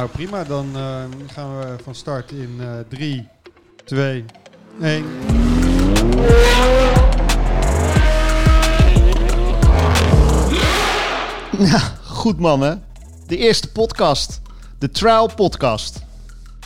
[0.00, 0.44] Nou, prima.
[0.44, 3.28] Dan eh, gaan we van start in 3,
[3.84, 4.24] 2,
[4.80, 5.04] 1.
[11.58, 12.74] Ja, goed man hè.
[13.26, 14.40] De eerste podcast.
[14.78, 16.02] De Trial Podcast.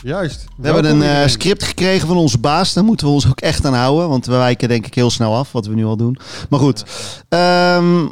[0.03, 0.45] Juist.
[0.57, 2.73] We hebben een uh, script gekregen van onze baas.
[2.73, 4.09] Daar moeten we ons ook echt aan houden.
[4.09, 6.17] Want we wijken denk ik heel snel af, wat we nu al doen.
[6.49, 6.83] Maar goed.
[7.29, 8.11] Um,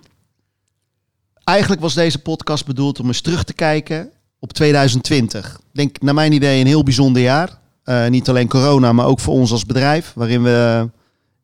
[1.43, 4.11] eigenlijk was deze podcast bedoeld om eens terug te kijken
[4.43, 5.55] op 2020.
[5.55, 7.49] Ik denk naar mijn idee een heel bijzonder jaar.
[7.85, 10.11] Uh, niet alleen corona, maar ook voor ons als bedrijf.
[10.15, 10.89] Waarin we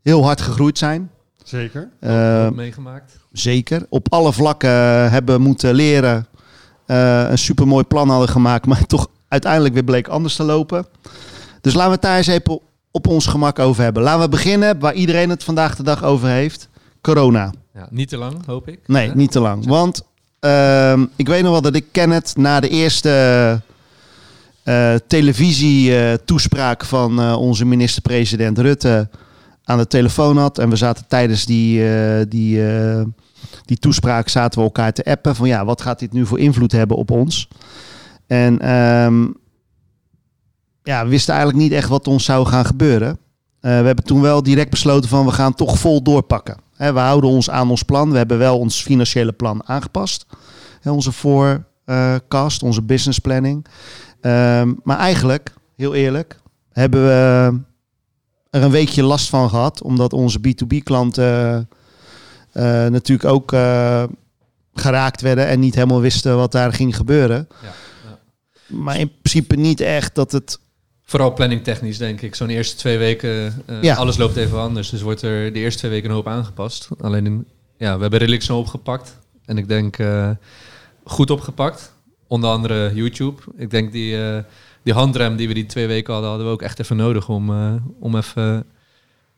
[0.02, 1.12] heel hard gegroeid zijn.
[1.44, 1.90] Zeker.
[2.02, 3.18] Uh, meegemaakt.
[3.32, 3.86] Zeker.
[3.90, 6.28] Op alle vlakken hebben moeten leren.
[6.88, 10.86] Uh, een supermooi plan hadden gemaakt, maar toch uiteindelijk weer bleek anders te lopen.
[11.62, 12.60] Dus laten we het daar eens even
[12.92, 14.04] op ons gemak over hebben.
[14.04, 16.70] Laten we beginnen waar iedereen het vandaag de dag over heeft.
[17.02, 17.52] Corona.
[17.74, 18.80] Ja, niet te lang, hoop ik.
[18.88, 19.66] Nee, niet te lang.
[19.66, 20.02] Want
[20.42, 23.62] uh, ik weet nog wel dat ik ken het na de eerste
[24.64, 29.10] uh, televisietoespraak van uh, onze minister-president Rutte
[29.64, 30.58] aan de telefoon had.
[30.58, 32.64] En we zaten tijdens die, uh, die,
[33.66, 36.72] die toespraak zaten we elkaar te appen van ja, wat gaat dit nu voor invloed
[36.72, 37.48] hebben op ons?
[38.28, 39.36] En um,
[40.84, 43.18] ja, we wisten eigenlijk niet echt wat ons zou gaan gebeuren.
[43.60, 46.58] we hebben toen wel direct besloten van we gaan toch vol doorpakken.
[46.88, 48.12] We houden ons aan ons plan.
[48.12, 50.26] We hebben wel ons financiële plan aangepast.
[50.84, 53.66] onze forecast, onze business planning.
[54.22, 56.40] Um, maar eigenlijk, heel eerlijk,
[56.72, 57.60] hebben we
[58.50, 59.82] er een weekje last van gehad.
[59.82, 61.70] Omdat onze B2B-klanten
[62.54, 64.04] uh, natuurlijk ook uh,
[64.74, 67.48] geraakt werden en niet helemaal wisten wat daar ging gebeuren.
[67.62, 67.68] Ja,
[68.10, 68.18] ja.
[68.68, 70.60] Maar in principe niet echt dat het.
[71.10, 72.36] Vooral planning technisch, denk ik.
[72.36, 73.96] Zo'n eerste twee weken, uh, ja.
[73.96, 74.90] alles loopt even anders.
[74.90, 76.88] Dus wordt er de eerste twee weken een hoop aangepast.
[77.02, 77.46] Alleen, in,
[77.78, 79.18] ja, we hebben redelijk zo opgepakt.
[79.46, 79.98] En ik denk
[81.04, 81.94] goed opgepakt.
[82.28, 83.42] Onder andere YouTube.
[83.58, 84.38] Ik denk die, uh,
[84.84, 87.50] die handrem die we die twee weken hadden, hadden we ook echt even nodig om,
[87.50, 88.66] uh, om even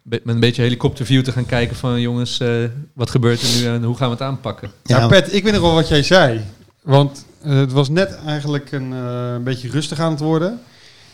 [0.01, 3.83] met een beetje helikopterview te gaan kijken van jongens, uh, wat gebeurt er nu en
[3.83, 4.71] hoe gaan we het aanpakken?
[4.83, 6.41] Ja, ja Pet, ik weet nog wel wat jij zei.
[6.81, 10.59] Want het was net eigenlijk een, een beetje rustig aan het worden.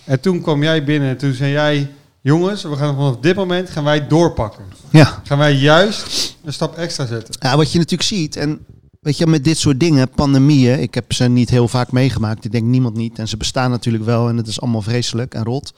[0.08, 1.92] En toen kwam jij binnen en toen zei jij,
[2.22, 4.66] jongens, we gaan vanaf dit moment gaan wij doorpakken.
[4.92, 5.22] Ja.
[5.24, 7.36] Gaan wij juist een stap extra zetten.
[7.40, 8.66] Ja, wat je natuurlijk ziet, en
[9.08, 12.46] Weet je, met dit soort dingen, pandemieën, ik heb ze niet heel vaak meegemaakt.
[12.46, 13.20] Ik denk niemand niet.
[13.20, 15.74] En ze bestaan natuurlijk wel en het is allemaal vreselijk en rot.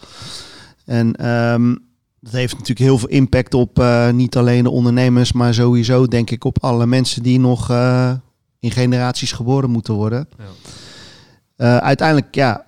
[0.85, 1.79] En um,
[2.19, 6.29] dat heeft natuurlijk heel veel impact op uh, niet alleen de ondernemers, maar sowieso denk
[6.29, 8.12] ik op alle mensen die nog uh,
[8.59, 10.28] in generaties geboren moeten worden.
[10.38, 10.45] Ja.
[11.57, 12.66] Uh, uiteindelijk, ja,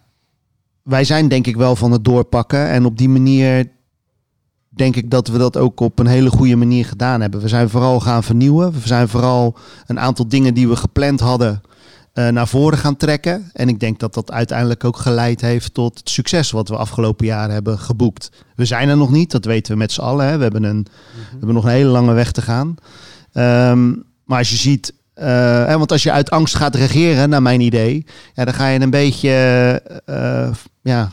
[0.83, 2.69] wij zijn denk ik wel van het doorpakken.
[2.69, 3.71] En op die manier
[4.69, 7.41] denk ik dat we dat ook op een hele goede manier gedaan hebben.
[7.41, 8.71] We zijn vooral gaan vernieuwen.
[8.71, 11.61] We zijn vooral een aantal dingen die we gepland hadden
[12.13, 13.49] uh, naar voren gaan trekken.
[13.53, 17.25] En ik denk dat dat uiteindelijk ook geleid heeft tot het succes wat we afgelopen
[17.25, 18.31] jaren hebben geboekt.
[18.55, 20.25] We zijn er nog niet, dat weten we met z'n allen.
[20.25, 20.37] Hè.
[20.37, 22.75] We, hebben een, we hebben nog een hele lange weg te gaan.
[23.33, 24.93] Um, maar als je ziet
[25.25, 28.79] hè, want als je uit angst gaat regeren, naar mijn idee, ja, dan ga je
[28.79, 30.49] een beetje uh,
[30.81, 31.09] ja,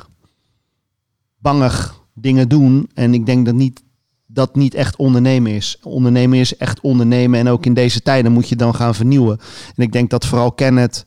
[1.38, 2.90] bangig dingen doen.
[2.94, 3.82] En ik denk dat niet,
[4.26, 5.78] dat niet echt ondernemen is.
[5.82, 7.40] Ondernemen is echt ondernemen.
[7.40, 9.38] En ook in deze tijden moet je dan gaan vernieuwen.
[9.76, 11.04] En ik denk dat vooral Kenneth...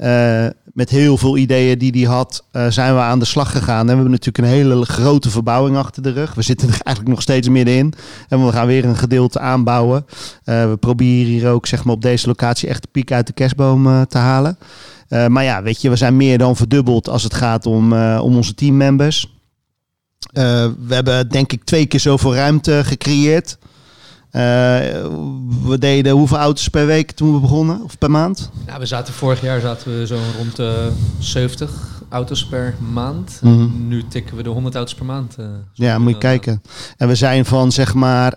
[0.00, 3.80] Uh, met heel veel ideeën die hij had, uh, zijn we aan de slag gegaan.
[3.80, 6.34] En we hebben natuurlijk een hele grote verbouwing achter de rug.
[6.34, 7.94] We zitten er eigenlijk nog steeds middenin.
[8.28, 10.06] En we gaan weer een gedeelte aanbouwen.
[10.44, 13.32] Uh, we proberen hier ook zeg maar, op deze locatie echt de piek uit de
[13.32, 14.58] kerstboom te halen.
[15.08, 18.54] maar ja, weet je, we zijn meer dan verdubbeld als het gaat om, om onze
[18.54, 19.34] teammembers.
[20.32, 23.58] We hebben denk ik twee keer zoveel ruimte gecreëerd.
[24.32, 24.40] Uh,
[25.64, 27.82] we deden hoeveel auto's per week toen we begonnen?
[27.82, 28.50] Of per maand?
[28.66, 33.40] Ja, we zaten vorig jaar zaten we zo rond de 70 auto's per maand.
[33.42, 33.88] Mm -hmm.
[33.88, 35.36] Nu tikken we de 100 auto's per maand.
[35.40, 36.62] Uh, ja, moet je kijken.
[36.96, 38.34] En we zijn van zeg maar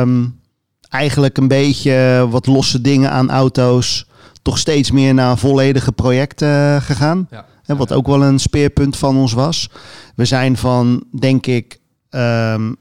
[0.00, 0.40] um,
[0.88, 4.06] eigenlijk een beetje wat losse dingen aan auto's
[4.42, 7.28] toch steeds meer naar volledige projecten gegaan.
[7.30, 7.44] Ja.
[7.64, 9.70] En wat ook wel een speerpunt van ons was.
[10.14, 11.78] We zijn van, denk ik,
[12.10, 12.76] um,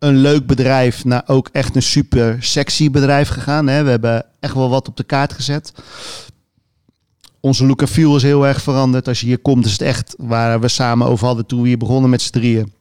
[0.00, 3.66] een leuk bedrijf naar ook echt een super sexy bedrijf gegaan.
[3.66, 3.82] Hè.
[3.82, 5.72] We hebben echt wel wat op de kaart gezet.
[7.40, 9.08] Onze look en feel is heel erg veranderd.
[9.08, 11.78] Als je hier komt, is het echt waar we samen over hadden toen we hier
[11.78, 12.72] begonnen met z'n drieën.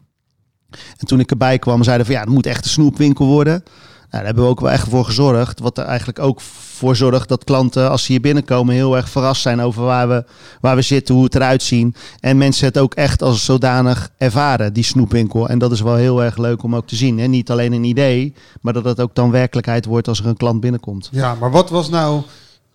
[0.70, 3.64] En toen ik erbij kwam, zeiden van ja, het moet echt een snoepwinkel worden.
[4.10, 5.60] Nou, daar hebben we ook wel echt voor gezorgd.
[5.60, 9.42] Wat er eigenlijk ook voor zorgt dat klanten, als ze hier binnenkomen, heel erg verrast
[9.42, 10.26] zijn over waar we,
[10.62, 11.96] waar we zitten, hoe het eruit zien.
[12.20, 15.50] En mensen het ook echt als zodanig ervaren, die snoepwinkel.
[15.50, 17.18] En dat is wel heel erg leuk om ook te zien.
[17.20, 17.28] Hè?
[17.28, 20.60] Niet alleen een idee, maar dat het ook dan werkelijkheid wordt als er een klant
[20.60, 21.10] binnenkomt.
[21.12, 22.22] Ja, maar wat was nou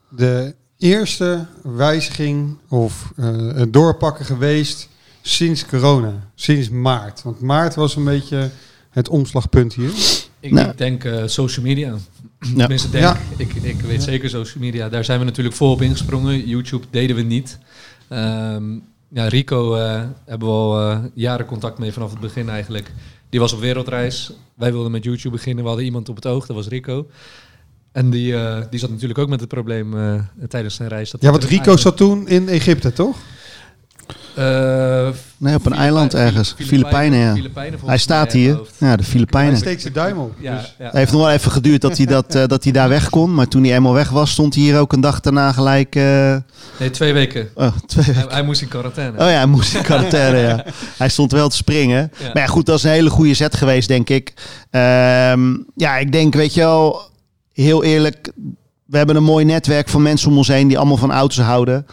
[0.08, 4.88] de eerste wijziging of uh, doorpakken geweest
[5.22, 7.22] sinds corona, sinds maart?
[7.22, 8.50] Want maart was een beetje
[8.90, 9.92] het omslagpunt hier.
[10.44, 10.72] Ik nou.
[10.76, 11.94] denk uh, social media.
[12.44, 12.56] Ja.
[12.56, 13.18] Tenminste, denk, ja.
[13.36, 14.88] ik, ik weet zeker social media.
[14.88, 16.48] Daar zijn we natuurlijk volop ingesprongen.
[16.48, 17.58] YouTube deden we niet.
[18.10, 22.92] Um, ja, Rico uh, hebben we al uh, jaren contact mee vanaf het begin eigenlijk.
[23.28, 24.32] Die was op wereldreis.
[24.54, 25.62] Wij wilden met YouTube beginnen.
[25.62, 27.06] We hadden iemand op het oog, dat was Rico.
[27.92, 29.94] En die, uh, die zat natuurlijk ook met het probleem
[30.48, 31.10] tijdens zijn reis.
[31.10, 33.16] Dat ja, want Rico zat toen in Egypte, toch?
[34.38, 36.54] Uh, nee, op een eiland ergens.
[36.58, 37.68] Filipijnen, ja.
[37.86, 38.60] hij staat hier.
[38.78, 39.50] Ja, de Filipijnen.
[39.50, 40.32] Hij steekt zijn duim op.
[40.38, 40.74] Ja, dus.
[40.78, 40.84] ja.
[40.84, 43.34] Het heeft nog wel even geduurd dat hij, dat, uh, dat hij daar weg kon.
[43.34, 45.94] Maar toen hij eenmaal weg was, stond hij hier ook een dag daarna gelijk...
[45.94, 46.36] Uh...
[46.78, 47.48] Nee, twee weken.
[47.54, 48.20] Oh, twee weken.
[48.20, 49.12] Hij, hij, moest in quarantaine.
[49.12, 50.64] Oh ja, hij moest in quarantaine, ja.
[50.98, 52.12] Hij stond wel te springen.
[52.18, 52.26] Ja.
[52.26, 54.32] Maar ja, goed, dat is een hele goede set geweest, denk ik.
[54.70, 57.00] Um, ja, ik denk, weet je wel,
[57.52, 58.32] heel eerlijk...
[58.84, 61.86] We hebben een mooi netwerk van mensen om ons heen die allemaal van auto's houden.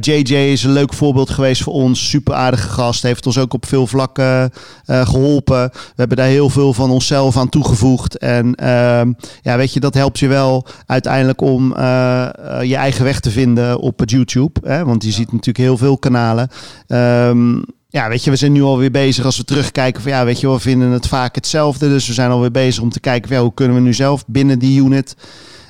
[0.00, 2.08] JJ eh, is een leuk voorbeeld geweest voor ons.
[2.08, 3.02] Super aardige gast.
[3.02, 4.52] Heeft ons ook op veel vlakken
[4.86, 5.70] uh, geholpen.
[5.72, 8.18] We hebben daar heel veel van onszelf aan toegevoegd.
[8.18, 9.00] En uh,
[9.42, 12.28] ja, weet je, dat helpt je wel uiteindelijk om uh,
[12.62, 14.60] je eigen weg te vinden op YouTube.
[14.62, 14.84] Hè?
[14.84, 16.48] Want je ziet natuurlijk heel veel kanalen.
[16.86, 20.40] Um, ja, weet je, we zijn nu alweer bezig als we terugkijken van ja, weet
[20.40, 21.88] je, we vinden het vaak hetzelfde.
[21.88, 24.24] Dus we zijn alweer bezig om te kijken van, ja, hoe kunnen we nu zelf
[24.26, 25.16] binnen die unit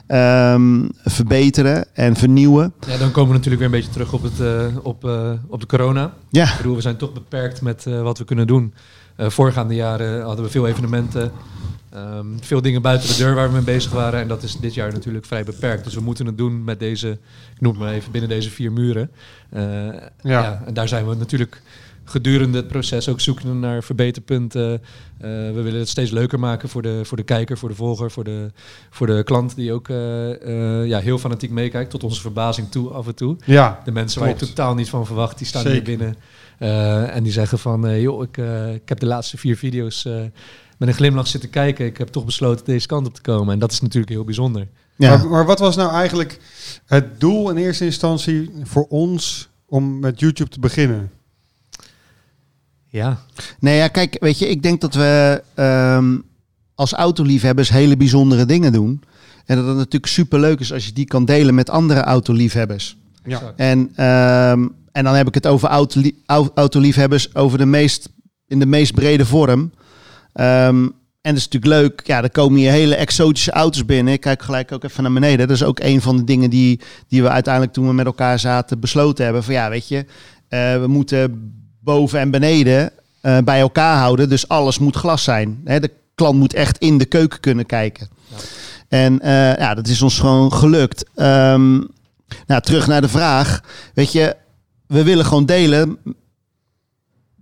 [0.08, 2.72] um, verbeteren en vernieuwen.
[2.86, 5.60] Ja, dan komen we natuurlijk weer een beetje terug op, het, uh, op, uh, op
[5.60, 6.12] de corona.
[6.28, 6.50] Ja.
[6.50, 8.74] Ik bedoel, we zijn toch beperkt met uh, wat we kunnen doen.
[9.16, 11.32] voorgaande jaren hadden we veel evenementen,
[11.94, 14.20] um, veel dingen buiten de deur waar we mee bezig waren.
[14.20, 15.84] En dat is dit jaar natuurlijk vrij beperkt.
[15.84, 17.10] Dus we moeten het doen met deze,
[17.54, 19.10] ik noem het maar even, binnen deze vier muren.
[19.50, 20.00] ja.
[20.22, 20.62] ja.
[20.66, 21.62] En daar zijn we natuurlijk
[22.08, 24.70] gedurende het proces ook zoeken naar verbeterpunten.
[24.72, 24.80] Uh,
[25.28, 28.24] we willen het steeds leuker maken voor de, voor de kijker, voor de volger, voor
[28.24, 28.50] de,
[28.90, 29.96] voor de klant die ook uh,
[30.28, 31.90] uh, ja, heel fanatiek meekijkt.
[31.90, 33.36] Tot onze verbazing toe af en toe.
[33.44, 35.86] Ja, de mensen waar je totaal niet van verwacht, die staan Zeker.
[35.86, 36.16] hier binnen.
[37.10, 38.36] en die zeggen van, joh, ik,
[38.74, 40.06] ik heb de laatste vier video's
[40.78, 41.86] met een glimlach zitten kijken.
[41.86, 43.52] Ik heb toch besloten deze kant op te komen.
[43.52, 44.68] En dat is natuurlijk heel bijzonder.
[44.96, 45.16] Ja.
[45.16, 46.40] Maar, maar wat was nou eigenlijk
[46.86, 51.10] het doel in eerste instantie voor ons om met YouTube te beginnen?
[52.88, 53.18] Ja.
[53.60, 55.42] Nee, ja, kijk, weet je, ik denk dat we
[55.96, 56.24] um,
[56.74, 59.02] als autoliefhebbers hele bijzondere dingen doen.
[59.44, 62.96] En dat het natuurlijk super leuk is als je die kan delen met andere autoliefhebbers.
[63.24, 63.52] Ja.
[63.56, 66.22] En, um, en dan heb ik het over autolie
[66.54, 68.08] autoliefhebbers over de meest,
[68.46, 69.60] in de meest brede vorm.
[70.34, 72.06] Um, en dat is natuurlijk leuk.
[72.06, 74.12] Ja, dan komen hier hele exotische auto's binnen.
[74.12, 75.46] Ik kijk gelijk ook even naar beneden.
[75.46, 78.38] Dat is ook een van de dingen die, die we uiteindelijk toen we met elkaar
[78.38, 79.44] zaten besloten hebben.
[79.44, 81.52] Van ja, weet je, uh, we moeten
[81.88, 82.90] boven en beneden
[83.22, 84.28] uh, bij elkaar houden.
[84.28, 85.60] Dus alles moet glas zijn.
[85.64, 85.80] Hè?
[85.80, 88.08] De klant moet echt in de keuken kunnen kijken.
[88.28, 88.36] Ja.
[88.88, 91.04] En uh, ja, dat is ons gewoon gelukt.
[91.16, 91.88] Um,
[92.46, 93.60] nou, terug naar de vraag.
[93.94, 94.36] Weet je,
[94.86, 95.98] we willen gewoon delen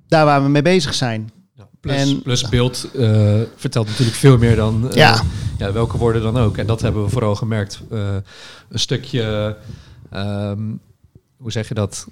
[0.08, 1.30] daar waar we mee bezig zijn.
[1.54, 5.22] Ja, plus, en, plus beeld uh, vertelt natuurlijk veel meer dan ja.
[5.58, 5.72] ja.
[5.72, 6.56] welke woorden dan ook.
[6.56, 7.80] En dat hebben we vooral gemerkt.
[7.90, 9.56] een stukje,
[10.14, 10.80] um,
[11.36, 12.06] hoe zeg je dat?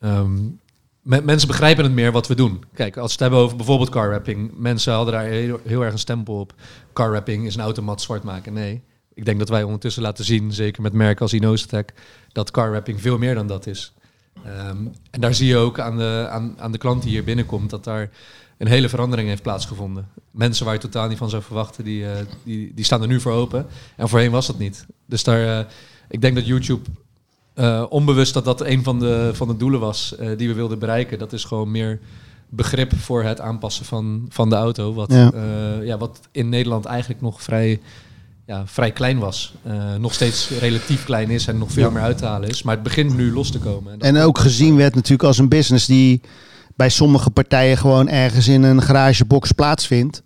[0.00, 0.60] Um,
[1.08, 2.64] mensen begrijpen het meer wat we doen.
[2.74, 4.50] Kijk, als we het hebben over bijvoorbeeld car wrapping.
[4.56, 6.54] Mensen hadden daar heel, erg een stempel op.
[6.92, 8.52] Car wrapping is een automat zwart maken.
[8.52, 8.82] Nee,
[9.14, 11.92] ik denk dat wij ondertussen laten zien, zeker met merken als Inostec,
[12.32, 13.92] dat car wrapping veel meer dan dat is.
[14.46, 17.70] Um, en daar zie je ook aan de, aan, aan de klant die hier binnenkomt,
[17.70, 18.10] dat daar
[18.58, 20.08] een hele verandering heeft plaatsgevonden.
[20.30, 22.10] Mensen waar je totaal niet van zou verwachten, die, uh,
[22.44, 23.66] die, die staan er nu voor open.
[23.96, 24.86] En voorheen was dat niet.
[25.06, 25.70] Dus daar, uh,
[26.08, 26.88] ik denk dat YouTube
[27.58, 30.78] uh, onbewust dat dat een van de, van de doelen was uh, die we wilden
[30.78, 31.18] bereiken.
[31.18, 31.98] Dat is gewoon meer
[32.48, 34.94] begrip voor het aanpassen van, van de auto.
[34.94, 35.32] Wat, ja.
[35.34, 37.80] Uh, ja, wat in Nederland eigenlijk nog vrij,
[38.46, 39.54] ja, vrij klein was.
[39.98, 41.90] nog steeds relatief klein is en nog veel ja.
[41.90, 42.62] meer uit te halen is.
[42.62, 43.92] Maar het begint nu los te komen.
[43.92, 46.20] En, en ook gezien werd natuurlijk als een business die
[46.76, 50.22] bij sommige partijen gewoon ergens in een garagebox plaatsvindt.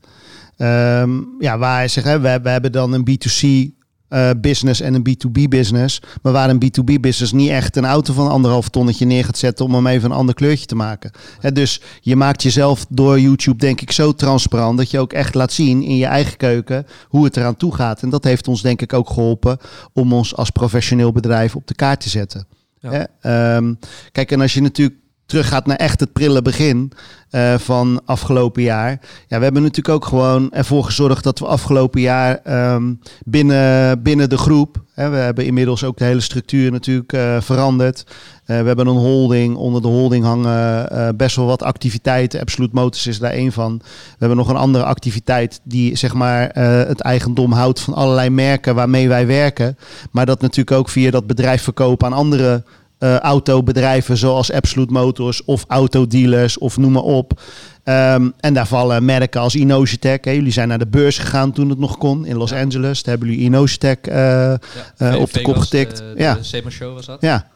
[0.59, 3.82] Um, ja, waar zeggen, we, we hebben dan een B2C
[4.13, 6.03] uh, business en een B2B business.
[6.23, 9.65] Maar waar een B2B business niet echt een auto van anderhalf tonnetje neer gaat zetten
[9.65, 11.11] om hem even een ander kleurtje te maken.
[11.41, 15.35] He, dus je maakt jezelf door YouTube denk ik zo transparant dat je ook echt
[15.35, 18.03] laat zien in je eigen keuken hoe het eraan toe gaat.
[18.03, 19.59] En dat heeft ons denk ik ook geholpen
[19.93, 22.47] om ons als professioneel bedrijf op de kaart te zetten.
[22.81, 23.57] Ja.
[23.57, 23.79] um,
[24.13, 26.93] kijk, en als je natuurlijk teruggaat naar echt het prille begin
[27.31, 28.91] uh, van afgelopen jaar.
[29.27, 32.41] Ja, we hebben natuurlijk ook gewoon ervoor gezorgd dat we afgelopen jaar
[32.75, 34.83] um, binnen, binnen de groep.
[34.95, 38.05] Hè, we hebben inmiddels ook de hele structuur natuurlijk uh, veranderd.
[38.07, 39.57] Uh, we hebben een holding.
[39.57, 42.41] Onder de holding hangen best wel wat activiteiten.
[42.41, 43.79] Absolute Motors is daar één van.
[43.83, 46.49] We hebben nog een andere activiteit die zeg maar
[46.87, 49.77] het eigendom houdt van allerlei merken waarmee wij werken.
[50.11, 52.65] Maar dat natuurlijk ook via dat bedrijf verkopen aan andere
[53.03, 57.41] uh, autobedrijven zoals Absolute Motors of autodealers of noem maar op.
[57.85, 60.19] Um, en daar vallen merken als Inogitech.
[60.23, 63.03] Jullie zijn naar de beurs gegaan toen het nog kon in Los Angeles.
[63.03, 64.59] Daar hebben jullie Inogitech uh, ja,
[64.99, 65.97] uh, op de kop getikt.
[65.97, 66.39] De, ja.
[66.51, 67.21] de show was dat.
[67.21, 67.47] Ja.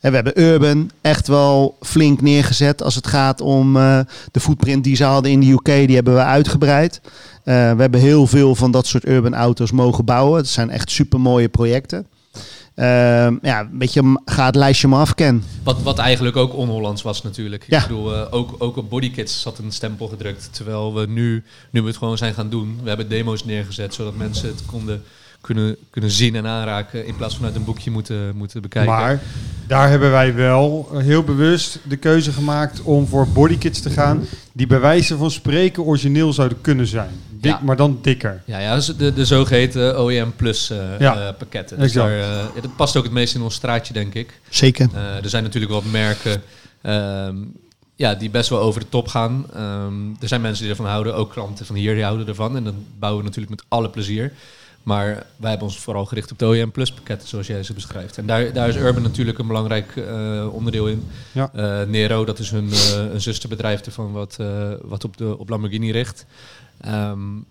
[0.00, 3.72] En we hebben Urban echt wel flink neergezet als het gaat om
[4.30, 5.64] de footprint die ze hadden in de UK.
[5.86, 7.00] Die hebben we uitgebreid.
[7.44, 10.36] we hebben heel veel van dat soort urban auto's mogen bouwen.
[10.36, 12.06] Het zijn echt super mooie projecten.
[12.76, 12.84] Uh,
[13.42, 15.44] ja, een beetje ga het lijstje maar afkennen.
[15.62, 17.64] Wat, wat eigenlijk ook on-Hollands was natuurlijk.
[17.68, 17.80] Ja.
[17.80, 20.48] Ik bedoel, uh, ook, ook op Bodykits zat een stempel gedrukt.
[20.52, 24.16] Terwijl we nu, nu we het gewoon zijn gaan doen, we hebben demo's neergezet zodat
[24.16, 25.02] mensen het konden
[25.46, 28.92] kunnen, kunnen zien en aanraken in plaats van uit een boekje moeten, moeten bekijken.
[28.92, 29.20] Maar
[29.66, 34.66] daar hebben wij wel heel bewust de keuze gemaakt om voor bodykits te gaan die
[34.66, 37.10] bij wijze van spreken origineel zouden kunnen zijn.
[37.30, 37.60] Dik, ja.
[37.62, 38.42] maar dan dikker.
[38.44, 41.78] Ja, ja dus de, de zogeheten OEM Plus uh, ja, uh, pakketten.
[41.78, 44.40] Dus daar, uh, dat past ook het meest in ons straatje, denk ik.
[44.48, 44.88] Zeker.
[45.22, 46.42] er zijn natuurlijk wat merken
[46.82, 47.52] um,
[47.96, 49.46] ja, die best wel over de top gaan.
[49.56, 52.56] Um, er zijn mensen die ervan houden, ook klanten van hier die houden ervan.
[52.56, 54.32] En dan bouwen we natuurlijk met alle plezier.
[54.86, 58.18] Maar wij hebben ons vooral gericht op de OEM Plus pakketten, zoals jij ze beschrijft.
[58.18, 61.04] En daar, daar is Urban natuurlijk een belangrijk uh, onderdeel in.
[61.32, 61.50] Ja.
[61.54, 64.38] Uh, Nero, dat is hun uh, een zusterbedrijf ervan wat,
[64.82, 66.26] wat op, de, op Lamborghini richt.
[66.86, 67.44] Um,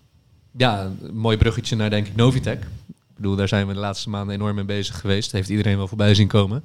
[0.50, 2.62] ja, een mooi bruggetje naar denk ik Novitec.
[2.88, 5.32] Ik bedoel, daar zijn we de laatste maanden enorm mee bezig geweest.
[5.32, 6.64] Heeft iedereen wel voorbij zien komen.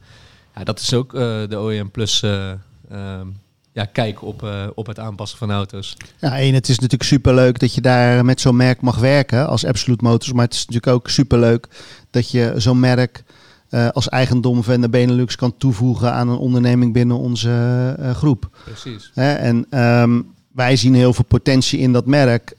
[0.55, 3.39] Ja, dat is ook de OEM Plus um,
[3.71, 5.97] ja, kijk op, uh, op het aanpassen van auto's.
[6.19, 9.65] Ja, één, het is natuurlijk superleuk dat je daar met zo'n merk mag werken als
[9.65, 10.33] Absolute Motors.
[10.33, 11.67] Maar het is natuurlijk ook superleuk
[12.09, 13.23] dat je zo'n merk
[13.69, 18.49] uh, als eigendom van de Benelux kan toevoegen aan een onderneming binnen onze uh, groep.
[18.63, 19.11] Precies.
[19.13, 19.33] Hè?
[19.33, 22.55] En um, wij zien heel veel potentie in dat merk.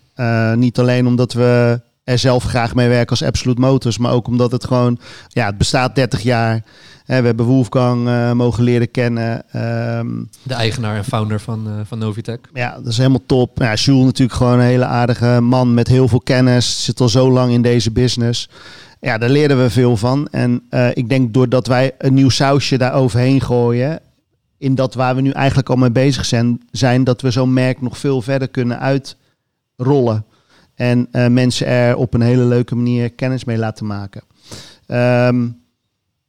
[0.54, 4.52] niet alleen omdat we er zelf graag mee werken als Absolute Motors, maar ook omdat
[4.52, 6.62] het gewoon, ja, het bestaat 30 jaar
[7.20, 9.42] we hebben Wolfgang uh, mogen leren kennen.
[9.50, 12.48] Ehm, de eigenaar en founder van, uh, van Novitec.
[12.52, 13.58] Ja, dat is helemaal top.
[13.58, 16.84] Ja, Jules natuurlijk gewoon een hele aardige man met heel veel kennis.
[16.84, 18.48] Zit al zo lang in deze business.
[19.00, 20.28] Ja, daar leren we veel van.
[20.30, 24.00] En uh, ik denk doordat wij een nieuw sausje daar overheen gooien...
[24.58, 26.60] in dat waar we nu eigenlijk al mee bezig zijn...
[26.70, 30.24] zijn dat we zo'n merk nog veel verder kunnen uitrollen.
[30.74, 34.22] En mensen er op een hele leuke manier kennis mee laten maken.
[34.86, 35.60] Um,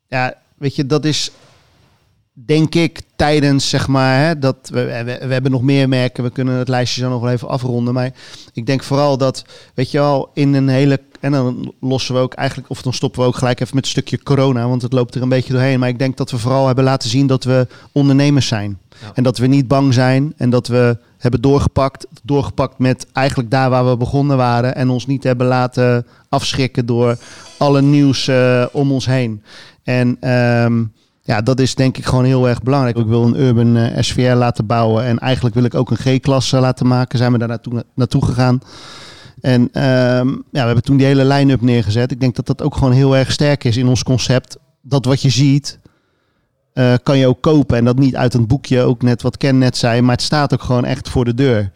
[0.08, 1.32] ja, Weet je, dat is
[2.34, 6.24] denk ik tijdens, zeg maar, hè, dat we, we, we, hebben nog meer merken.
[6.24, 7.94] We kunnen het lijstje zo nog wel even afronden.
[7.94, 8.12] Maar
[8.54, 11.00] ik denk vooral dat, weet je wel, in een hele.
[11.24, 13.90] En dan lossen we ook eigenlijk, of dan stoppen we ook gelijk even met een
[13.90, 15.80] stukje corona, want het loopt er een beetje doorheen.
[15.80, 18.80] Maar ik denk dat we vooral hebben laten zien dat we ondernemers zijn.
[19.14, 22.08] En dat we niet bang zijn en dat we hebben doorgepakt.
[22.24, 24.76] Doorgepakt met eigenlijk daar waar we begonnen waren.
[24.76, 27.18] En ons niet hebben laten afschrikken door
[27.58, 29.44] alle nieuws uh, om ons heen.
[29.84, 32.98] En um, ja, dat is denk ik gewoon heel erg belangrijk.
[32.98, 35.04] Ik wil een urban uh, eh, SVR laten bouwen.
[35.04, 37.18] En eigenlijk wil ik ook een G-klasse laten maken.
[37.18, 38.62] Zijn we daar naartoe, naartoe gegaan.
[39.44, 42.12] En um, ja, we hebben toen die hele line-up neergezet.
[42.12, 44.58] Ik denk dat dat ook gewoon heel erg sterk is in ons concept.
[44.82, 45.80] Dat wat je ziet,
[46.74, 47.78] uh, kan je ook kopen.
[47.78, 50.02] En dat niet uit een boekje, ook net wat Ken net zei.
[50.02, 51.72] Maar het staat ook gewoon echt voor de deur.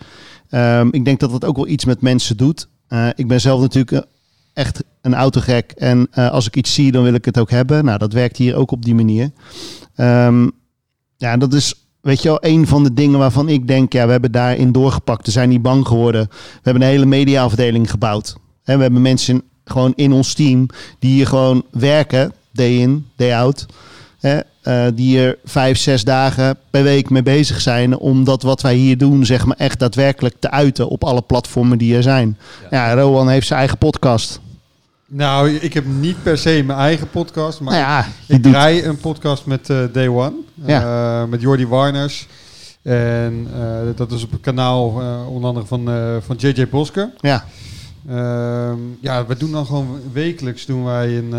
[0.52, 2.68] Um, ik denk dat dat ook wel iets met mensen doet.
[2.90, 4.06] Uh, ik ben zelf natuurlijk
[4.54, 5.72] echt een autogek.
[5.72, 7.86] En als ik iets zie, dan wil ik het ook hebben.
[7.86, 9.32] Nou, dat werkt hier ook op die manier.
[9.96, 10.52] Um,
[11.18, 14.12] ja, dat is, weet je wel, een van de dingen waarvan ik denk, ja, we
[14.12, 15.26] hebben daarin doorgepakt.
[15.26, 16.28] We zijn niet bang geworden.
[16.30, 18.36] We hebben een hele mediaafdeling gebouwd.
[18.64, 20.68] En we hebben mensen gewoon in ons team
[21.00, 23.66] die hier gewoon werken, day in, day out.
[24.20, 27.98] Hè, uh, die er vijf, zes dagen per week mee bezig zijn.
[27.98, 31.78] Om dat wat wij hier doen, zeg maar, echt daadwerkelijk te uiten op alle platformen
[31.78, 32.38] die er zijn.
[32.72, 34.40] Ja, ja Rowan heeft zijn eigen podcast.
[35.10, 38.98] Nou, ik heb niet per se mijn eigen podcast, maar nou ja, ik draai een
[38.98, 41.22] podcast met uh, Day One, ja.
[41.22, 42.28] uh, met Jordi Warners.
[42.82, 44.90] En uh, dat is op het kanaal
[45.30, 45.90] onder andere van,
[46.26, 47.10] van JJ Bosker.
[47.20, 47.46] Ja.
[48.10, 51.30] Ehm, ja, we doen dan gewoon wekelijks doen wij een,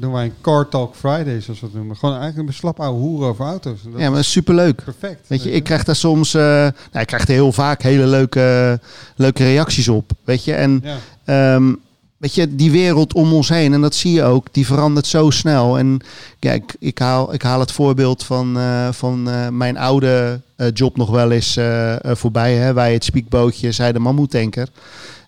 [0.00, 1.96] doen wij een Car Talk Friday, zoals we het noemen.
[1.96, 3.82] Gewoon eigenlijk een slap ouwe hoeren over auto's.
[3.82, 4.84] Dat ja, maar superleuk.
[4.84, 5.28] Perfect.
[5.28, 8.80] Weet je, ik krijg daar soms, nou, ik krijg er heel vaak hele leuke,
[9.16, 10.10] leuke reacties op.
[10.24, 10.84] Weet je, en
[11.24, 11.54] ja.
[11.54, 11.80] um,
[12.20, 15.30] weet je, die wereld om ons heen, en dat zie je ook, die verandert zo
[15.30, 15.78] snel.
[15.78, 16.00] En
[16.38, 20.96] kijk, ik haal, ik haal het voorbeeld van, uh, van uh, mijn oude uh, job
[20.96, 21.58] nog wel eens
[22.02, 22.54] voorbij.
[22.54, 22.72] Hè?
[22.72, 24.68] Wij het spiekbootje, zij de mammoetanker.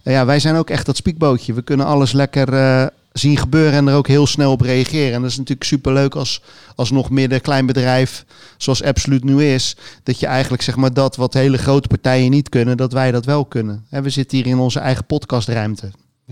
[0.02, 1.52] ja, wij zijn ook echt dat spiekbootje.
[1.52, 5.14] We kunnen alles lekker zien gebeuren en er ook heel snel op reageren.
[5.14, 6.42] En dat is natuurlijk superleuk als,
[6.74, 8.24] als nog midden klein bedrijf,
[8.56, 12.48] zoals Absoluut nu is, dat je eigenlijk zeg maar dat wat hele grote partijen niet
[12.48, 13.86] kunnen, dat wij dat wel kunnen.
[13.90, 15.90] En we zitten hier in onze eigen podcastruimte.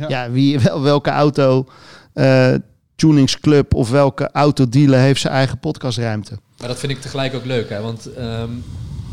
[0.08, 1.66] Ja, wie, wel, welke auto
[2.14, 2.54] uh,
[2.96, 6.38] tuningsclub of welke autodealer heeft zijn eigen podcastruimte.
[6.58, 7.80] Maar dat vind ik tegelijk ook leuk, hè?
[7.80, 8.64] want um,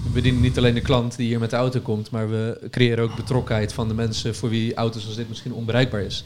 [0.04, 3.04] we bedienen niet alleen de klant die hier met de auto komt, maar we creëren
[3.04, 6.26] ook betrokkenheid van de mensen voor wie auto's als dit misschien onbereikbaar is.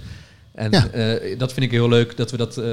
[0.52, 2.66] En uh, dat vind ik heel leuk dat we dat, uh,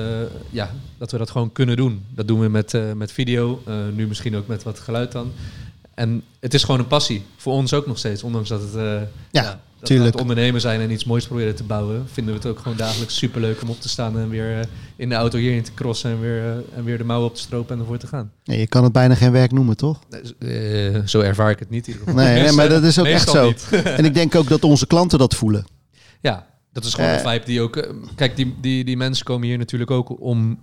[0.50, 2.04] ja, dat we dat gewoon kunnen doen.
[2.14, 3.62] Dat doen we met, uh, met video,
[3.94, 5.32] nu misschien ook met wat geluid dan.
[5.94, 7.24] En het is gewoon een passie.
[7.36, 9.42] Voor ons ook nog steeds, ondanks dat het ja.
[9.42, 12.48] ja dat we het ondernemen zijn en iets moois proberen te bouwen, vinden we het
[12.48, 14.62] ook gewoon dagelijks superleuk om op te staan en weer uh,
[14.96, 17.40] in de auto hierin te crossen en weer, uh, en weer de mouwen op te
[17.40, 18.32] stropen en ervoor te gaan.
[18.44, 19.98] Nee, je kan het bijna geen werk noemen, toch?
[20.38, 21.86] Uh, zo ervaar ik het niet.
[21.86, 22.24] In ieder geval.
[22.24, 23.52] Nee, nee, maar dat is ook echt zo.
[23.98, 25.66] en ik denk ook dat onze klanten dat voelen.
[26.20, 27.88] Ja, dat is gewoon een vibe die ook.
[28.14, 30.58] Kijk, die, die, die mensen komen hier natuurlijk ook om,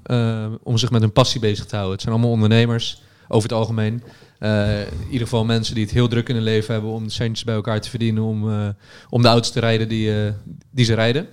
[0.64, 1.94] om zich met hun passie bezig te houden.
[1.94, 4.04] Het zijn allemaal ondernemers over het algemeen.
[4.40, 7.44] Uh, in ieder geval mensen die het heel druk in hun leven hebben om centjes
[7.44, 8.68] bij elkaar te verdienen om, uh,
[9.10, 10.32] om de auto's te rijden die, uh,
[10.72, 11.28] die ze rijden.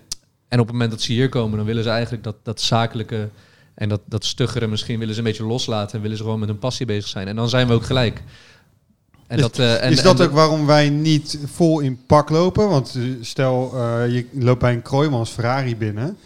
[0.49, 3.29] En op het moment dat ze hier komen, dan willen ze eigenlijk dat, dat zakelijke
[3.75, 6.49] en dat, dat stuggere misschien willen ze een beetje loslaten en willen ze gewoon met
[6.49, 7.29] hun passie bezig zijn.
[7.29, 8.23] En dan zijn we ook gelijk.
[9.27, 12.69] En dat, en, is dat ook waarom wij niet vol in pak lopen?
[12.69, 16.17] Want stel, je loopt bij een Kroijmans Ferrari binnen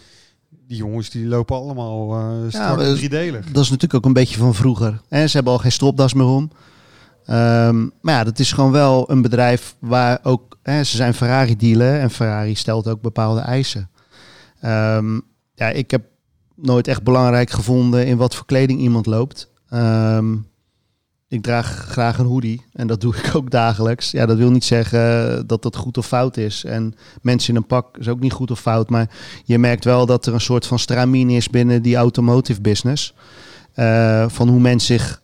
[0.67, 3.45] die jongens die lopen allemaal uh, strak ja, driedelig.
[3.45, 5.01] Dat is natuurlijk ook een beetje van vroeger.
[5.09, 6.51] En ze hebben al geen stropdas meer om.
[7.29, 10.57] Um, maar ja, dat is gewoon wel een bedrijf waar ook...
[10.63, 13.89] Hè, ze zijn Ferrari-dealer en Ferrari stelt ook bepaalde eisen.
[14.65, 15.21] Um,
[15.55, 16.05] ja, ik heb
[16.55, 19.51] nooit echt belangrijk gevonden in wat voor kleding iemand loopt.
[19.73, 20.46] Um,
[21.29, 24.11] ik draag graag een hoodie en dat doe ik ook dagelijks.
[24.11, 26.63] Ja, dat wil niet zeggen dat dat goed of fout is.
[26.63, 28.89] En mensen in een pak is ook niet goed of fout.
[28.89, 29.09] Maar
[29.43, 33.13] je merkt wel dat er een soort van stramien is binnen die automotive business.
[33.75, 35.21] Uh, van hoe mensen zich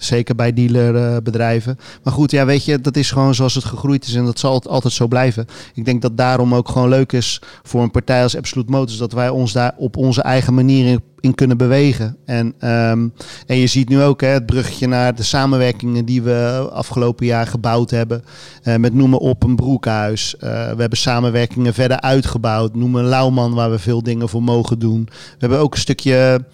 [0.00, 1.78] zeker bij dealerbedrijven.
[2.02, 4.62] maar goed, ja, weet je, dat is gewoon zoals het gegroeid is en dat zal
[4.62, 5.46] altijd zo blijven.
[5.74, 9.12] Ik denk dat daarom ook gewoon leuk is voor een partij als Absolute Motors dat
[9.12, 12.16] wij ons daar op onze eigen manier in, kunnen bewegen.
[12.24, 13.12] En, um,
[13.46, 17.46] en je ziet nu ook hè, het bruggetje naar de samenwerkingen die we afgelopen jaar
[17.46, 18.24] gebouwd hebben.
[18.64, 20.34] Uh, met noemen op een broekhuis.
[20.34, 22.74] Uh, we hebben samenwerkingen verder uitgebouwd.
[22.74, 25.04] Noemen Lauwman waar we veel dingen voor mogen doen.
[25.10, 26.44] We hebben ook een stukje,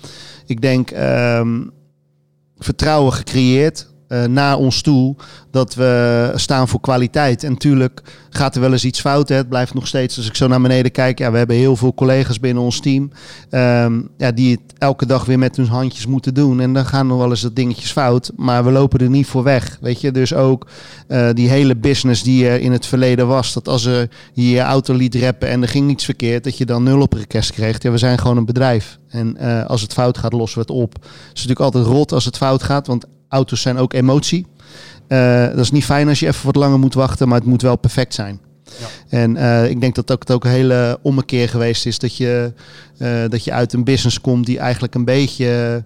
[0.46, 0.90] ik denk.
[0.90, 1.72] Um,
[2.62, 5.16] vertrouwen gecreëerd uh, naar ons toe
[5.50, 7.44] dat we staan voor kwaliteit.
[7.44, 9.28] En natuurlijk gaat er wel eens iets fout.
[9.28, 9.34] Hè.
[9.34, 11.94] Het blijft nog steeds, als ik zo naar beneden kijk, ja, we hebben heel veel
[11.94, 13.10] collega's binnen ons team
[13.50, 16.60] um, ja, die het elke dag weer met hun handjes moeten doen.
[16.60, 19.42] En dan gaan nog wel eens dat dingetjes fout, maar we lopen er niet voor
[19.42, 19.78] weg.
[19.80, 20.66] Weet je, dus ook
[21.08, 24.94] uh, die hele business die er in het verleden was, dat als er je auto
[24.94, 27.82] liet reppen en er ging niets verkeerd, dat je dan nul op request kreeg.
[27.82, 28.98] Ja, we zijn gewoon een bedrijf.
[29.08, 30.92] En uh, als het fout gaat, lossen we het op.
[30.94, 34.46] Het is natuurlijk altijd rot als het fout gaat, want auto's zijn ook emotie.
[35.08, 37.62] Uh, dat is niet fijn als je even wat langer moet wachten, maar het moet
[37.62, 38.40] wel perfect zijn.
[38.64, 38.86] Ja.
[39.08, 42.52] En uh, ik denk dat ook, het ook een hele ommekeer geweest is dat je,
[42.98, 45.84] uh, dat je uit een business komt die eigenlijk een beetje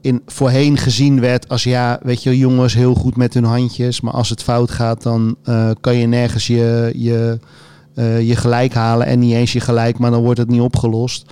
[0.00, 4.12] in, voorheen gezien werd als ja, weet je, jongens heel goed met hun handjes, maar
[4.12, 5.36] als het fout gaat, dan
[5.80, 7.38] kan je nergens je, je,
[8.22, 11.24] je gelijk halen en niet eens je gelijk, maar dan wordt het niet opgelost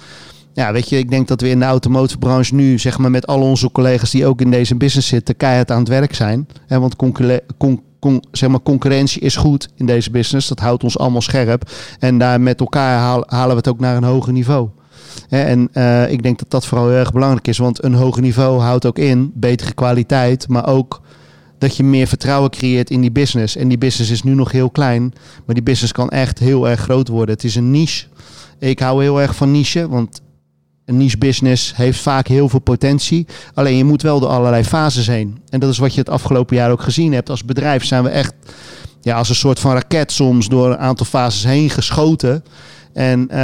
[0.52, 3.40] ja, weet je, ik denk dat we in de automotive nu, zeg maar, met al
[3.40, 6.48] onze collega's die ook in deze business zitten, keihard aan het werk zijn.
[6.66, 10.48] Hè, want con zeg maar, concurrentie is goed in deze business.
[10.48, 11.70] Dat houdt ons allemaal scherp.
[11.98, 14.68] En daar met elkaar halen we het ook naar een hoger niveau.
[15.28, 17.58] En uh, ik denk dat dat vooral heel erg belangrijk is.
[17.58, 21.00] Want een hoger niveau houdt ook in betere kwaliteit, maar ook
[21.58, 23.56] dat je meer vertrouwen creëert in die business.
[23.56, 25.12] En die business is nu nog heel klein,
[25.46, 27.34] maar die business kan echt heel erg groot worden.
[27.34, 28.06] Het is een niche.
[28.58, 30.20] Ik hou heel erg van niche, want
[30.90, 33.26] een niche business heeft vaak heel veel potentie.
[33.54, 35.38] Alleen je moet wel door allerlei fases heen.
[35.48, 37.30] En dat is wat je het afgelopen jaar ook gezien hebt.
[37.30, 38.34] Als bedrijf zijn we echt
[39.00, 42.44] ja, als een soort van raket soms door een aantal fases heen geschoten.
[42.92, 43.36] En uh,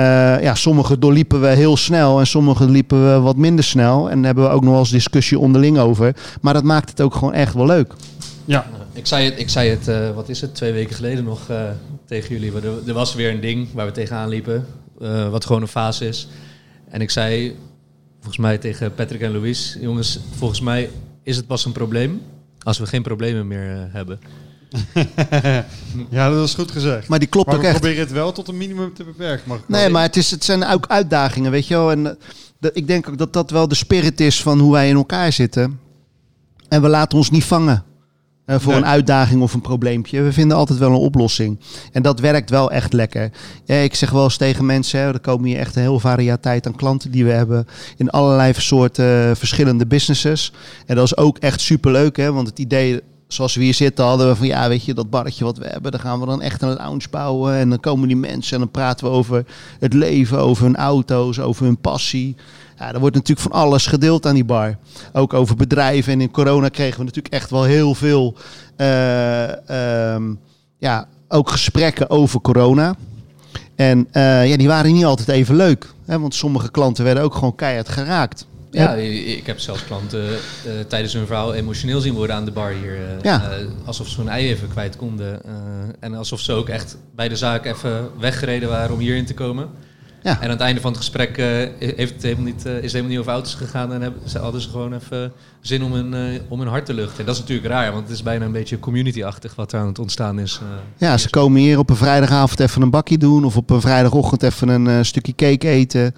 [0.43, 4.11] ja, sommige doorliepen we heel snel en sommige liepen we wat minder snel.
[4.11, 6.17] En daar hebben we ook nog wel eens discussie onderling over.
[6.41, 7.93] Maar dat maakt het ook gewoon echt wel leuk.
[8.45, 11.41] Ja, ik zei het, ik zei het uh, wat is het, twee weken geleden nog
[11.51, 11.61] uh,
[12.07, 12.53] tegen jullie.
[12.53, 14.67] Er, er, was weer een ding waar we tegenaan liepen,
[15.31, 16.29] wat gewoon een fase is.
[16.97, 17.57] En ik zei
[18.15, 20.91] volgens mij tegen Patrick en Louis, jongens, volgens mij
[21.23, 22.23] is het pas een probleem
[22.63, 24.21] als we geen problemen meer uh, hebben.
[26.11, 27.09] ja, dat is goed gezegd.
[27.09, 27.81] Maar die klopt maar ook echt.
[27.81, 29.49] probeer het wel tot een minimum te beperken.
[29.49, 31.91] Mag nee, maar het, is, het zijn ook uitdagingen, weet je wel.
[31.91, 32.05] En
[32.61, 35.33] uh, ik denk ook dat dat wel de spirit is van hoe wij in elkaar
[35.33, 35.81] zitten.
[36.69, 37.85] En we laten ons niet vangen.
[38.47, 40.23] Uh, voor een uitdaging of een probleempje.
[40.23, 41.61] We vinden altijd wel een oplossing.
[41.93, 43.31] En dat werkt wel echt lekker.
[43.65, 46.77] Ik zeg wel eens tegen mensen, hè, er komen hier echt een heel variëteit aan
[46.77, 47.67] klanten die we hebben.
[47.97, 50.53] In allerlei soorten uh, verschillende businesses.
[50.87, 54.29] En dat is ook echt superleuk, hè, want het idee zoals we hier zitten, hadden
[54.29, 56.63] we van ja, weet je, dat barretje wat we hebben, dan gaan we dan echt
[56.63, 57.55] een lounge bouwen.
[57.55, 59.45] En dan komen die mensen en dan praten we over
[59.79, 62.37] het leven, over hun auto's, over hun passie.
[62.79, 64.77] Ja, er wordt natuurlijk van alles gedeeld aan die bar.
[65.13, 66.13] Ook over bedrijven.
[66.13, 68.35] En in corona kregen we natuurlijk echt wel heel veel,
[68.77, 70.41] uh, um,
[70.79, 72.95] ja, ook gesprekken over corona.
[73.75, 75.95] En uh, ja, die waren niet altijd even leuk.
[76.05, 78.47] Hè, want sommige klanten werden ook gewoon keihard geraakt.
[78.71, 80.39] Ja, ik heb zelfs klanten uh,
[80.89, 82.97] tijdens hun verhaal emotioneel zien worden aan de bar hier.
[82.97, 83.59] Uh, ja.
[83.59, 85.41] uh, alsof ze hun ei even kwijt konden.
[86.01, 89.69] en alsof ze ook echt bij de zaak even weggereden waren om hierin te komen.
[90.27, 91.37] En aan het einde van het gesprek
[91.79, 93.93] heeft het helemaal niet, is het helemaal niet over auto's gegaan.
[93.93, 97.19] En hebben, ze hadden ze gewoon even zin om hun, om hun hart te luchten.
[97.19, 99.87] En dat is natuurlijk raar, want het is bijna een beetje community-achtig wat er aan
[99.87, 100.61] het ontstaan is.
[100.97, 103.45] ja, ze komen hier op een vrijdagavond even een bakje doen.
[103.45, 106.15] Of op een vrijdagochtend even een stukje cake eten.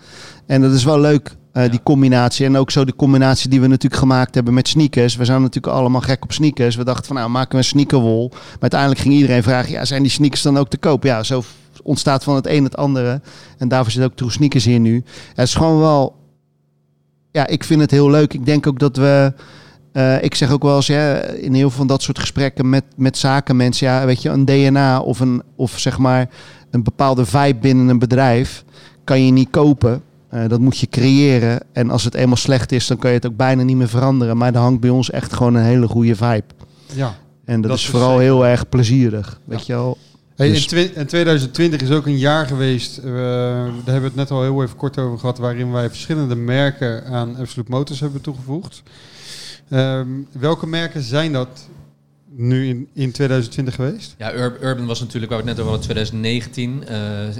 [0.47, 1.37] En dat is wel leuk.
[1.59, 1.71] Uh, ja.
[1.71, 2.47] Die combinatie.
[2.47, 5.17] En ook zo de combinatie die we natuurlijk gemaakt hebben met sneakers.
[5.17, 6.77] We zijn natuurlijk allemaal gek op sneakers.
[6.77, 8.29] We dachten van nou maken we een sneakerwol.
[8.31, 11.03] Maar uiteindelijk ging iedereen vragen, ja zijn die sneakers dan ook te koop?
[11.03, 11.43] Ja, zo
[11.83, 13.21] ontstaat van het een het andere.
[13.59, 15.05] En daarvoor zit ook True Sneakers hier nu.
[15.35, 16.17] Het is gewoon wel...
[17.31, 18.35] Ja, ik vind het heel leuk.
[18.35, 19.33] Ik denk ook dat we...
[19.93, 22.85] Uh, ik zeg ook wel eens, ja, in heel veel van dat soort gesprekken met,
[22.97, 26.29] met zakenmensen, ja, weet je, een DNA of een, of zeg maar
[26.71, 28.65] een bepaalde vibe binnen een bedrijf
[29.05, 30.03] kan je niet kopen.
[30.35, 31.61] Uh, dat moet je creëren.
[31.73, 34.37] En als het eenmaal slecht is, dan kan je het ook bijna niet meer veranderen.
[34.37, 36.45] Maar er hangt bij ons echt gewoon een hele goede vibe.
[36.95, 37.15] Ja.
[37.45, 38.23] En dat, dat is vooral zeker.
[38.23, 39.41] heel erg plezierig.
[39.45, 39.99] Weet je wel.
[40.39, 44.15] Hey, dus in, in 2020 is ook een jaar geweest, uh, daar hebben we het
[44.15, 48.21] net al heel even kort over gehad, waarin wij verschillende merken aan Absolute Motors hebben
[48.21, 48.83] toegevoegd.
[49.71, 51.69] Um, welke merken zijn dat
[52.27, 54.15] nu in, in 2020 geweest?
[54.19, 56.83] Ja, Ur Urban was natuurlijk, waar we het net over hadden, 2019.
[56.83, 56.89] Uh,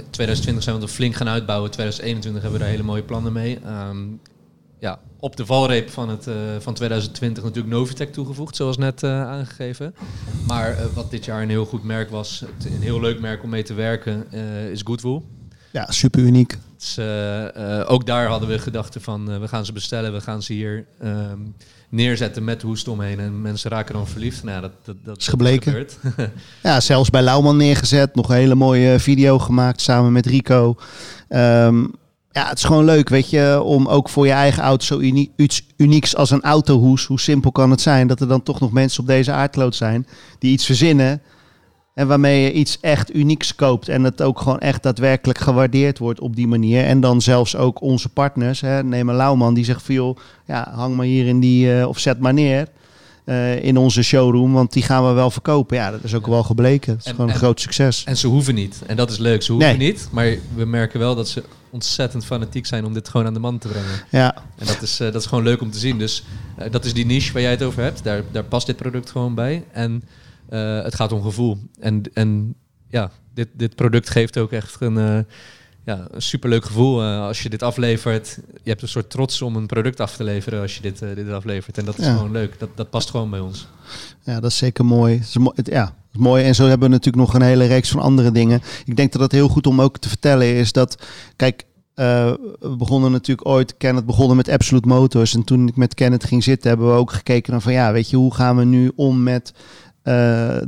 [0.09, 1.71] 2020 zijn we er flink gaan uitbouwen.
[1.71, 3.59] 2021 hebben we daar hele mooie plannen mee.
[3.89, 4.19] Um,
[4.79, 9.27] ja, op de valreep van, het, uh, van 2020 natuurlijk Novitec toegevoegd, zoals net uh,
[9.27, 9.95] aangegeven.
[10.47, 13.49] Maar uh, wat dit jaar een heel goed merk was, een heel leuk merk om
[13.49, 14.31] mee te werken,
[14.71, 15.25] is Goodwool.
[15.71, 16.57] Ja, super uniek.
[16.77, 16.99] Dus,
[17.85, 21.55] ook daar hadden we gedachten van, we gaan ze bestellen, we gaan ze hier um,
[21.89, 24.43] neerzetten met de hoest omheen en mensen raken dan verliefd.
[24.43, 25.87] Nou, dat, dat, dat is gebleken.
[26.63, 30.75] ja, zelfs bij Lauwman neergezet, nog een hele mooie video gemaakt samen met Rico.
[31.29, 31.91] Um,
[32.31, 35.65] ja, het is gewoon leuk, weet je, om ook voor je eigen auto zo iets
[35.77, 39.01] unieks als een autohoes, hoe simpel kan het zijn, dat er dan toch nog mensen
[39.01, 40.07] op deze aardkloot zijn
[40.39, 41.21] die iets verzinnen
[41.99, 46.19] en waarmee je iets echt unieks koopt en het ook gewoon echt daadwerkelijk gewaardeerd wordt
[46.19, 46.85] op die manier.
[46.85, 51.05] En dan zelfs ook onze partners, hè, neem Lauwman, die zegt veel, ja, hang maar
[51.05, 52.67] hier in die, uh, of zet maar neer.
[53.29, 55.77] Uh, in onze showroom, want die gaan we wel verkopen.
[55.77, 56.91] Ja, dat is ook wel gebleken.
[56.91, 58.03] Het is En- gewoon een en- groot succes.
[58.03, 58.81] En ze hoeven niet.
[58.87, 59.41] En dat is leuk.
[59.43, 59.87] Ze hoeven Nee.
[59.91, 60.07] niet.
[60.11, 63.57] Maar we merken wel dat ze ontzettend fanatiek zijn om dit gewoon aan de man
[63.57, 63.89] te brengen.
[64.09, 65.97] Ja, En dat is, eh, dat is gewoon leuk om te zien.
[65.97, 66.23] Dus
[66.57, 68.03] eh, dat is die niche waar jij het over hebt.
[68.03, 69.63] Daar, daar past dit product gewoon bij.
[69.71, 70.03] En
[70.49, 71.57] eh, het gaat om gevoel.
[71.79, 72.55] En, en
[72.87, 75.19] ja, dit, dit product geeft ook echt een, eh,
[75.89, 78.39] ja, een superleuk gevoel eh, als je dit aflevert.
[78.63, 81.15] Je hebt een soort trots om een product af te leveren als je dit, eh,
[81.15, 81.77] dit aflevert.
[81.77, 82.13] En dat is Ja.
[82.15, 82.59] gewoon leuk.
[82.59, 83.67] Dat, dat past gewoon bij ons.
[84.23, 85.13] ja, dat is zeker mooi.
[85.17, 86.43] Het is mo- het- ja, het is mooi.
[86.43, 88.61] En zo hebben we natuurlijk nog een hele reeks van andere dingen.
[88.85, 91.03] Ik denk dat het heel goed om ook te vertellen is dat,
[91.35, 95.33] kijk, eh, we begonnen natuurlijk ooit, Kenneth begonnen met Absolute Motors.
[95.35, 98.09] En toen ik met Kenneth ging zitten, hebben we ook gekeken naar van, ja, weet
[98.09, 99.53] je, hoe gaan we nu om met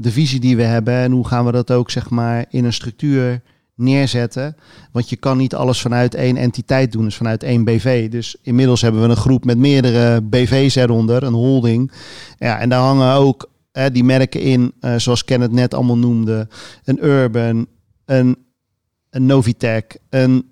[0.02, 2.74] de visie die we hebben en hoe gaan we dat ook, zeg maar, in een
[2.74, 3.42] structuur
[3.82, 4.56] neerzetten.
[4.92, 8.10] Want je kan niet alles vanuit één entiteit doen, dus vanuit één BV.
[8.10, 11.92] Dus inmiddels hebben we een groep met meerdere BV's eronder, een holding.
[12.38, 15.98] Ja, en daar hangen ook hè, die merken in, eh, zoals Ken het net allemaal
[15.98, 16.48] noemde.
[16.84, 17.68] Een Urban,
[18.06, 18.38] een,
[19.10, 20.50] een Novitec, een.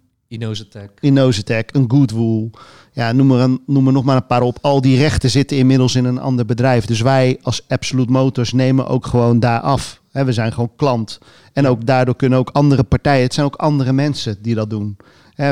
[0.99, 2.49] Innozetech, een Goodwool.
[2.91, 4.57] Ja, noem er, een, noem er nog maar een paar op.
[4.61, 6.85] Al die rechten zitten inmiddels in een ander bedrijf.
[6.85, 9.98] Dus wij als Absolute Motors nemen ook gewoon daar af.
[10.11, 11.19] We zijn gewoon klant.
[11.53, 14.97] En ook daardoor kunnen ook andere partijen, het zijn ook andere mensen die dat doen.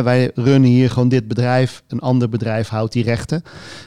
[0.03, 3.43] Wij runnen hier gewoon dit bedrijf, een ander bedrijf houdt die rechten.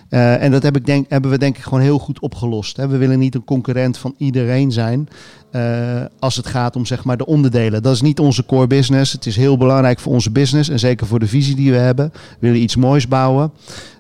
[0.09, 2.77] Eh, en dat heb ik denk, hebben we denk ik gewoon heel goed opgelost.
[2.77, 5.09] We willen niet een concurrent van iedereen zijn
[5.51, 7.83] eh, als het gaat om zeg maar de onderdelen.
[7.83, 9.13] Dat is niet onze core business.
[9.13, 12.11] Het is heel belangrijk voor onze business en zeker voor de visie die we hebben.
[12.13, 13.53] We willen iets moois bouwen.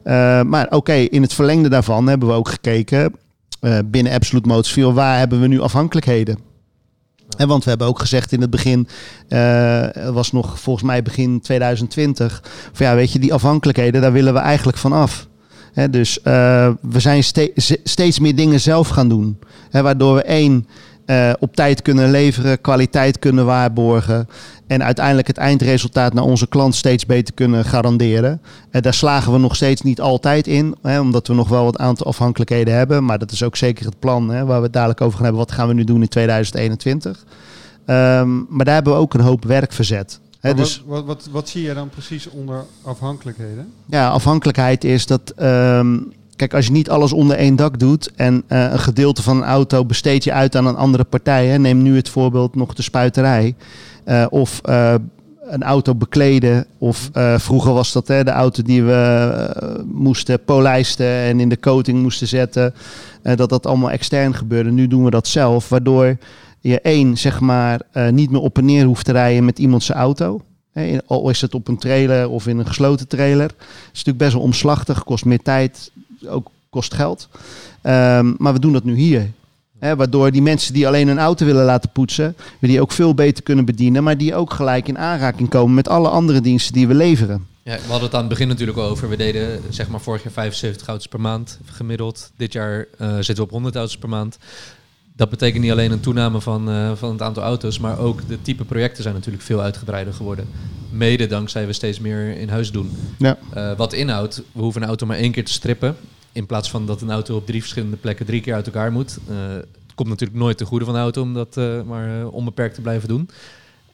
[0.02, 3.14] Eh, maar oké, in het verlengde daarvan hebben we ook gekeken.
[3.84, 6.49] binnen Absolute Motors, waar hebben we nu afhankelijkheden?
[7.36, 8.88] En want we hebben ook gezegd in het begin,
[9.28, 14.34] uh, was nog volgens mij begin 2020, van ja, weet je, die afhankelijkheden, daar willen
[14.34, 15.28] we eigenlijk van af.
[15.90, 17.52] dus uh, we zijn ste
[17.84, 19.38] steeds meer dingen zelf gaan doen.
[19.70, 20.66] waardoor we één,
[21.10, 24.28] uh, op tijd kunnen leveren, kwaliteit kunnen waarborgen.
[24.66, 28.40] En uiteindelijk het eindresultaat naar onze klant steeds beter kunnen garanderen.
[28.70, 31.78] En daar slagen we nog steeds niet altijd in, hè, omdat we nog wel wat
[31.78, 33.04] aantal afhankelijkheden hebben.
[33.04, 35.44] Maar dat is ook zeker het plan hè, waar we het dadelijk over gaan hebben.
[35.46, 37.24] Wat gaan we nu doen in 2021?
[37.86, 40.20] Um, ehm, maar daar hebben we ook een hoop werk verzet.
[40.40, 43.72] Dus, wat, wat, wat, zie je dan precies onder afhankelijkheden?
[43.86, 45.32] Ja, afhankelijkheid is dat.
[45.42, 49.36] Um, Kijk, als je niet alles onder één dak doet en uh, een gedeelte van
[49.36, 51.46] een auto besteed je uit aan een andere partij.
[51.46, 53.54] Hè, neem nu het voorbeeld nog de spuiterij.
[54.06, 54.94] Uh, of uh,
[55.40, 56.66] een auto bekleden.
[56.78, 62.02] Of vroeger was dat hè, de auto die we moesten polijsten en in de coating
[62.02, 62.74] moesten zetten.
[63.22, 64.70] dat dat allemaal extern gebeurde.
[64.70, 66.16] Nu doen we dat zelf, waardoor
[66.60, 70.40] je één, zeg maar, niet meer op en neer hoeft te rijden met iemands auto.
[71.06, 73.48] Al is het op een trailer of in een gesloten trailer.
[73.48, 73.56] Het
[73.92, 75.90] is natuurlijk best wel omslachtig, kost meer tijd,
[76.26, 77.28] ook kost geld.
[77.82, 79.30] Um, maar we doen dat nu hier.
[79.78, 83.42] Waardoor die mensen die alleen een auto willen laten poetsen, we die ook veel beter
[83.42, 86.94] kunnen bedienen, maar die ook gelijk in aanraking komen met alle andere diensten die we
[86.94, 87.46] leveren.
[87.62, 89.08] Ja, we hadden het aan het begin natuurlijk over.
[89.08, 92.30] We deden zeg maar vorig jaar 75 auto's per maand gemiddeld.
[92.36, 94.38] Dit jaar uh, zitten we op 100 auto's per maand.
[95.20, 98.42] Dat betekent niet alleen een toename van, uh, van het aantal auto's, maar ook de
[98.42, 100.48] type projecten zijn natuurlijk veel uitgebreider geworden.
[100.90, 102.90] Mede dankzij we steeds meer in huis doen.
[103.18, 103.38] Ja.
[103.56, 105.96] Uh, wat inhoudt, we hoeven een auto maar één keer te strippen.
[106.32, 109.18] In plaats van dat een auto op drie verschillende plekken drie keer uit elkaar moet.
[109.30, 111.56] Uh, het komt natuurlijk nooit te goede van de auto om dat
[111.86, 113.30] maar onbeperkt te blijven doen.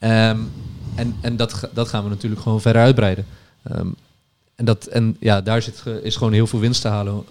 [0.00, 0.50] Um,
[0.94, 3.26] en en dat, dat gaan we natuurlijk gewoon verder uitbreiden.
[3.76, 3.94] Um,
[4.54, 7.24] en, dat, en ja, daar zit, is gewoon heel veel winst te halen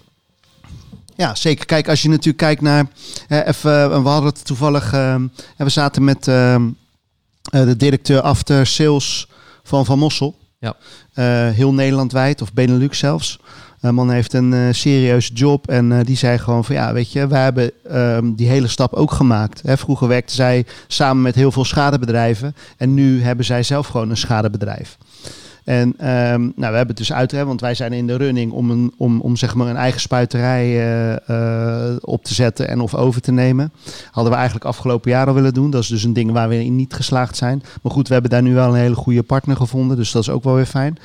[1.15, 1.65] ja, zeker.
[1.65, 2.85] Kijk, als je natuurlijk kijkt naar.
[3.27, 4.93] even, eh, we hadden het toevallig.
[4.93, 5.15] Uh,
[5.57, 6.55] we zaten met uh,
[7.51, 9.27] de directeur after sales
[9.63, 10.35] van Van Mossel.
[10.59, 10.75] Ja.
[11.51, 13.39] heel Nederlandwijd of Benelux zelfs.
[13.81, 17.43] Een man heeft een serieuze job en die zei gewoon van ja, weet je, wij
[17.43, 19.61] hebben ehm, die hele stap ook gemaakt.
[19.61, 24.09] Hè, vroeger werkte zij samen met heel veel schadebedrijven en nu hebben zij zelf gewoon
[24.09, 24.97] een schadebedrijf.
[25.65, 28.69] En um, nou, we hebben het dus uit, want wij zijn in de running om,
[28.71, 32.95] een, om, om zeg maar een eigen spuiterij uh, uh, op te zetten en of
[32.95, 33.71] over te nemen.
[34.11, 35.69] Hadden we eigenlijk afgelopen jaar al willen doen.
[35.69, 37.63] Dat is dus een ding waar we in niet geslaagd zijn.
[37.81, 40.29] Maar goed, we hebben daar nu wel een hele goede partner gevonden, dus dat is
[40.29, 40.97] ook wel weer fijn.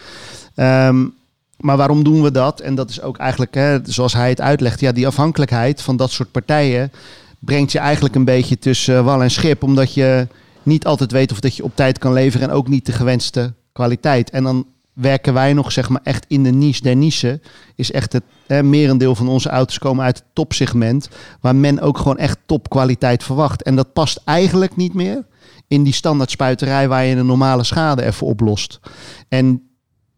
[0.86, 1.14] Um,
[1.56, 2.60] maar waarom doen we dat?
[2.60, 6.10] En dat is ook eigenlijk, hè, zoals hij het uitlegt, ja, die afhankelijkheid van dat
[6.10, 6.92] soort partijen
[7.38, 10.26] brengt je eigenlijk een beetje tussen wal en schip, omdat je
[10.62, 13.52] niet altijd weet of dat je op tijd kan leveren en ook niet de gewenste
[13.72, 14.30] kwaliteit.
[14.30, 17.40] En dan werken wij nog zeg maar echt in de niche der niche.
[17.74, 21.08] Is echt het hè, merendeel van onze auto's komen uit het topsegment.
[21.40, 23.62] Waar men ook gewoon echt topkwaliteit verwacht.
[23.62, 25.26] En dat past eigenlijk niet meer
[25.68, 28.80] in die standaard spuiterij waar je een normale schade even oplost.
[29.28, 29.62] En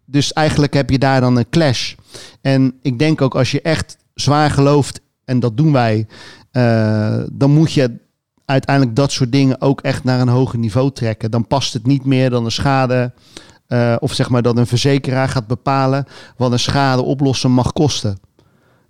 [0.04, 1.94] dus eigenlijk heb je daar dan een clash.
[2.40, 6.06] En ik denk ook als je echt zwaar gelooft, en dat doen wij,
[6.52, 7.98] uh, dan moet je
[8.52, 11.30] uiteindelijk dat soort dingen ook echt naar een hoger niveau trekken.
[11.30, 13.12] Dan past het niet meer dan een schade.
[13.68, 18.18] Uh, of zeg maar dat een verzekeraar gaat bepalen wat een schade oplossen mag kosten.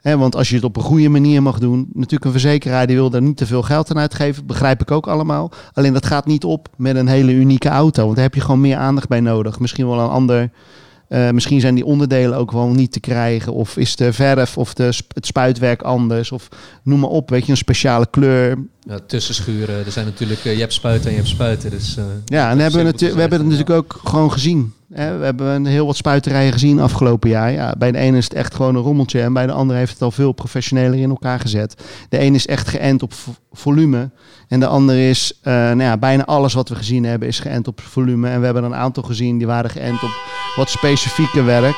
[0.03, 3.11] Want als je het op een goede manier mag doen, natuurlijk een verzekeraar die wil
[3.11, 5.51] daar niet te veel geld aan uitgeven, begrijp ik ook allemaal.
[5.73, 8.61] Alleen dat gaat niet op met een hele unieke auto, want daar heb je gewoon
[8.61, 9.61] meer aandacht bij nodig.
[9.61, 10.51] Misschien wel een ander
[11.13, 13.53] uh, misschien zijn die onderdelen ook wel niet te krijgen.
[13.53, 16.33] Of is de verf of de, het spuitwerk anders.
[16.33, 16.49] Of
[16.83, 18.59] noem maar op, weet je, een speciale kleur.
[18.89, 19.85] Ja, tussenschuren.
[19.85, 21.71] Er zijn natuurlijk, uh, je hebt spuiten en je hebt spuiten.
[21.71, 24.73] Dus, uh, ja, en hebben we, we hebben het natuurlijk ook gewoon gezien.
[24.93, 25.19] Hè?
[25.19, 27.53] We hebben een heel wat spuiterijen gezien afgelopen jaar.
[27.53, 29.21] Ja, bij de ene is het echt gewoon een rommeltje.
[29.21, 31.83] En bij de andere heeft het al veel professioneler in elkaar gezet.
[32.09, 33.13] De ene is echt geënt op
[33.53, 34.11] volume.
[34.49, 37.69] En de andere is, uh, nou ja, bijna alles wat we gezien hebben is geënt
[37.69, 38.29] op volume.
[38.29, 40.11] En we hebben een aantal gezien die waren geënt op
[40.57, 41.77] wat specifieke werk.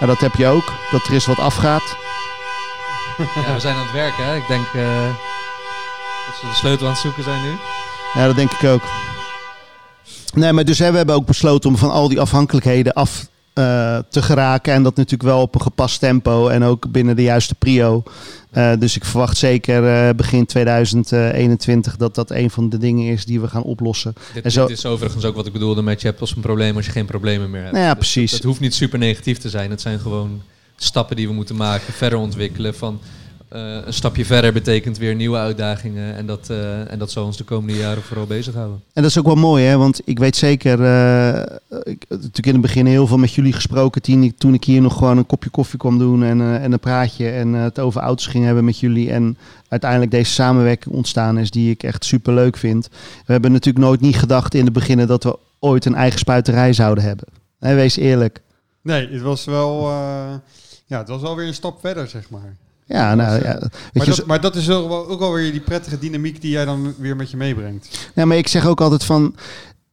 [0.00, 1.96] En dat heb je ook, dat er is wat afgaat.
[3.18, 4.24] Ja, we zijn aan het werken.
[4.24, 4.36] Hè?
[4.36, 4.66] Ik denk
[6.26, 7.52] dat ze de sleutel aan het zoeken zijn nu.
[8.14, 8.82] Ja, dat denk ik ook.
[10.34, 13.98] Nee, maar dus hè, we hebben ook besloten om van al die afhankelijkheden af uh,
[14.10, 14.72] te geraken.
[14.72, 18.02] En dat natuurlijk wel op een gepast tempo en ook binnen de juiste prio.
[18.52, 23.24] Uh, dus ik verwacht zeker uh, begin 2021 dat dat een van de dingen is
[23.24, 24.14] die we gaan oplossen.
[24.34, 24.66] Dit, en zo...
[24.66, 26.92] dit is overigens ook wat ik bedoelde met je hebt als een probleem als je
[26.92, 27.72] geen problemen meer hebt.
[27.72, 28.32] Nou ja, dus precies.
[28.32, 29.70] Het hoeft niet super negatief te zijn.
[29.70, 30.42] Het zijn gewoon
[30.76, 33.00] stappen die we moeten maken, verder ontwikkelen van
[33.54, 36.14] een stapje verder betekent weer nieuwe uitdagingen.
[36.14, 36.50] En dat,
[36.88, 38.82] en dat zal ons de komende jaren vooral bezighouden.
[38.92, 39.76] En dat is ook wel mooi, hè?
[39.76, 40.72] Want ik weet zeker,
[41.68, 44.02] ik heb natuurlijk in het begin heel veel met jullie gesproken.
[44.02, 46.80] Toen ik, toen ik hier nog gewoon een kopje koffie kwam doen en, en een
[46.80, 49.10] praatje en het over auto's ging hebben met jullie.
[49.10, 49.36] En
[49.68, 52.88] uiteindelijk deze samenwerking ontstaan is, die ik echt super leuk vind.
[53.26, 56.72] We hebben natuurlijk nooit niet gedacht in het begin dat we ooit een eigen spuiterij
[56.72, 57.26] zouden hebben.
[57.58, 58.40] Hè, wees eerlijk.
[58.82, 60.34] Nee, het was wel, uh,
[60.86, 62.56] ja, het was wel weer een stap verder, zeg maar.
[62.94, 63.58] Ja, nou ja.
[63.92, 67.16] Maar, dat, maar dat is ook, ook alweer die prettige dynamiek die jij dan weer
[67.16, 68.10] met je meebrengt.
[68.14, 69.34] Ja, maar ik zeg ook altijd van,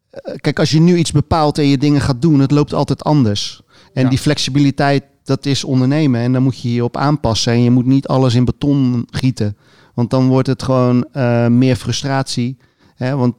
[0.10, 3.04] eh, kijk, als je nu iets bepaalt en je dingen gaat doen, het loopt altijd
[3.04, 3.62] anders.
[3.94, 6.22] En die flexibiliteit, dat is ondernemen.
[6.22, 7.54] En dan moet je je op aanpassen.
[7.54, 9.58] En je moet niet alles in beton gieten.
[9.94, 12.58] Want dan wordt het gewoon uh, meer frustratie.
[12.96, 13.16] Hè?
[13.16, 13.36] Want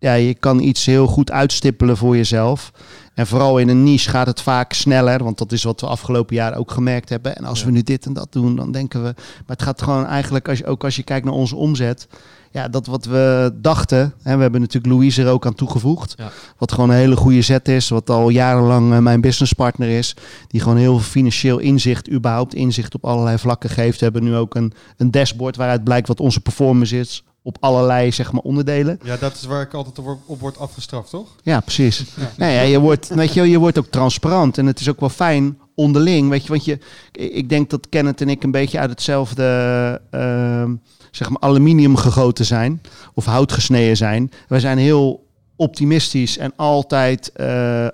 [0.00, 2.72] ja, je kan iets heel goed uitstippelen voor jezelf.
[3.14, 6.36] En vooral in een niche gaat het vaak sneller, want dat is wat we afgelopen
[6.36, 7.36] jaar ook gemerkt hebben.
[7.36, 9.14] En als we nu dit en dat doen, dan denken we.
[9.16, 12.08] Maar het gaat gewoon eigenlijk, als je, ook als je kijkt naar onze omzet.
[12.50, 14.14] Ja, dat wat we dachten.
[14.22, 16.14] Hè, we hebben natuurlijk Louise er ook aan toegevoegd.
[16.16, 16.30] Ja.
[16.58, 17.88] Wat gewoon een hele goede zet is.
[17.88, 20.16] Wat al jarenlang uh, mijn businesspartner is.
[20.48, 23.98] Die gewoon heel veel financieel inzicht, überhaupt inzicht op allerlei vlakken geeft.
[23.98, 28.12] We hebben nu ook een, een dashboard waaruit blijkt wat onze performance is op allerlei
[28.12, 29.00] zeg maar, onderdelen.
[29.02, 31.28] Ja, dat is waar ik altijd op, word afgestraft, toch?
[31.42, 32.04] Ja, precies.
[32.16, 32.30] Ja.
[32.36, 35.08] Nee, ja, je, wordt, weet je, je wordt ook transparant en het is ook wel
[35.08, 36.28] fijn onderling.
[36.28, 36.78] Weet je, want je,
[37.12, 40.70] ik denk dat Kenneth en ik een beetje uit hetzelfde uh,
[41.10, 42.80] zeg maar aluminium gegoten zijn
[43.14, 44.30] of hout gesneden zijn.
[44.48, 47.86] Wij zijn heel optimistisch en altijd uh,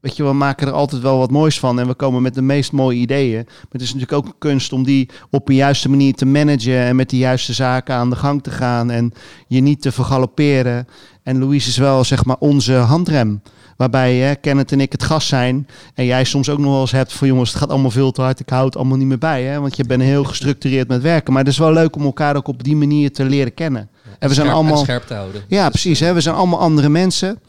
[0.00, 2.42] weet je, we maken er altijd wel wat moois van en we komen met de
[2.42, 3.42] meest mooie ideeën.
[3.44, 6.80] Maar het is natuurlijk ook een kunst om die op een juiste manier te managen
[6.80, 9.12] en met de juiste zaken aan de gang te gaan en
[9.46, 10.86] je niet te vergalopperen.
[11.22, 13.42] En Louise is wel zeg maar onze handrem.
[13.76, 15.66] Waarbij hè, Kenneth en ik het gas zijn.
[15.94, 18.20] En jij soms ook nog wel eens hebt van jongens, het gaat allemaal veel te
[18.20, 18.40] hard.
[18.40, 19.42] Ik houd het allemaal niet meer bij.
[19.42, 21.32] Hè, want je bent heel gestructureerd met werken.
[21.32, 23.88] Maar het is wel leuk om elkaar ook op die manier te leren kennen.
[24.18, 25.42] En we zijn allemaal scherp te houden.
[25.48, 26.00] Ja, precies.
[26.00, 27.40] Hè, we zijn allemaal andere mensen.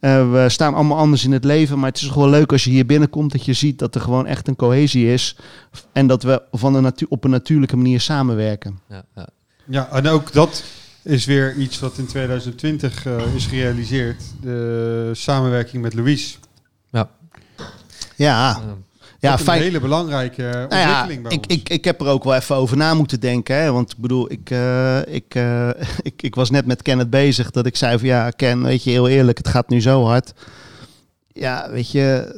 [0.00, 1.78] Uh, we staan allemaal anders in het leven.
[1.78, 3.32] Maar het is gewoon leuk als je hier binnenkomt.
[3.32, 5.36] Dat je ziet dat er gewoon echt een cohesie is.
[5.92, 8.80] En dat we van een op een natuurlijke manier samenwerken.
[8.88, 9.28] Ja, ja.
[9.66, 10.62] ja en ook dat
[11.02, 14.22] is weer iets wat in 2020 uh, eh, is gerealiseerd.
[14.40, 16.36] De samenwerking met Louise.
[16.90, 17.10] Ja.
[18.16, 18.60] Ja.
[19.20, 22.56] Ja, een hele belangrijke nou ontwikkeling ja, ik, ik, ik heb er ook wel even
[22.56, 23.56] over na moeten denken.
[23.56, 23.72] Hè?
[23.72, 25.68] Want ik bedoel, ik, uh, ik, uh,
[26.02, 27.50] ik, ik was net met Kenneth bezig.
[27.50, 30.32] Dat ik zei van ja, Ken, weet je, heel eerlijk, het gaat nu zo hard.
[31.32, 32.34] Ja, weet je,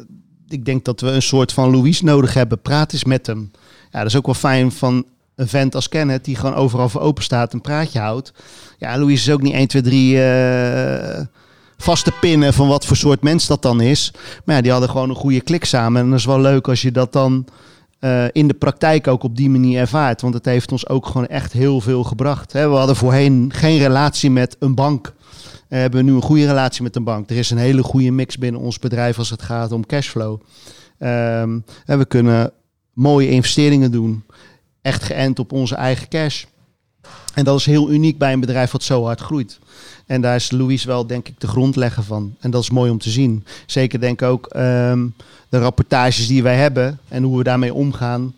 [0.48, 2.60] ik denk dat we een soort van Louise nodig hebben.
[2.60, 3.50] Praat eens met hem.
[3.90, 5.04] Ja, dat is ook wel fijn van
[5.36, 8.32] een vent als Kenneth die gewoon overal voor open staat, een praatje houdt.
[8.78, 11.20] Ja, Louise is ook niet 1, 2, 3 uh,
[11.80, 14.12] vast te pinnen van wat voor soort mens dat dan is.
[14.44, 16.02] Maar ja, die hadden gewoon een goede klik samen.
[16.02, 17.46] En dat is wel leuk als je dat dan
[18.00, 20.20] uh, in de praktijk ook op die manier ervaart.
[20.20, 22.52] Want het heeft ons ook gewoon echt heel veel gebracht.
[22.52, 25.12] We hadden voorheen geen relatie met een bank.
[25.68, 27.30] We hebben nu een goede relatie met een bank.
[27.30, 30.40] Er is een hele goede mix binnen ons bedrijf als het gaat om cashflow.
[30.98, 32.52] En we kunnen
[32.92, 34.24] mooie investeringen doen
[34.82, 36.44] echt geënt op onze eigen cash.
[37.34, 39.58] En dat is heel uniek bij een bedrijf wat zo hard groeit.
[40.10, 42.34] En daar is Louis wel, denk ik, de grondlegger van.
[42.40, 43.44] En dat is mooi om te zien.
[43.66, 45.14] Zeker denk ik ook um,
[45.48, 48.34] de rapportages die wij hebben en hoe we daarmee omgaan.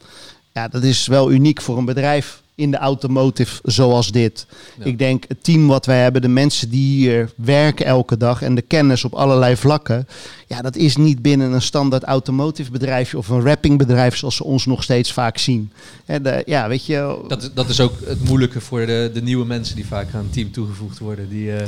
[0.53, 4.47] Ja, dat is wel uniek voor een bedrijf in de automotive zoals dit.
[4.83, 8.55] Ik denk het team wat wij hebben, de mensen die hier werken elke dag en
[8.55, 10.07] de kennis op allerlei vlakken.
[10.47, 14.67] Ja, dat is niet binnen een standaard automotive bedrijfje of een rappingbedrijf zoals ze ons
[14.67, 15.73] nog steeds vaak zien.
[16.07, 17.25] De, ja, weet je.
[17.29, 20.33] Dat, dat is ook het moeilijke voor de, de nieuwe mensen die vaak aan het
[20.33, 21.29] team toegevoegd worden.
[21.29, 21.61] Die, uh,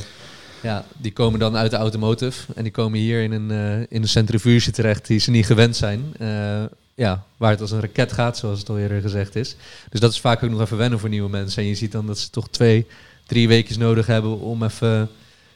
[0.63, 4.03] ja, die komen dan uit de automotive en die komen hier in een, uh, in
[4.03, 6.15] een centrifuge terecht die ze niet gewend zijn.
[6.21, 6.63] Uh,
[6.95, 9.57] ja, waar het als een raket gaat, zoals het al eerder gezegd is.
[9.91, 11.63] Dus dat is vaak ook nog even wennen voor nieuwe mensen.
[11.63, 12.87] En je ziet dan dat ze toch twee,
[13.27, 15.09] drie weken nodig hebben om even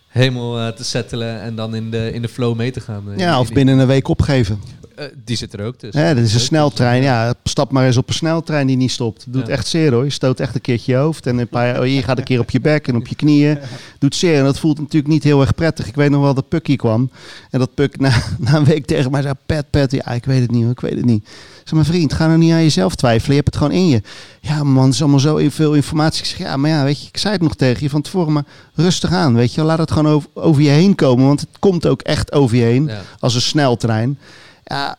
[0.09, 3.05] helemaal uh, te settelen en dan in de, in de flow mee te gaan.
[3.09, 4.62] Uh, ja, of binnen een week opgeven.
[4.99, 6.03] Uh, die zit er ook tussen.
[6.03, 7.03] Ja, dat is een sneltrein.
[7.03, 9.25] Ja, stap maar eens op een sneltrein die niet stopt.
[9.29, 10.05] Doet echt zeer hoor.
[10.05, 12.41] Je stoot echt een keertje je hoofd en een paar, oh, je gaat een keer
[12.41, 13.59] op je bek en op je knieën.
[13.99, 15.87] Doet zeer en dat voelt natuurlijk niet heel erg prettig.
[15.87, 17.11] Ik weet nog wel dat Pukkie kwam
[17.51, 20.41] en dat Puk na, na een week tegen mij zei, Pet, Pet, ja, ik weet
[20.41, 21.29] het niet hoor, ik weet het niet.
[21.65, 23.37] Zeg, mijn vriend, ga nou niet aan jezelf twijfelen.
[23.37, 24.03] Je hebt het gewoon in je.
[24.41, 26.21] Ja, man, het is allemaal zo veel informatie.
[26.21, 28.33] Ik zeg, ja, maar ja, weet je, ik zei het nog tegen je van tevoren,
[28.33, 29.63] maar rustig aan, weet je.
[29.63, 32.63] Laat het gewoon over, over je heen komen, want het komt ook echt over je
[32.63, 34.19] heen als een sneltrein.
[34.68, 34.96] Ja,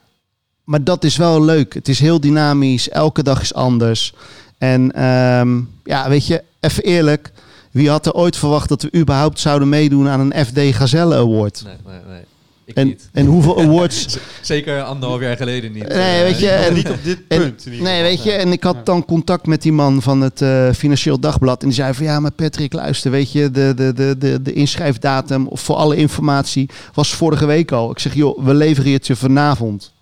[0.64, 1.74] maar dat is wel leuk.
[1.74, 2.90] Het is heel dynamisch.
[2.90, 4.14] Elke dag is anders.
[4.58, 7.32] En um, ja, weet je, even eerlijk.
[7.72, 11.62] Wie had er ooit verwacht dat we überhaupt zouden meedoen aan een FD Gazelle Award?
[11.66, 12.24] Nee, nee, nee
[12.74, 14.18] en, en hoeveel awards...
[14.42, 15.88] Zeker anderhalf jaar geleden niet.
[15.88, 16.50] Nee, weet je...
[16.50, 17.66] En, niet op dit punt.
[17.66, 21.20] nee, weet je, en ik had dan contact met die man van het uh, Financieel
[21.20, 21.62] Dagblad.
[21.62, 24.54] En die zei van, ja, maar Patrick, luister, weet je, de, de, de, de, de
[24.54, 27.92] inschrijfdatum voor alle informatie was vorige week al.
[27.92, 29.94] Ik zeg, joh, we leveren het je vanavond.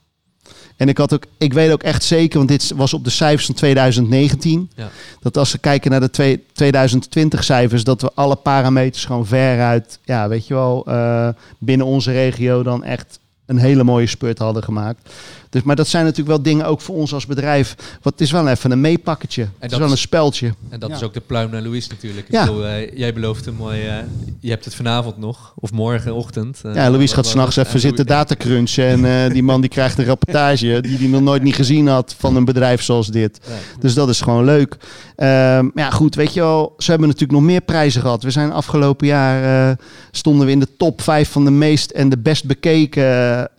[0.78, 3.45] En ik, had ook, ik weet ook echt zeker, want dit was op de cijfers
[3.45, 4.69] van 2019.
[4.75, 4.89] Ja.
[5.19, 10.28] Dat als we kijken naar de 2020 cijfers, dat we alle parameters gewoon veruit, ja,
[10.28, 15.13] weet je wel, uh, binnen onze regio dan echt een hele mooie spurt hadden gemaakt.
[15.50, 17.76] Dus, maar dat zijn natuurlijk wel dingen ook voor ons als bedrijf.
[18.02, 19.48] Wat het is wel even een meepakketje.
[19.60, 20.54] het is wel een speldje.
[20.70, 22.28] En dat is ook de pluim naar Louis natuurlijk.
[22.30, 22.41] Ja.
[22.41, 23.86] Ik bedoel, uh, jij belooft hem mooi.
[23.86, 23.93] Uh,
[24.39, 26.62] je hebt het vanavond nog of morgenochtend.
[26.66, 30.82] Uh, ja, Louis gaat s'nachts even zitten datacrunchen en die man die krijgt een rapportage
[30.82, 33.39] die hij nog nooit niet gezien had van een bedrijf zoals dit.
[33.80, 34.78] Dus dat is gewoon leuk.
[35.18, 38.24] Um, ja, goed, weet je wel, ze hebben natuurlijk nog meer prijzen gehad.
[38.24, 39.78] We zijn afgelopen jaar
[40.12, 43.50] stonden we in de top 5 van de meest en de best bekeken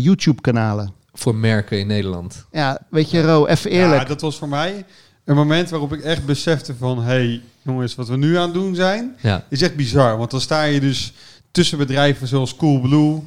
[0.00, 2.46] YouTube kanalen voor merken in Nederland.
[2.52, 4.02] Ja, weet je, Ro, even eerlijk.
[4.02, 4.84] Ja, dat was voor mij
[5.24, 7.02] een moment waarop ik echt besefte van...
[7.02, 9.44] hey, jongens, wat we nu aan het doen zijn, ja.
[9.48, 10.18] is echt bizar.
[10.18, 11.12] Want dan sta je dus
[11.50, 13.20] tussen bedrijven zoals Coolblue, uh,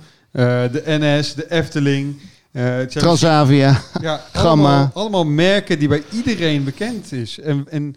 [0.72, 2.22] de NS, de Efteling...
[2.52, 4.50] Uh, Transavia, ja, Gamma.
[4.68, 7.40] Allemaal, allemaal, merken die bij iedereen bekend is.
[7.40, 7.96] En, en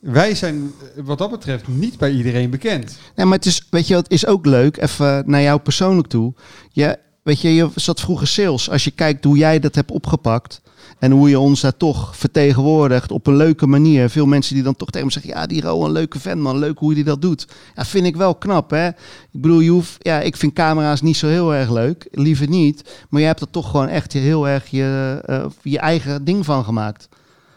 [0.00, 2.98] wij zijn wat dat betreft niet bij iedereen bekend.
[3.14, 6.34] Nee, maar het is, weet je, het is ook leuk, even naar jou persoonlijk toe.
[6.70, 8.70] Je, Weet je, je zat vroeger sales.
[8.70, 10.60] Als je kijkt hoe jij dat hebt opgepakt.
[10.98, 14.10] En hoe je ons daar toch vertegenwoordigt op een leuke manier.
[14.10, 16.58] Veel mensen die dan toch tegen me zeggen: Ja, die Ro, een leuke vent, man.
[16.58, 17.46] Leuk hoe hij dat doet.
[17.74, 18.88] Ja, vind ik wel knap, hè?
[18.88, 22.08] Ik bedoel, je hoeft, ja, ik vind camera's niet zo heel erg leuk.
[22.10, 23.04] Liever niet.
[23.08, 26.64] Maar je hebt er toch gewoon echt heel erg je, uh, je eigen ding van
[26.64, 27.08] gemaakt.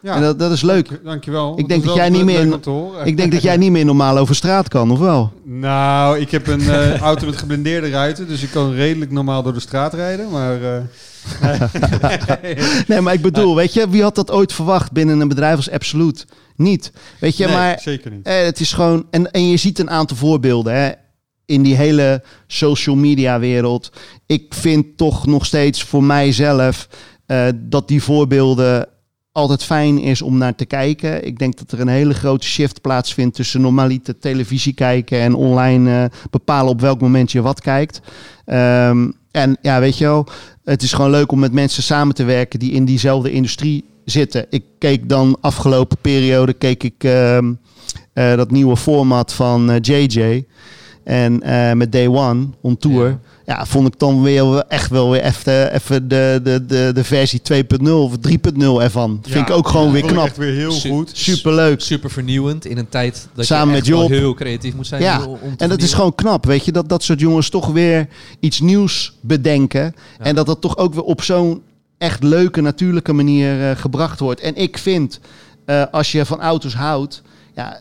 [0.02, 0.90] Ja, en dat, dat is leuk.
[0.90, 1.60] Dank, dankjewel.
[1.60, 2.60] Ik denk dat, jij niet meer.
[3.04, 5.34] ik denk dat jij niet meer normaal over straat kan, of wel?
[5.44, 9.54] Nou, ik heb een uh, auto met geblindeerde ruiten, dus ik kan redelijk normaal door
[9.54, 10.30] de straat rijden.
[10.30, 10.62] Maar.
[10.62, 10.78] Uh,
[12.88, 15.72] nee, maar ik bedoel, weet je, wie had dat ooit verwacht binnen een bedrijf als
[15.72, 16.26] Absoluut?
[16.56, 16.92] Niet.
[17.20, 17.80] Weet je, nee, maar.
[17.82, 18.26] Zeker niet.
[18.26, 19.06] Eh, het is gewoon.
[19.12, 20.92] En, en je ziet een aantal voorbeelden, hè
[21.48, 23.92] in die hele social media wereld.
[24.26, 26.88] Ik vind toch nog steeds voor mijzelf
[27.28, 28.88] uh, dat die voorbeelden
[29.38, 31.26] altijd fijn is om naar te kijken.
[31.26, 35.90] Ik denk dat er een hele grote shift plaatsvindt tussen normalite televisie kijken en online
[35.90, 38.02] uh, bepalen op welk moment je wat kijkt.
[38.46, 40.28] Um, en ja, weet je wel,
[40.64, 44.46] het is gewoon leuk om met mensen samen te werken die in diezelfde industrie zitten.
[44.50, 47.48] Ik keek dan afgelopen periode keek ik uh, uh,
[48.14, 50.46] dat nieuwe format van JJ
[51.08, 53.08] eh, en met Day One on tour.
[53.08, 57.04] Ja ja, vond ik dan weer echt wel weer even, even de, de, de, de
[57.04, 59.20] versie 2.0 of 3.0 ervan.
[59.22, 60.26] Vind ik ook gewoon weer knap.
[60.26, 61.10] Echt weer heel goed.
[61.14, 61.82] Superleuk.
[61.82, 64.10] Super vernieuwend in een tijd dat Samen je met Job.
[64.10, 65.02] heel creatief moet zijn.
[65.02, 65.28] Ja,
[65.58, 66.72] en dat is gewoon knap, weet je.
[66.72, 68.08] Dat dat soort jongens toch weer
[68.40, 69.96] iets nieuws bedenken.
[70.20, 71.62] En dat dat toch ook weer op zo'n
[71.98, 74.42] echt leuke, natuurlijke manier uh, gebracht wordt.
[74.42, 75.20] En ik vind,
[75.66, 77.22] uh, als je van auto's houdt...
[77.56, 77.80] Ja,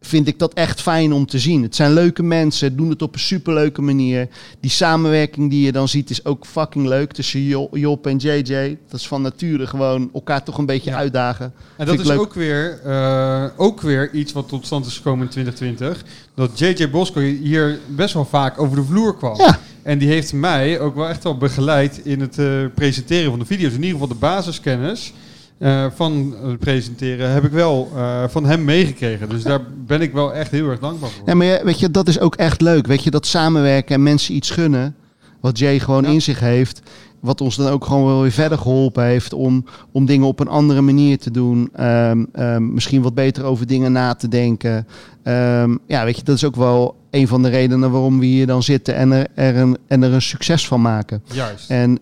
[0.00, 1.62] vind ik dat echt fijn om te zien.
[1.62, 4.28] Het zijn leuke mensen, doen het op een superleuke manier.
[4.60, 8.78] Die samenwerking die je dan ziet is ook fucking leuk tussen Job en JJ.
[8.88, 11.52] Dat is van nature gewoon elkaar toch een beetje uitdagen.
[11.76, 15.30] En dat is ook weer, uh, ook weer iets wat tot stand is gekomen in
[15.30, 16.04] 2020.
[16.34, 19.36] Dat JJ Bosco hier best wel vaak over de vloer kwam.
[19.36, 19.58] Ja.
[19.82, 23.44] En die heeft mij ook wel echt wel begeleid in het uh, presenteren van de
[23.44, 23.72] video's.
[23.72, 25.12] In ieder geval de basiskennis
[25.60, 29.28] uh, van het presenteren heb ik wel uh, van hem meegekregen.
[29.28, 31.22] Dus daar ben ik wel echt heel erg dankbaar voor.
[31.26, 32.86] Ja, maar weet je, dat is ook echt leuk.
[32.86, 34.94] Weet je, dat samenwerken en mensen iets gunnen.
[35.40, 36.82] Wat Jay gewoon in zich heeft.
[37.20, 40.48] Wat ons dan ook gewoon wel weer verder geholpen heeft om, om dingen op een
[40.48, 41.70] andere manier te doen.
[41.80, 44.86] Um, um, misschien wat beter over dingen na te denken.
[45.24, 48.46] Um, ja, weet je, dat is ook wel een van de redenen waarom we hier
[48.46, 51.22] dan zitten en er, er, een, en er een succes van maken.
[51.32, 51.70] Juist.
[51.70, 51.98] En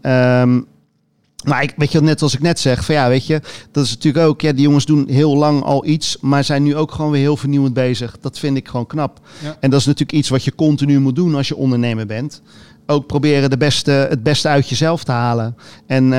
[1.49, 3.40] maar ik, weet je, net als ik net zeg, van ja, weet je,
[3.72, 6.76] dat is natuurlijk ook, ja, die jongens doen heel lang al iets, maar zijn nu
[6.76, 8.16] ook gewoon weer heel vernieuwend bezig.
[8.20, 9.20] Dat vind ik gewoon knap.
[9.61, 12.42] En dat is natuurlijk iets wat je continu moet doen als je ondernemer bent.
[12.86, 15.57] Ook proberen de beste, het beste uit jezelf te halen.
[15.86, 16.11] En uh,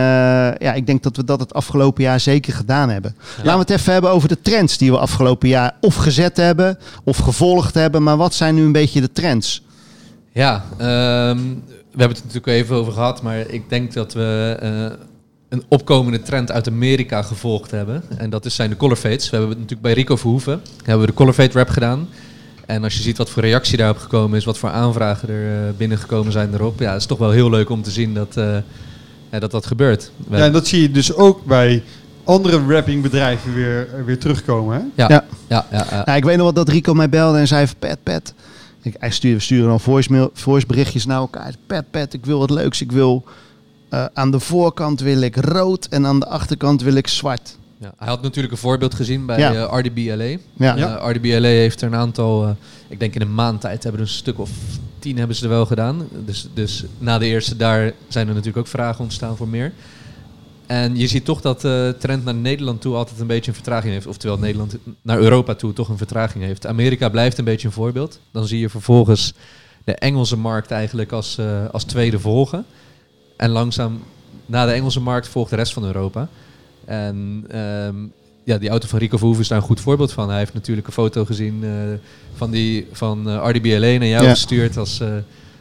[0.58, 3.16] ja, ik denk dat we dat het afgelopen jaar zeker gedaan hebben.
[3.38, 6.78] Laten we het even hebben over de trends die we afgelopen jaar of gezet hebben
[7.04, 8.04] of gevolgd hebben.
[8.04, 9.64] Maar wat zijn nu een beetje de trends?
[10.32, 15.06] Ja, um, we hebben het natuurlijk even over gehad, maar ik denk dat we uh,
[15.50, 18.04] een opkomende trend uit Amerika gevolgd hebben.
[18.18, 19.30] En dat is, zijn de color fades.
[19.30, 22.08] We hebben het natuurlijk bij Rico Verhoeven hebben we de color fade rap gedaan.
[22.66, 25.70] En als je ziet wat voor reactie daarop gekomen is, wat voor aanvragen er uh,
[25.78, 28.58] binnengekomen zijn erop, ja, het is toch wel heel leuk om te zien dat uh,
[29.32, 30.12] ja, dat, dat gebeurt.
[30.30, 31.84] Ja, en dat zie je dus ook bij
[32.24, 34.76] andere rappingbedrijven weer, weer terugkomen.
[34.76, 35.04] Hè?
[35.04, 35.10] Ja.
[35.10, 35.26] Ja.
[35.48, 35.66] Ja.
[35.72, 36.16] Ja, ja.
[36.16, 38.34] ik weet nog wat dat Rico mij belde en zei: Pet, pet
[38.82, 41.54] Ik, hij stuurde, sturen dan voice, voice berichtjes naar elkaar.
[41.68, 42.82] Pet, pet, ik wil wat leuks.
[42.82, 43.26] Ik wil
[43.90, 47.58] uh, aan de voorkant wil ik rood en aan de achterkant wil ik zwart.
[47.80, 49.52] Ja, hij had natuurlijk een voorbeeld gezien bij ja.
[49.52, 50.38] uh, eh, RDBLA.
[50.54, 50.78] Ja.
[50.78, 52.56] Uh, eh, RDBLA heeft er een aantal,
[52.88, 54.50] ik denk in een maand tijd hebben er een stuk of
[55.00, 56.08] tien hebben ze er wel gedaan.
[56.26, 59.74] Dus, dus na de eerste daar zijn er natuurlijk ook vragen ontstaan voor meer.
[60.66, 63.94] En je ziet toch dat de trend naar Nederland toe altijd een beetje een vertraging
[63.94, 64.08] heeft.
[64.08, 66.68] Oftewel Nederland naar Europa toe toch een vertraging heeft.
[66.68, 68.20] Amerika blijft een beetje een voorbeeld.
[68.32, 69.34] Dan zie je vervolgens
[69.84, 71.40] de Engelse markt eigenlijk als,
[71.72, 72.66] als tweede volgen.
[73.40, 74.04] En langzaam
[74.46, 76.28] na de Engelse markt volgt de rest van Europa.
[76.86, 77.46] En
[77.86, 78.12] um,
[78.44, 80.30] ja, die auto van Rico Verhoeven is daar een goed voorbeeld van.
[80.30, 81.72] Hij heeft natuurlijk een foto gezien uh,
[82.34, 84.30] van, die, van uh, RDBLA naar jou ja.
[84.30, 85.08] gestuurd als, uh,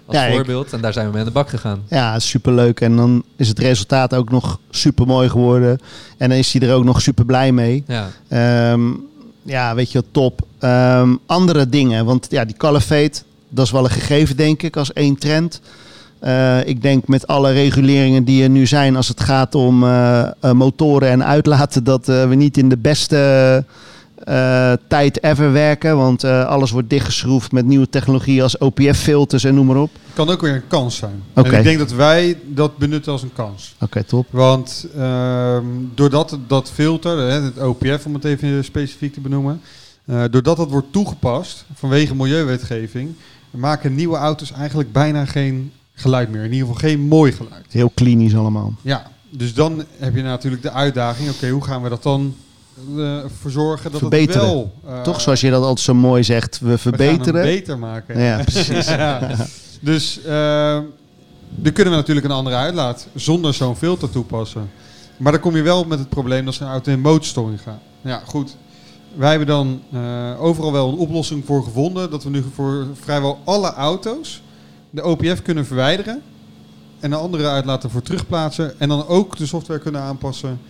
[0.07, 0.67] als ja, voorbeeld.
[0.67, 0.73] Ik...
[0.73, 1.83] En daar zijn we mee aan de bak gegaan.
[1.89, 2.81] Ja, superleuk.
[2.81, 5.79] En dan is het resultaat ook nog super mooi geworden.
[6.17, 7.85] En dan is hij er ook nog super blij mee.
[7.87, 9.07] Ja, um,
[9.43, 10.47] ja weet je, top.
[10.61, 14.93] Um, andere dingen, want ja, die Caliphate, dat is wel een gegeven denk ik als
[14.93, 15.61] één trend.
[16.25, 20.29] Uh, ik denk met alle reguleringen die er nu zijn als het gaat om uh,
[20.45, 23.65] uh, motoren en uitlaten, dat we niet in de beste
[24.89, 25.97] tijd ever werken.
[25.97, 29.91] Want alles wordt dichtgeschroefd met nieuwe technologieën als OPF-filters en noem maar op.
[30.15, 31.23] Kan ook weer een kans zijn.
[31.35, 31.53] Okay.
[31.53, 33.75] En ik denk dat wij dat benutten als een kans.
[33.75, 34.27] Oké, okay, top.
[34.31, 35.65] Want ehm,
[35.95, 39.61] doordat dat filter, het OPF om het even specifiek te benoemen,
[40.05, 43.15] doordat dat wordt toegepast vanwege milieuwetgeving,
[43.51, 46.45] maken nieuwe auto's eigenlijk bijna geen geluid meer.
[46.45, 47.65] In ieder geval geen mooi geluid.
[47.71, 48.75] Heel klinisch allemaal.
[48.83, 51.31] Ja, dus dan heb je natuurlijk de uitdaging.
[51.31, 52.35] Oké, hoe gaan we dat dan
[52.97, 54.43] uh, verzorgen dat verbeteren.
[54.43, 54.73] het wel...
[54.89, 57.43] Uh, Toch zoals je dat altijd zo mooi zegt, we verbeteren.
[57.43, 58.21] We beter maken.
[58.21, 58.89] Ja, precies.
[59.05, 59.37] ja.
[59.81, 60.79] Dus uh,
[61.51, 64.71] dan kunnen we natuurlijk een andere uitlaat zonder zo'n filter toepassen.
[65.17, 67.81] Maar dan kom je wel met het probleem dat ze een auto in motorstoring gaat.
[68.01, 68.57] Ja, goed.
[69.15, 69.81] Wij hebben dan
[70.39, 72.11] overal wel een oplossing voor gevonden.
[72.11, 74.43] Dat we nu voor vrijwel alle auto's
[74.91, 76.23] de OPF kunnen verwijderen
[77.01, 78.81] en een andere uitlaten voor terugplaatsen.
[78.81, 80.61] En dan ook de software kunnen aanpassen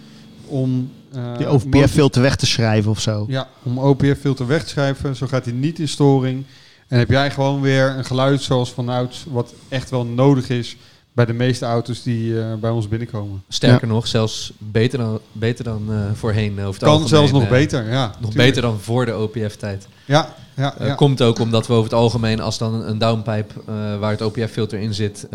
[0.46, 0.90] om...
[1.16, 3.24] Uh, die OPF-filter weg te schrijven of zo.
[3.28, 5.16] Ja, om OPF-filter weg te schrijven.
[5.16, 6.44] Zo gaat hij niet in storing.
[6.88, 10.76] En heb jij gewoon weer een geluid zoals vanuit wat echt wel nodig is
[11.12, 13.42] bij de meeste auto's die uh, bij ons binnenkomen.
[13.48, 13.94] Sterker ja.
[13.94, 16.52] nog, zelfs beter dan, beter dan uh, voorheen.
[16.52, 18.06] Over het kan algemeen, zelfs nog beter, ja.
[18.06, 18.34] Nog tuurlijk.
[18.34, 19.88] beter dan voor de OPF-tijd.
[20.04, 20.94] Ja, ja, ja.
[20.94, 23.54] Komt ook omdat we over het algemeen, als dan een downpipe
[23.98, 25.28] waar het OPF-filter in zit,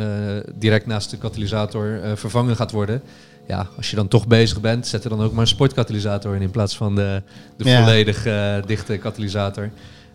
[0.55, 3.01] direct naast de katalysator vervangen gaat worden.
[3.47, 6.41] Ja, als je dan toch bezig bent, zet er dan ook maar een sportkatalysator in
[6.41, 7.21] in plaats van de,
[7.57, 8.24] de volledig
[8.65, 9.71] dichte katalysator.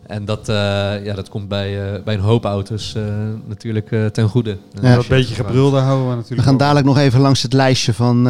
[0.09, 0.55] En dat, uh,
[1.05, 3.03] ja, dat komt bij, uh, bij een hoop auto's uh,
[3.47, 4.57] natuurlijk ten goede.
[4.83, 7.53] Ja, dat beetje gebrul, daar houden we natuurlijk We gaan dadelijk nog even langs het
[7.53, 8.25] lijstje van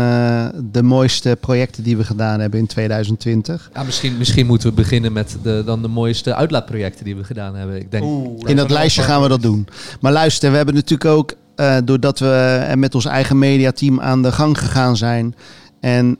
[0.72, 3.70] de mooiste projecten die we gedaan hebben in 2020.
[3.74, 7.54] Ja, misschien, misschien moeten we beginnen met de, dan de mooiste uitlaatprojecten die we gedaan
[7.54, 7.76] hebben.
[7.76, 9.68] Ik denk, Oeh, in dat lijstje gaan we dat doen.
[10.00, 11.34] Maar luister, we hebben natuurlijk ook,
[11.84, 15.34] doordat we met ons eigen mediateam aan de gang gegaan zijn...
[15.80, 16.18] en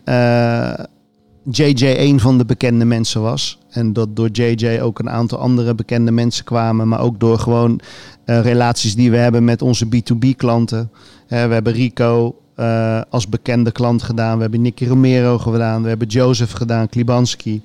[1.51, 3.59] JJ een van de bekende mensen was.
[3.71, 6.89] En dat door JJ ook een aantal andere bekende mensen kwamen.
[6.89, 7.81] Maar ook door gewoon
[8.27, 10.91] uh, relaties die we hebben met onze B2B klanten.
[11.29, 14.35] Uh, we hebben Rico uh, als bekende klant gedaan.
[14.37, 15.83] We hebben Nicky Romero gedaan.
[15.83, 17.63] We hebben Joseph gedaan, Klibanski.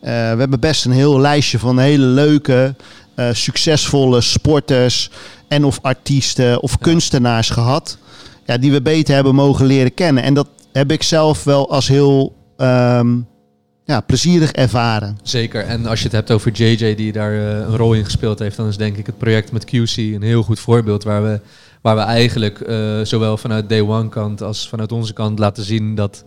[0.00, 2.74] we hebben best een heel lijstje van hele leuke,
[3.32, 5.10] succesvolle sporters
[5.48, 7.98] en of artiesten of kunstenaars gehad.
[8.44, 10.22] Ja, die we beter hebben mogen leren kennen.
[10.22, 13.26] En dat heb ik zelf wel als heel um,
[13.86, 15.18] ja, plezierig ervaren.
[15.22, 15.64] Zeker.
[15.64, 18.56] En als je het hebt over JJ die daar uh, een rol in gespeeld heeft,
[18.56, 21.40] dan is denk ik het project met QC een heel goed voorbeeld waar we,
[21.80, 25.94] waar we eigenlijk uh, zowel vanuit Day One kant als vanuit onze kant laten zien
[25.94, 26.24] dat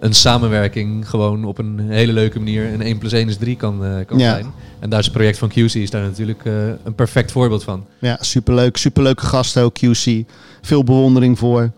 [0.00, 3.84] een samenwerking gewoon op een hele leuke manier een 1 plus 1 is 3 kan,
[3.84, 4.32] uh, kan ja.
[4.32, 4.52] zijn.
[4.80, 6.44] En daar is het project van QC is daar natuurlijk
[6.84, 7.86] een perfect voorbeeld van.
[7.98, 8.76] Ja, superleuk.
[8.76, 10.24] Superleuke gasten ook QC.
[10.62, 11.70] Veel bewondering voor.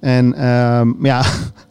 [0.00, 1.24] En um, ja,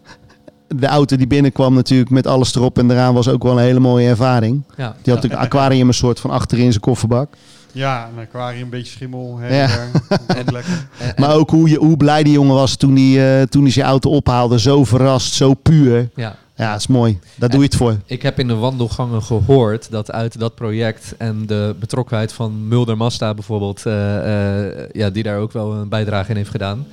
[0.80, 3.80] de auto die binnenkwam natuurlijk met alles erop en eraan was ook wel een hele
[3.80, 4.64] mooie ervaring.
[4.68, 4.76] Ja.
[4.76, 7.34] Die had natuurlijk een aquarium een soort van achterin zijn kofferbak.
[7.72, 9.38] Ja, een aquarium, een beetje schimmel.
[9.40, 9.70] Hè, ja.
[10.28, 10.88] en, lekker.
[11.16, 13.86] maar ook hoe, je, hoe blij die jongen was toen hij, uh, toen hij zijn
[13.86, 14.60] auto ophaalde.
[14.60, 16.10] Zo verrast, zo puur.
[16.16, 16.36] Ja.
[16.58, 17.20] Ja, dat is mooi.
[17.36, 17.98] Daar doe je het voor.
[18.06, 22.98] Ik heb in de wandelgangen gehoord dat uit dat project en de betrokkenheid van Mulder
[22.98, 26.86] Masta bijvoorbeeld, uh, uh, ja, die daar ook wel een bijdrage in heeft gedaan,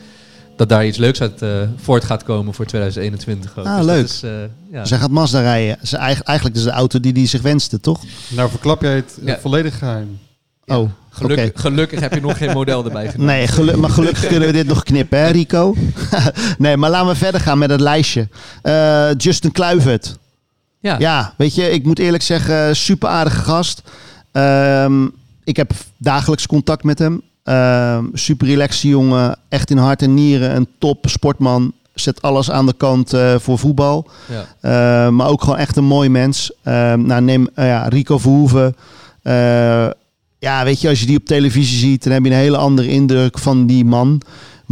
[0.57, 3.59] dat daar iets leuks uit uh, voort gaat komen voor 2021.
[3.59, 3.66] Ook.
[3.66, 4.05] Ah, dus leuk.
[4.05, 4.30] Is, uh,
[4.70, 4.84] ja.
[4.84, 5.78] Zij gaat Mazda rijden.
[5.82, 8.00] Ze eigenlijk dus de auto die hij zich wenste, toch?
[8.28, 9.38] Nou, verklap jij het ja.
[9.40, 10.18] volledig geheim.
[10.64, 10.78] Ja.
[10.78, 11.61] Oh, gelukkig, okay.
[11.62, 13.34] gelukkig heb je nog geen model erbij genomen.
[13.34, 15.74] Nee, gelu maar gelukkig kunnen we dit nog knippen, hè Rico?
[16.59, 18.28] nee, maar laten we verder gaan met het lijstje.
[18.62, 20.16] Uh, Justin Kluivert.
[20.80, 20.96] Ja.
[20.98, 23.82] ja, weet je, ik moet eerlijk zeggen, super aardige gast.
[24.32, 25.12] Um,
[25.44, 27.22] ik heb dagelijks contact met hem.
[27.45, 31.72] Uh, super relaxe jongen, echt in hart en nieren, een top sportman.
[31.95, 34.11] Zet alles aan de kant uh, voor voetbal.
[34.28, 35.07] Ja.
[35.07, 36.53] Uh, maar ook gewoon echt een mooi mens.
[36.62, 38.76] Ehm, nou, neem ja, Rico Verhoeven.
[40.38, 42.88] ja, weet je, als je die op televisie ziet, dan heb je een hele andere
[42.88, 44.22] indruk van die man.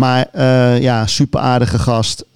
[0.01, 2.21] Maar uh, ja, super aardige gast.
[2.21, 2.27] Um,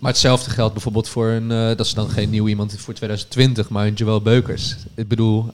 [0.00, 3.68] maar hetzelfde geldt bijvoorbeeld voor een, uh, dat is dan geen nieuw iemand voor 2020,
[3.68, 4.76] maar een Joel Beukers.
[4.94, 5.46] Ik bedoel,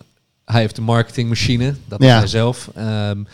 [0.45, 2.71] hij heeft een marketingmachine, dat is hij zelf.
[2.79, 3.27] Um,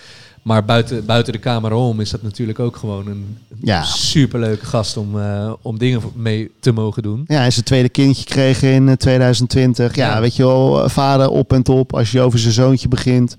[0.47, 3.83] maar buiten, buiten de camera om is dat natuurlijk ook gewoon een ja.
[3.83, 7.25] superleuke gast om, uh, om dingen mee te mogen doen.
[7.27, 9.95] Ja, hij zijn tweede kindje gekregen in 2020.
[9.95, 11.95] Ja, ja, weet je wel, vader op en top.
[11.95, 13.37] Als je over zijn zoontje begint.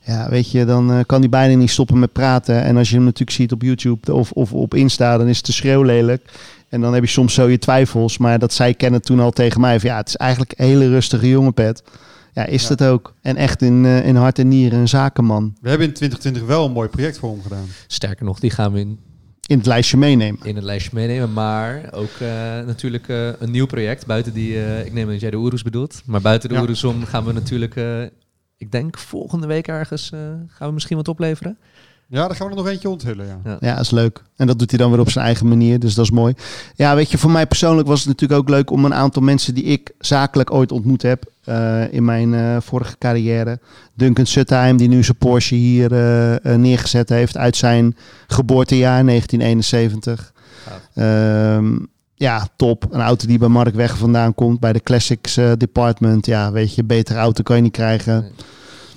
[0.00, 2.62] Ja, weet je, dan kan hij bijna niet stoppen met praten.
[2.62, 5.44] En als je hem natuurlijk ziet op YouTube of, of op Insta, dan is het
[5.44, 6.30] te schreeuw lelijk.
[6.68, 8.18] En dan heb je soms zo je twijfels.
[8.18, 9.80] Maar dat zij kennen toen al tegen mij.
[9.80, 11.82] Van, ja, het is eigenlijk een hele rustige jongen, Pet.
[12.36, 12.68] Ja, is ja.
[12.68, 13.14] het ook.
[13.22, 15.56] En echt in, uh, in hart en nieren een zakenman.
[15.60, 17.66] We hebben in 2020 wel een mooi project voor hem gedaan.
[17.86, 18.98] Sterker nog, die gaan we in...
[19.46, 20.40] In het lijstje meenemen.
[20.42, 22.28] In het lijstje meenemen, maar ook uh,
[22.66, 24.06] natuurlijk uh, een nieuw project.
[24.06, 26.02] Buiten die, ik neem dat jij de Oeroes bedoelt.
[26.04, 26.60] Maar buiten de ja.
[26.60, 27.74] Oeroes om gaan we natuurlijk
[28.56, 31.58] ik denk volgende week ergens uh, gaan we misschien wat opleveren.
[32.08, 33.26] Ja, daar gaan we er nog eentje onthullen.
[33.26, 33.40] Ja.
[33.44, 33.56] ja.
[33.60, 34.22] Ja, dat is leuk.
[34.36, 36.34] En dat doet hij dan weer op zijn eigen manier, dus dat is mooi.
[36.74, 39.54] Ja, weet je, voor mij persoonlijk was het natuurlijk ook leuk om een aantal mensen
[39.54, 43.58] die ik zakelijk ooit ontmoet heb uh, in mijn uh, vorige carrière.
[43.94, 45.90] Duncan Suttheim, die nu zijn Porsche hier
[46.58, 47.96] neergezet heeft uit zijn
[48.26, 50.32] geboortejaar 1971.
[50.94, 51.60] Ja
[52.18, 52.86] ja, top.
[52.90, 56.26] Een auto die bij Mark Weg vandaan komt, bij de Classics Department.
[56.26, 58.32] Ja, weet je, betere auto kan je niet krijgen.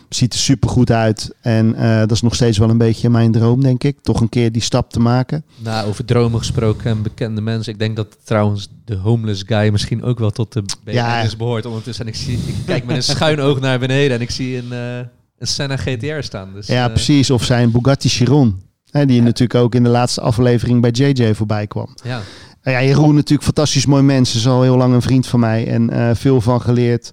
[0.09, 1.35] Ziet er super goed uit.
[1.41, 3.97] En uh, dat is nog steeds wel een beetje mijn droom, denk ik.
[4.01, 5.43] Toch een keer die stap te maken.
[5.57, 7.73] Nou, over dromen gesproken en bekende mensen.
[7.73, 11.37] Ik denk dat trouwens de homeless guy misschien ook wel tot de BN'ers ja.
[11.37, 12.05] behoort ondertussen.
[12.05, 14.71] En ik, zie, ik kijk met een schuin oog naar beneden en ik zie een,
[14.71, 14.97] uh,
[15.37, 16.53] een Senna GTR staan.
[16.53, 17.31] Dus, ja, precies.
[17.31, 18.61] Of zijn Bugatti Chiron.
[18.91, 19.23] Hè, die ja.
[19.23, 21.95] natuurlijk ook in de laatste aflevering bij JJ voorbij kwam.
[22.03, 22.21] Ja.
[22.63, 24.35] Nou ja, Jeroen natuurlijk fantastisch mooi mens.
[24.35, 25.67] Is al heel lang een vriend van mij.
[25.67, 27.11] En uh, veel van geleerd.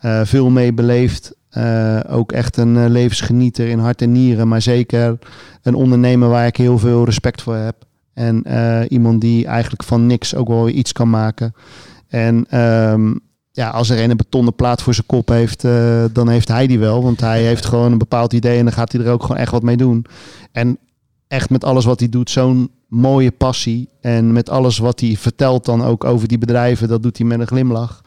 [0.00, 1.34] Uh, veel mee beleefd.
[1.58, 4.48] Uh, ook echt een levensgenieter in hart en nieren.
[4.48, 5.18] Maar zeker
[5.62, 7.76] een ondernemer waar ik heel veel respect voor heb.
[8.14, 8.44] En
[8.88, 11.54] iemand die eigenlijk van niks ook wel iets kan maken.
[12.08, 15.62] En um, ja, als er een een betonnen plaat voor zijn kop heeft,
[16.12, 17.02] dan heeft hij die wel.
[17.02, 19.52] Want hij heeft gewoon een bepaald idee en dan gaat hij er ook gewoon echt
[19.52, 20.04] wat mee doen.
[20.52, 20.78] En
[21.28, 23.88] echt met alles wat hij doet, zo'n mooie passie.
[24.00, 27.40] En met alles wat hij vertelt dan ook over die bedrijven, dat doet hij met
[27.40, 28.02] een glimlach.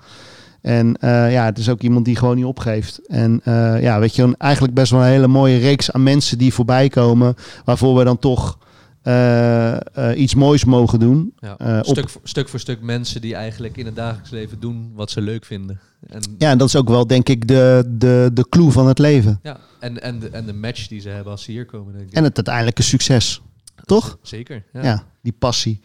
[0.61, 3.07] En uh, ja, het is ook iemand die gewoon niet opgeeft.
[3.07, 6.53] En uh, ja, weet je, eigenlijk best wel een hele mooie reeks aan mensen die
[6.53, 7.35] voorbij komen.
[7.65, 8.57] Waarvoor we dan toch
[9.03, 9.77] uh,
[10.15, 11.33] iets moois mogen doen.
[11.39, 15.11] Ja, stuk, voor, stuk voor stuk mensen die eigenlijk in het dagelijks leven doen wat
[15.11, 15.79] ze leuk vinden.
[16.07, 18.99] En ja, en dat is ook wel denk ik de, de, de clue van het
[18.99, 19.39] leven.
[19.43, 21.93] Ja, en, en, de, en de match die ze hebben als ze hier komen.
[21.93, 22.13] Denk ik.
[22.13, 23.41] En het uiteindelijke succes.
[23.85, 24.17] Toch?
[24.21, 24.63] Zeker.
[24.73, 25.81] Ja, ja die passie.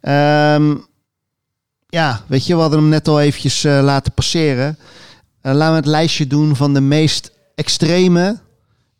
[0.00, 0.86] Um,
[1.88, 4.78] ja, weet je, we hadden hem net al eventjes uh, laten passeren.
[5.42, 8.38] Uh, laten we het lijstje doen van de meest extreme,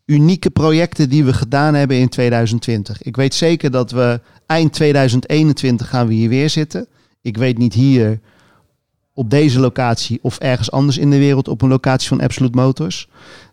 [0.04, 3.02] unieke projecten die we gedaan hebben in 2020.
[3.02, 6.86] Ik weet zeker dat we eind 2021 gaan we hier weer zitten.
[7.22, 8.20] Ik weet niet hier
[9.14, 13.08] op deze locatie of ergens anders in de wereld op een locatie van Absolute Motors.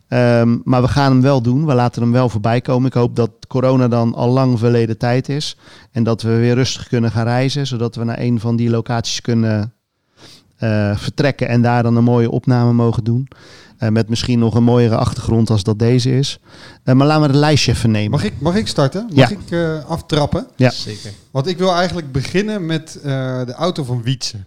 [0.10, 1.66] Um, maar we gaan hem wel doen.
[1.66, 2.88] We laten hem wel voorbij komen.
[2.88, 5.58] Ik hoop dat corona dan al lang verleden tijd is.
[5.92, 7.68] En dat we weer rustig kunnen gaan reizen.
[7.68, 9.74] Zodat we naar een van die locaties kunnen
[10.60, 11.48] uh, vertrekken.
[11.48, 13.28] En daar dan een mooie opname mogen doen.
[13.80, 16.40] Uh, met misschien nog een mooiere achtergrond als dat deze is.
[16.84, 18.12] Uh, maar laten we het lijstje even nemen.
[18.12, 19.10] Mag ik, mag ik starten?
[19.14, 19.38] Mag ja.
[19.38, 20.48] ik aftrappen?
[20.56, 21.12] Ja, zeker.
[21.32, 24.38] Want ik wil eigenlijk beginnen met de auto van Wietse.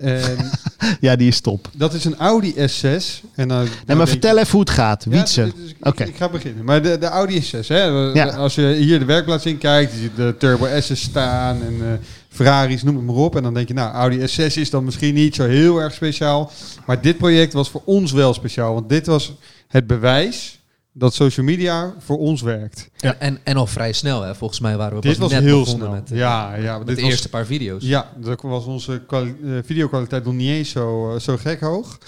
[0.00, 0.50] En
[1.00, 1.68] ja, die is top.
[1.76, 3.24] Dat is een Audi S6.
[3.34, 5.04] En dan, nee, maar vertel even hoe het gaat.
[5.04, 5.40] Wietse.
[5.40, 6.04] Ja, dus Oké.
[6.04, 6.64] Ik, ga beginnen.
[6.64, 7.66] Maar de, de Audi S6.
[7.66, 8.26] Hè, ja.
[8.26, 11.86] Als je hier de werkplaats in kijkt, je ziet de Turbo S's staan en uh,
[12.28, 13.36] Ferraris, noem het maar op.
[13.36, 16.52] En dan denk je, nou, Audi S6 is dan misschien niet zo heel erg speciaal.
[16.86, 18.74] Maar dit project was voor ons wel speciaal.
[18.74, 19.32] Want dit was
[19.68, 20.59] het bewijs
[20.92, 22.90] dat social media voor ons werkt.
[22.96, 23.14] Ja.
[23.18, 24.34] En, en al vrij snel, hè?
[24.34, 25.90] volgens mij waren we dit was net heel snel.
[25.90, 27.84] Met, ja, ja, met dit de eerste paar video's.
[27.84, 31.98] Ja, dat was onze uh, videokwaliteit nog niet eens zo, uh, zo gek hoog.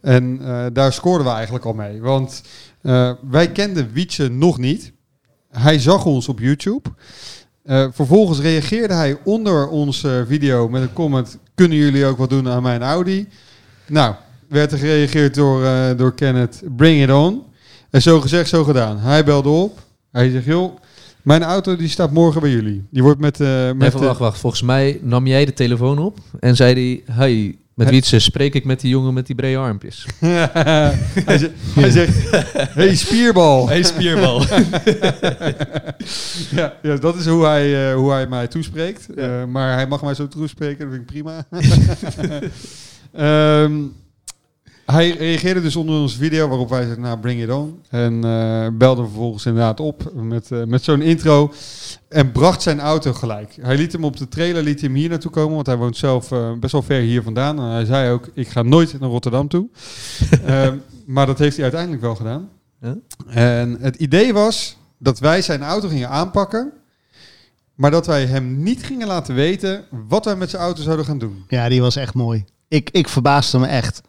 [0.00, 2.00] En uh, daar scoorden we eigenlijk al mee.
[2.00, 2.42] Want
[3.30, 4.92] wij kenden Wietse nog niet.
[5.50, 6.88] Hij zag ons op YouTube.
[7.92, 11.38] vervolgens reageerde hij onder onze video met een comment...
[11.54, 13.28] kunnen jullie ook wat doen aan mijn Audi?
[13.86, 14.14] Nou,
[14.48, 15.62] werd er gereageerd door,
[15.96, 16.62] door Kenneth...
[16.76, 17.42] bring it on...
[17.92, 18.98] En zo gezegd, zo gedaan.
[18.98, 19.78] Hij belde op.
[20.12, 20.76] Hij zegt, joh,
[21.22, 22.84] mijn auto die staat morgen bij jullie.
[22.90, 23.40] Die wordt met...
[23.40, 24.38] Uh, met Even wacht, wacht.
[24.38, 27.14] Volgens mij nam jij de telefoon op en zei hij...
[27.16, 30.06] Hey, Met Wietse spreek ik met die jongen met die brede armpjes.
[30.20, 32.30] hij, zegt, hij zegt,
[32.74, 33.68] hey spierbal.
[33.68, 34.40] Hey spierbal.
[36.58, 39.06] ja, ja, dat is hoe hij, uh, hoe hij mij toespreekt.
[39.16, 41.46] Uh, maar hij mag mij zo toespreken, dat vind ik prima.
[43.62, 43.92] um,
[44.84, 47.80] hij reageerde dus onder onze video waarop wij zeiden, nou bring it on.
[47.88, 51.52] En uh, belde vervolgens inderdaad op met, uh, met zo'n intro.
[52.08, 53.56] En bracht zijn auto gelijk.
[53.60, 55.54] Hij liet hem op de trailer, liet hem hier naartoe komen.
[55.54, 57.58] Want hij woont zelf uh, best wel ver hier vandaan.
[57.58, 59.68] En hij zei ook, ik ga nooit naar Rotterdam toe.
[61.06, 62.48] maar dat heeft hij uiteindelijk wel gedaan.
[62.80, 62.92] Huh?
[63.26, 66.72] En het idee was dat wij zijn auto gingen aanpakken.
[67.74, 71.18] Maar dat wij hem niet gingen laten weten wat wij met zijn auto zouden gaan
[71.18, 71.44] doen.
[71.48, 72.44] Ja, die was echt mooi.
[72.68, 74.00] Ik, ik verbaasde me echt.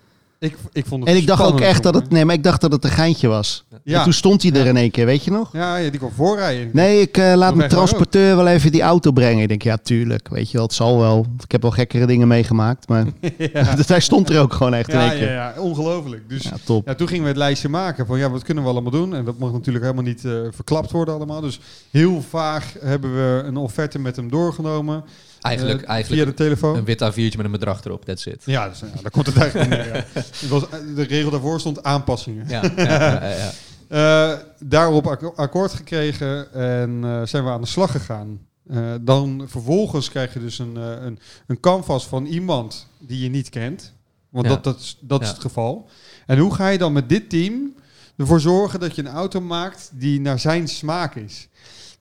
[0.44, 2.10] Ik, ik vond het en ik dacht ook echt dat het.
[2.10, 3.66] Nee, maar ik dacht dat het een geintje was.
[3.84, 3.98] Ja.
[3.98, 5.50] En toen stond hij er in één keer, weet je nog?
[5.54, 6.70] Ja, ja die kon voorrijden.
[6.74, 9.42] Nee, ik uh, laat mijn transporteur wel even die auto brengen.
[9.42, 10.30] Ik denk, ja, tuurlijk.
[10.30, 11.26] Weet je wel, het zal wel.
[11.44, 12.88] Ik heb wel gekkere dingen meegemaakt.
[12.88, 13.06] Maar
[13.86, 15.32] hij stond er ook gewoon echt in één keer.
[15.32, 16.30] Ja, ja, ongelooflijk.
[16.30, 16.88] Dus ja, top.
[16.88, 19.16] Ja, toen gingen we het lijstje maken van ja, wat kunnen we allemaal doen?
[19.16, 21.42] En dat mag natuurlijk helemaal niet uh, verklapt worden allemaal.
[21.42, 21.60] Dus
[21.92, 25.04] heel vaag hebben we een offerte met hem doorgenomen.
[25.44, 26.76] Eigenlijk, uh, eigenlijk via de telefoon.
[26.76, 28.42] Een wit A4'tje met een bedrag erop, that's it.
[28.46, 29.96] Ja, dus, ja daar komt het eigenlijk neer.
[29.96, 30.06] Ja.
[30.14, 30.64] Het was,
[30.96, 32.48] de regel daarvoor stond aanpassingen.
[32.48, 33.52] Ja, ja, ja
[33.90, 34.40] uh,
[34.76, 38.40] daarop akkoord gekregen en zijn we aan de slag gegaan.
[39.02, 43.94] dan vervolgens krijg je dus een, een, een canvas van iemand die je niet kent.
[44.30, 45.90] Want dat, dat, is, dat is het geval.
[46.26, 47.74] En hoe ga je dan met dit team
[48.18, 51.48] ervoor zorgen dat je een auto maakt die naar zijn smaak is?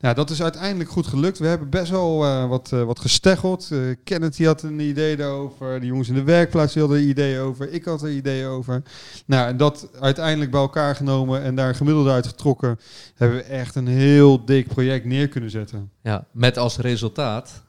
[0.03, 1.39] Ja, dat is uiteindelijk goed gelukt.
[1.39, 3.69] We hebben best wel uh, wat, uh, wat gesteggeld.
[3.73, 5.81] Uh, Kenneth die had een idee over.
[5.81, 7.73] De jongens in de werkplaats hadden een idee over.
[7.73, 8.83] Ik had een idee over.
[9.27, 12.79] Nou, en dat uiteindelijk bij elkaar genomen en daar gemiddeld uit getrokken,
[13.15, 15.91] hebben we echt een heel dik project neer kunnen zetten.
[16.03, 17.63] Ja, met als resultaat,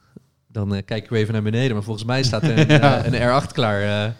[0.48, 3.06] dan kijken we even naar beneden, maar volgens mij staat er een, ja.
[3.06, 4.16] een R8 klaar.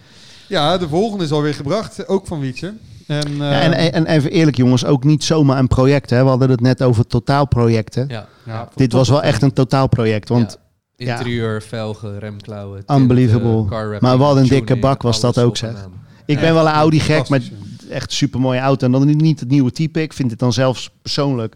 [0.48, 2.74] Ja, de volgende is alweer gebracht, ook van Wietse.
[3.08, 6.10] En, ja, en, eh, en, even eerlijk jongens, ook niet zomaar een project.
[6.10, 6.24] Hè?
[6.24, 8.08] We hadden het net over totaalprojecten.
[8.08, 8.28] Ja.
[8.46, 10.30] ja Dit was wel echt een totaalproject.
[10.30, 10.58] Want
[10.96, 12.84] Interieur, velgen, remklauwen.
[12.88, 14.00] Unbelievable.
[14.00, 15.88] maar wat een dikke bak was dat ook zeg.
[16.26, 17.42] Ik ben wel een Audi gek, maar
[17.90, 18.86] echt super mooie auto.
[18.86, 20.02] En dan niet het nieuwe type.
[20.02, 21.56] Ik vind het dan zelfs persoonlijk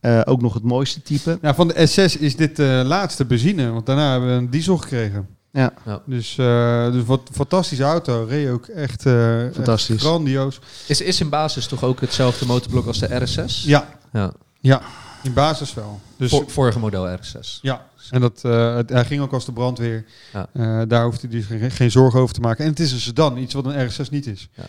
[0.00, 1.38] uh, ook nog het mooiste type.
[1.42, 3.70] Ja, van de S6 is dit de laatste benzine.
[3.70, 5.28] Want daarna hebben we een diesel gekregen.
[5.56, 6.02] Ja.
[6.06, 8.26] Dus, uh, dus wat fantastische auto.
[8.28, 10.00] Reed ook echt, uh, Fantastisch.
[10.00, 10.58] grandioos.
[10.86, 13.64] Is, is in basis toch ook hetzelfde motorblok als de RS6?
[13.64, 13.88] Ja.
[14.12, 14.32] Ja.
[14.60, 14.82] ja.
[15.22, 16.00] In basis wel.
[16.16, 17.60] Dus vorige model RS6.
[17.60, 17.86] Ja.
[18.10, 20.04] En dat, uh, hij ging ook als de brandweer.
[20.32, 20.84] Ja.
[20.84, 22.64] daar hoeft hij dus geen, geen zorgen over te maken.
[22.64, 24.48] En het is een sedan, iets wat een RS6 niet is.
[24.54, 24.62] Ja.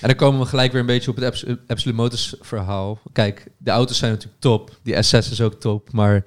[0.00, 2.98] En dan komen we gelijk weer een beetje op het Absolute Motors verhaal.
[3.12, 4.78] Kijk, de auto's zijn natuurlijk top.
[4.82, 5.92] Die S6 is ook top.
[5.92, 6.24] Maar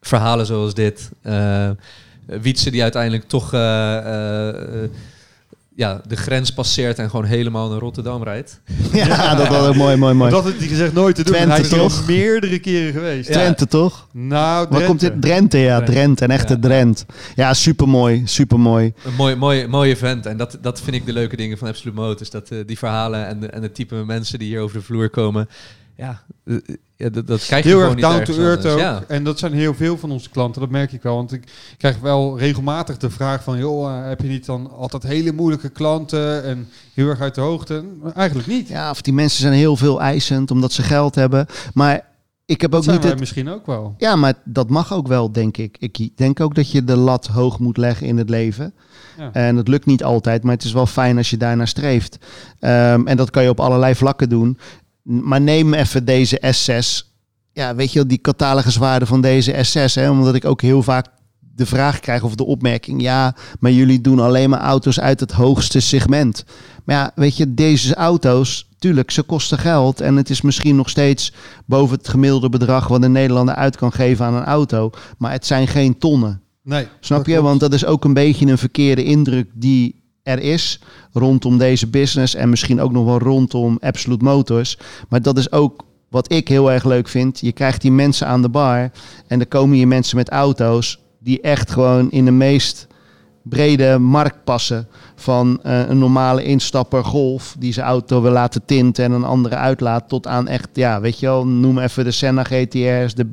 [0.00, 1.10] verhalen zoals dit...
[2.40, 4.90] Wietse die uiteindelijk toch eh, eh, eh,
[5.74, 8.60] ja, de grens passeert en gewoon helemaal naar Rotterdam rijdt.
[8.92, 10.30] Ja, dat was ook mooi, mooi, mooi.
[10.30, 11.34] Dat had hij gezegd nooit te doen.
[11.34, 12.06] Twente, hij is toch?
[12.06, 13.32] meerdere keren geweest.
[13.32, 14.06] Twente, toch?
[14.10, 15.22] Nou, Waar komt dit?
[15.22, 15.82] Drenthe, ja.
[15.82, 16.58] Drenthe, een echte ja.
[16.60, 17.06] Drent.
[17.34, 18.92] Ja, supermooi, supermooi.
[19.04, 20.26] Een mooi, mooi, mooi event.
[20.26, 22.30] En dat, dat vind ik de leuke dingen van Absolute Motors.
[22.30, 25.10] Dat uh, die verhalen en de, en de type mensen die hier over de vloer
[25.10, 25.48] komen
[26.00, 26.56] ja, eh,
[26.96, 28.78] ja dat, dat krijg je heel erg down to earth ook.
[28.78, 29.02] Ja.
[29.08, 31.14] En dat zijn heel veel van onze klanten, dat merk ik wel.
[31.14, 31.44] Want ik
[31.76, 33.58] krijg wel regelmatig de vraag van...
[33.58, 37.40] joh, uh, heb je niet dan altijd hele moeilijke klanten en heel erg uit de
[37.40, 37.84] hoogte?
[38.14, 38.68] Eigenlijk niet.
[38.68, 41.46] Ja, of die mensen zijn heel veel eisend omdat ze geld hebben.
[41.74, 42.08] Maar
[42.50, 43.18] ik heb ook niet het...
[43.18, 43.94] misschien ook wel.
[43.98, 45.76] Ja, maar dat mag ook wel, denk ik.
[45.78, 48.74] Ik denk ook dat je de lat hoog moet leggen in het leven.
[49.18, 49.32] Ja.
[49.32, 52.18] En dat lukt niet altijd, maar het is wel fijn als je daarnaar streeft.
[52.60, 54.58] Um, en dat kan je op allerlei vlakken doen.
[55.02, 57.08] Maar neem even deze S6.
[57.52, 59.92] Ja, weet je wel, die cataloguswaarde van deze S6.
[59.92, 61.06] Hè, omdat ik ook heel vaak
[61.54, 63.02] de vraag krijg of de opmerking...
[63.02, 66.44] ja, maar jullie doen alleen maar auto's uit het hoogste segment.
[66.84, 68.68] Maar ja, weet je, deze auto's...
[68.78, 70.00] tuurlijk, ze kosten geld.
[70.00, 71.32] En het is misschien nog steeds
[71.66, 72.88] boven het gemiddelde bedrag...
[72.88, 74.90] wat een Nederlander uit kan geven aan een auto.
[75.18, 76.42] Maar het zijn geen tonnen.
[76.62, 77.42] Nee, Snap je?
[77.42, 79.99] Want dat is ook een beetje een verkeerde indruk die
[80.30, 80.80] er is
[81.12, 84.78] rondom deze business en misschien ook nog wel rondom Absolute Motors.
[85.08, 87.40] Maar dat is ook wat ik heel erg leuk vind.
[87.40, 88.90] Je krijgt die mensen aan de bar
[89.26, 92.86] en er komen hier mensen met auto's die echt gewoon in de meest
[93.42, 94.88] brede markt passen.
[95.14, 99.54] Van uh, een normale instapper Golf die zijn auto wil laten tinten en een andere
[99.54, 100.08] uitlaat.
[100.08, 103.26] Tot aan echt, ja, weet je wel, noem even de Senna GTR's, de,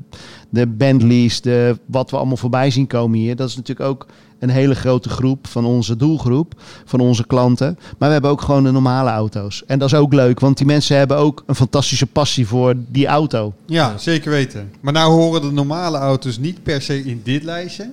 [0.49, 3.35] de Bentleys, de, wat we allemaal voorbij zien komen hier.
[3.35, 4.07] Dat is natuurlijk ook
[4.39, 6.53] een hele grote groep van onze doelgroep,
[6.85, 7.77] van onze klanten.
[7.97, 9.63] Maar we hebben ook gewoon de normale auto's.
[9.67, 13.07] En dat is ook leuk, want die mensen hebben ook een fantastische passie voor die
[13.07, 13.53] auto.
[13.65, 14.71] Ja, zeker weten.
[14.81, 17.89] Maar nou horen de normale auto's niet per se in dit lijstje.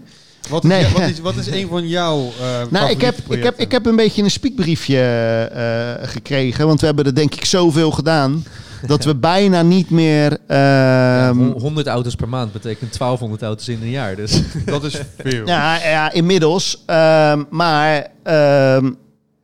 [0.49, 0.89] Wat is, nee.
[0.93, 3.87] wat, is, wat is een van jouw uh, Nou, ik heb, ik, heb, ik heb
[3.87, 6.67] een beetje een spiekbriefje uh, gekregen.
[6.67, 8.45] Want we hebben er denk ik zoveel gedaan.
[8.93, 10.31] dat we bijna niet meer...
[10.33, 14.17] Uh, ja, 100 auto's per maand betekent 1200 auto's in een jaar.
[14.17, 15.47] Dus dat is veel.
[15.47, 16.83] Ja, ja inmiddels.
[16.87, 18.91] Ehm, maar ehm,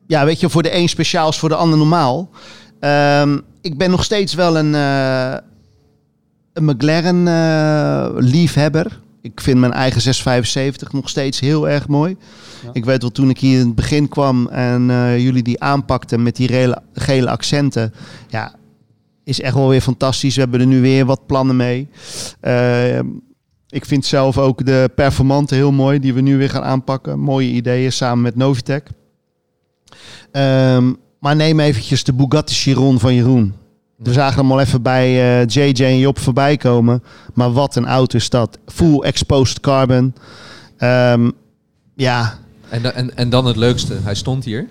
[0.07, 2.31] ja, weet je, voor de een speciaal is voor de ander normaal.
[2.81, 5.35] Ehm, ik ben nog steeds wel een, uh,
[6.53, 9.01] een McLaren uh, liefhebber.
[9.23, 12.17] Ik vind mijn eigen 675 nog steeds heel erg mooi.
[12.73, 16.23] Ik weet wel, toen ik hier in het begin kwam en uh, jullie die aanpakten
[16.23, 17.95] met die gele accenten.
[18.29, 18.55] Ja,
[19.31, 20.35] is echt wel weer fantastisch.
[20.35, 21.89] We hebben er nu weer wat plannen mee.
[23.69, 27.19] ik vind zelf ook de performante heel mooi, die we nu weer gaan aanpakken.
[27.19, 28.87] Mooie ideeën samen met Novitec.
[30.33, 33.55] Um, maar neem eventjes de Bugatti Chiron van Jeroen.
[33.97, 37.03] We zagen hem al even bij uh, eh, JJ en Job voorbij komen.
[37.35, 38.59] Maar wat een auto is dat.
[38.67, 40.15] Full exposed carbon.
[40.79, 41.33] Um,
[41.95, 42.39] ja.
[42.69, 43.95] En, en, en dan het leukste.
[44.03, 44.69] Hij stond hier.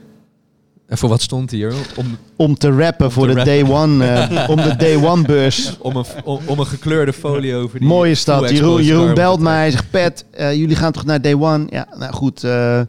[0.89, 1.73] En voor wat stond hij hier?
[1.95, 5.77] Om, om te rappen voor de day one, uh, om de day one beurs.
[5.79, 8.49] om, een, om, om, een gekleurde folie over die Mooie stad.
[8.49, 9.57] Jeroen, Jeroen belt mij.
[9.57, 11.65] Hij zegt, Pet, uh, jullie gaan toch naar day one?
[11.69, 12.43] Ja, nou goed.
[12.43, 12.81] Uh,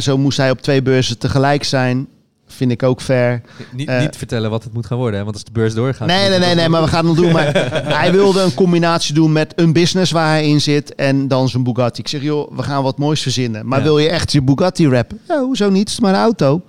[0.00, 2.08] zo moest hij op twee beurzen tegelijk zijn
[2.48, 3.42] vind ik ook fair.
[3.72, 5.24] Niet, niet vertellen wat het moet gaan worden, hè?
[5.24, 6.08] want als de beurs doorgaat...
[6.08, 7.32] Nee, nee, nee, nee, maar we gaan het doen.
[7.32, 7.52] Maar
[8.00, 11.62] hij wilde een combinatie doen met een business waar hij in zit en dan zijn
[11.62, 12.00] Bugatti.
[12.00, 13.66] Ik zeg, joh, we gaan wat moois verzinnen.
[13.66, 15.20] Maar wil je echt je Bugatti rappen?
[15.28, 15.80] Ja, hoezo niet?
[15.80, 16.62] Het is maar een auto.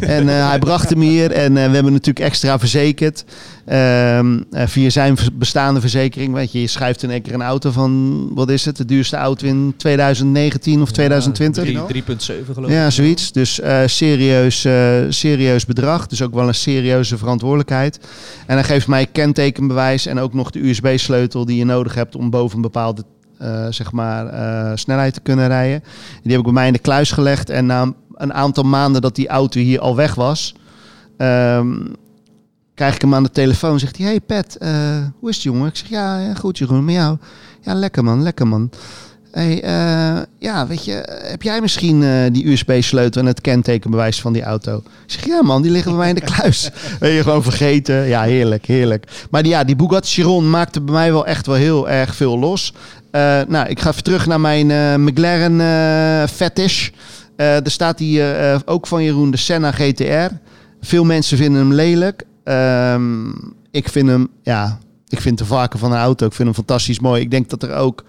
[0.00, 3.24] En uh, hij bracht hem hier en uh, we hebben natuurlijk extra verzekerd.
[3.68, 4.20] Uh,
[4.52, 6.34] via zijn bestaande verzekering.
[6.34, 8.76] Weet je, je schuift in één keer een auto van, wat is het?
[8.76, 11.64] De duurste auto in 2019 of 2020?
[11.64, 11.72] 3,7
[12.52, 12.68] geloof ik.
[12.68, 13.32] Ja, zoiets.
[13.32, 14.66] Dus serieus,
[15.08, 16.06] serieus bedrag.
[16.06, 18.00] Dus ook wel een serieuze verantwoordelijkheid.
[18.46, 22.30] En hij geeft mij kentekenbewijs en ook nog de USB-sleutel die je nodig hebt om
[22.30, 23.04] boven een bepaalde
[23.42, 25.82] uh, zeg maar, uh, snelheid te kunnen rijden.
[26.22, 27.50] Die heb ik bij mij in de kluis gelegd.
[27.50, 27.94] En na een
[28.28, 30.54] aantal maanden dat die auto hier al weg was,
[31.16, 31.96] um,
[32.74, 33.78] krijg ik hem aan de telefoon.
[33.78, 34.70] Zegt hij: Hey Pet, uh,
[35.18, 35.68] hoe is het jongen?
[35.68, 37.16] Ik zeg: Ja, goed Jeroen, met jou.
[37.60, 38.70] Ja, lekker man, lekker man.
[39.30, 44.32] Hey, uh, ja, weet je, heb jij misschien uh, die USB-sleutel en het kentekenbewijs van
[44.32, 44.76] die auto?
[44.76, 46.70] Ik zeg, ja man, die liggen bij mij in de kluis.
[47.00, 48.06] ben je gewoon vergeten.
[48.06, 49.26] Ja, heerlijk, heerlijk.
[49.30, 52.72] Maar ja, die Bugatti Chiron maakte bij mij wel echt wel heel erg veel los.
[53.12, 56.90] Uh, nou, ik ga even terug naar mijn McLaren fetish.
[57.40, 60.34] Uh, er staat hier uh, ook van Jeroen de Senna GTR.
[60.80, 62.24] Veel mensen vinden hem lelijk.
[62.44, 64.78] Um, ik vind hem, ja,
[65.08, 66.26] ik vind de varken van een auto.
[66.26, 67.22] Ik vind hem fantastisch mooi.
[67.22, 68.04] Ik denk dat er ook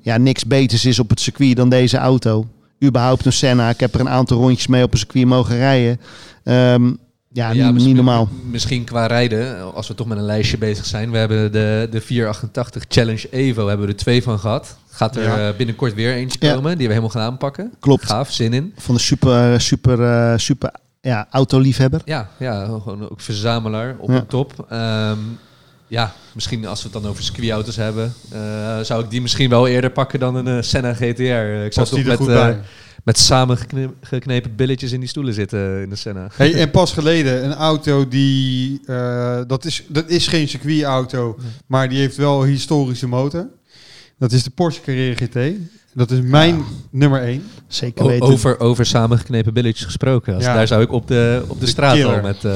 [0.00, 2.46] ja, niks beters is op het circuit dan deze auto.
[2.84, 3.68] Überhaupt een Senna.
[3.68, 6.00] Ik heb er een aantal rondjes mee op een circuit mogen rijden.
[6.44, 6.98] Um,
[7.32, 8.28] ja, ja niet, niet, normaal.
[8.50, 11.10] Misschien qua rijden, als we toch met een lijstje bezig zijn.
[11.10, 14.76] We hebben de, de 488 Challenge Evo, hebben we er twee van gehad.
[14.90, 15.48] Gaat er ja.
[15.48, 17.72] Eh, binnenkort weer eentje komen, die we helemaal gaan aanpakken.
[17.80, 18.06] Klopt.
[18.06, 18.74] Gaaf, zin in.
[18.76, 20.70] Van de super, super, uh, super
[21.00, 22.00] ja, autoliefhebber.
[22.04, 24.66] Ja, ja, gewoon ook verzamelaar op de top.
[24.72, 25.38] Um,
[25.86, 29.68] ja, misschien als we het dan over circuitauto's hebben, uh, zou ik die misschien wel
[29.68, 31.64] eerder pakken dan een Senna GTR.
[31.64, 32.56] Ik zou toch met,
[33.04, 36.28] met samengeknepen billetjes in die stoelen zitten in de Senna.
[36.32, 41.50] Hey, en pas geleden een auto die, uh, dat, is, dat is geen circuitauto, nee.
[41.66, 43.48] maar die heeft wel een historische motor.
[44.18, 45.56] Dat is de Porsche Carrera GT.
[45.94, 46.64] Dat is mijn ja.
[46.90, 47.42] nummer 1.
[47.68, 48.26] Zeker weten.
[48.26, 50.34] O over, over samengeknepen billetjes gesproken.
[50.34, 50.54] Als ja.
[50.54, 52.44] Daar zou ik op de, op de, de straat al met...
[52.44, 52.52] Uh...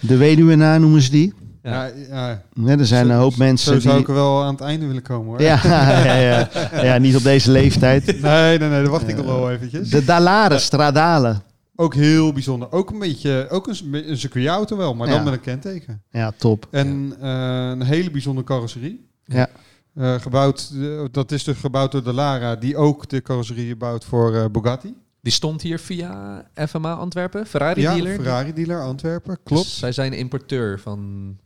[0.00, 1.34] de weduwenaar noemen ze die.
[1.62, 2.78] Ja, ja, ja.
[2.78, 3.74] er zijn zo, een hoop mensen.
[3.74, 4.02] Zo zou die...
[4.02, 5.42] ik wel aan het einde willen komen hoor.
[5.42, 5.60] Ja,
[6.04, 6.48] ja, ja.
[6.82, 8.06] ja niet op deze leeftijd.
[8.20, 9.90] Nee, nee, nee, dan wacht ik nog wel eventjes.
[9.90, 11.36] De Dalare Stradale.
[11.76, 12.72] Ook heel bijzonder.
[12.72, 16.02] Ook een beetje, ook een, een circuitauto wel, maar dan met een kenteken.
[16.10, 16.66] Ja, top.
[16.70, 19.08] En uh, een hele bijzondere carrosserie.
[19.24, 19.48] Ja.
[19.94, 24.04] Uh, gebouwd, uh, dat is dus gebouwd door de Lara, die ook de carrosserie bouwt
[24.04, 24.94] voor uh, Bugatti.
[25.22, 28.14] Die stond hier via FMA Antwerpen, Ferrari ja, dealer.
[28.14, 29.64] Ferrari dealer Antwerpen, klopt.
[29.64, 30.98] Dus zij zijn importeur van,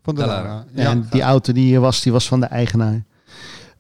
[0.03, 0.65] van de, Lara.
[0.75, 3.05] Ja, en die auto die hier was, die was van de eigenaar.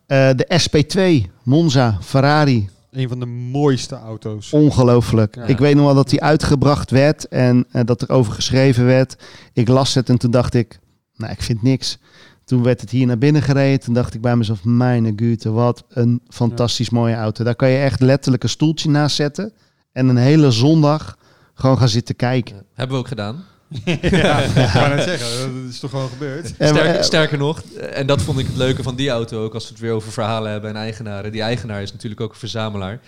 [0.06, 2.68] de SP2, Monza, Ferrari.
[2.90, 4.52] Een van de mooiste auto's.
[4.52, 5.34] Ongelooflijk.
[5.34, 5.44] Ja.
[5.44, 9.16] Ik weet nog wel dat die uitgebracht werd en dat er over geschreven werd.
[9.52, 10.78] Ik las het en toen dacht ik,
[11.16, 11.98] nou, ik vind niks.
[12.44, 13.80] Toen werd het hier naar binnen gereden.
[13.80, 16.98] Toen dacht ik bij mezelf, mijn gute, wat een fantastisch ja.
[16.98, 17.44] mooie auto.
[17.44, 19.52] Daar kan je echt letterlijk een stoeltje naast zetten.
[19.94, 21.16] En een hele zondag
[21.54, 22.56] gewoon gaan zitten kijken.
[22.56, 23.44] Ja, hebben we ook gedaan.
[23.84, 25.62] ja, ik kan het zeggen.
[25.62, 26.46] Dat is toch gewoon gebeurd.
[26.46, 29.70] Sterker, sterker, nog, en dat vond ik het leuke van die auto, ook als we
[29.70, 31.32] het weer over verhalen hebben en eigenaren.
[31.32, 33.00] Die eigenaar is natuurlijk ook een verzamelaar.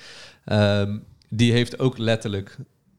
[0.52, 2.56] Um, die heeft ook letterlijk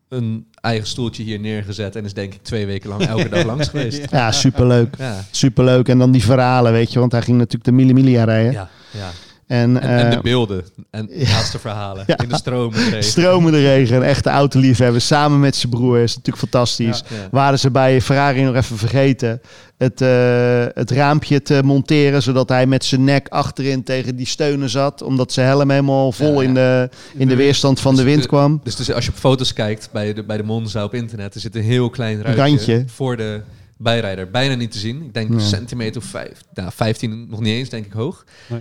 [0.10, 3.68] een eigen stoeltje hier neergezet en is denk ik twee weken lang elke dag langs
[3.68, 4.12] geweest.
[4.12, 4.96] Ja, superleuk.
[4.98, 5.26] Ja.
[5.32, 5.88] Superleuk.
[5.88, 8.52] En dan die verhalen, weet je, want hij ging natuurlijk de Mille Miglia rijden.
[8.52, 9.10] Ja, ja.
[9.48, 11.30] En, En, en de eh, beelden en ja.
[11.30, 12.04] laatste verhalen.
[12.08, 12.18] Ja.
[12.18, 13.04] In de stromende regen.
[13.04, 17.04] stromende regen, een echte autoliefhebber, samen met zijn broer, is natuurlijk fantastisch.
[17.10, 17.16] Ja.
[17.32, 19.42] Waren ze bij Ferrari nog even vergeten
[19.78, 24.70] het, eh, het raampje te monteren, zodat hij met zijn nek achterin tegen die steunen
[24.70, 26.48] zat, omdat zijn helm helemaal vol Ja, ja.
[26.48, 28.62] In, de, in de weerstand van Dus de wind de- kwam.
[28.64, 31.42] Dus, dus als je op foto's kijkt bij de, bij de Monza op internet, er
[31.42, 32.84] zit een heel klein ruitje Randje.
[32.88, 33.42] voor de
[33.78, 34.30] bijrijder.
[34.32, 35.04] Bijna niet te zien.
[35.04, 38.26] Ik denk een centimeter of vijf, nou, 15 nog niet eens, denk ik, hoog.
[38.48, 38.60] Nee.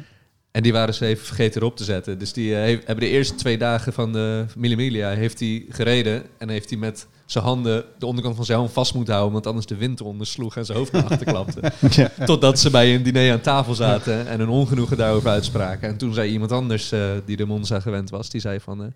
[0.57, 2.19] En die waren ze even vergeten erop te zetten.
[2.19, 5.65] Dus die eh, heeft- hebben de eerste twee dagen van de Mille Miglia heeft hij
[5.69, 9.35] gereden en heeft hij met zijn handen de onderkant van zijn helm vast moeten houden,
[9.35, 11.61] want anders de wind eronder sloeg en zijn hoofd naar achter klapte.
[11.91, 12.11] Ja.
[12.25, 15.89] Totdat ze bij een diner aan tafel zaten en een ongenoegen daarover uitspraken.
[15.89, 18.83] En toen zei iemand anders eh, die de Monza gewend was, die zei van...
[18.83, 18.89] eh,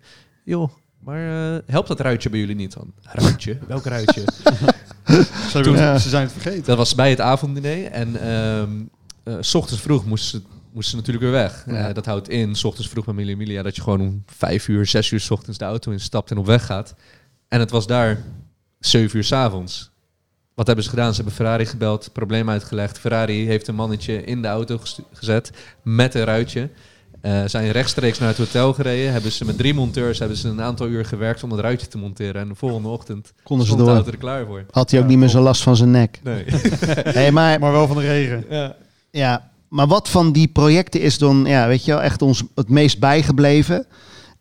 [0.43, 2.93] joh, maar eh, helpt dat ruitje bij jullie niet dan?
[3.03, 3.57] Ruitje?
[3.67, 4.23] Welk ruitje?
[5.49, 6.63] Ze, Toen- hebben- ze zijn het vergeten.
[6.63, 8.69] dat was bij het avonddiner en ehm
[9.23, 11.63] eh, s ochtends vroeg moesten ze, moesten ze natuurlijk weer weg.
[11.67, 11.87] Ja.
[11.87, 14.67] Eh, dat houdt in, s ochtends vroeg bij Mille Miglia, dat je gewoon om vijf
[14.67, 16.95] uur, zes uur s ochtends de auto instapt en op weg gaat.
[17.47, 18.17] En het was daar
[18.79, 19.89] zeven uur s avonds.
[20.53, 21.09] Wat hebben ze gedaan?
[21.09, 22.99] Ze hebben Ferrari gebeld, probleem uitgelegd.
[22.99, 24.79] Ferrari heeft een mannetje in de auto
[25.13, 25.51] gezet
[25.81, 26.69] met een ruitje.
[27.21, 29.11] Eh, zijn rechtstreeks naar het hotel gereden.
[29.11, 31.97] Hebben ze met drie monteurs hebben ze een aantal uur gewerkt om dat ruitje te
[31.97, 32.41] monteren.
[32.41, 33.87] En de volgende ochtend Konden ze door.
[33.89, 34.65] auto er klaar voor.
[34.71, 36.19] Had hij ook Ja, niet meer zo last van zijn nek.
[36.23, 36.45] Nee.
[37.13, 38.45] Nee, maar, Maar wel van de regen.
[38.49, 38.75] ja.
[39.11, 42.69] ja, maar wat van die projecten is dan, ja, weet je wel, echt ons het
[42.69, 43.85] meest bijgebleven?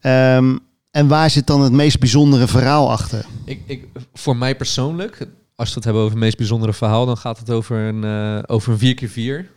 [0.01, 0.57] Ehm,
[0.91, 3.25] en waar zit dan het meest bijzondere verhaal achter?
[3.45, 7.17] Ik, ik, voor mij persoonlijk, als we het hebben over het meest bijzondere verhaal, dan
[7.17, 9.51] gaat het over een, eh, over een 4x4.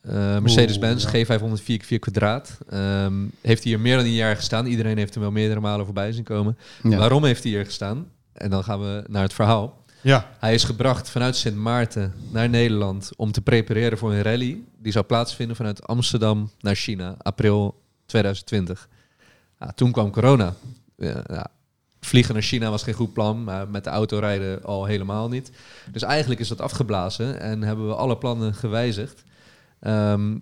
[0.00, 1.38] Eh, Mercedes-Benz Oeh, ja.
[1.38, 2.58] G500 4x4 kwadraat.
[2.68, 4.66] Ehm, heeft hier meer dan een jaar gestaan.
[4.66, 6.58] Iedereen heeft hem wel meerdere malen voorbij zien komen.
[6.82, 6.98] Ja.
[6.98, 8.06] Waarom heeft hij hier gestaan?
[8.32, 9.84] En dan gaan we naar het verhaal.
[10.00, 14.62] Ja, Hij is gebracht vanuit Sint Maarten naar Nederland om te prepareren voor een rally.
[14.78, 18.88] Die zou plaatsvinden vanuit Amsterdam naar China, april 2020.
[19.60, 20.54] Ja, toen kwam corona.
[20.96, 21.50] Ja,
[22.00, 25.50] vliegen naar China was geen goed plan, maar met de auto rijden al helemaal niet.
[25.92, 29.22] Dus eigenlijk is dat afgeblazen en hebben we alle plannen gewijzigd.
[29.80, 30.36] Ehm,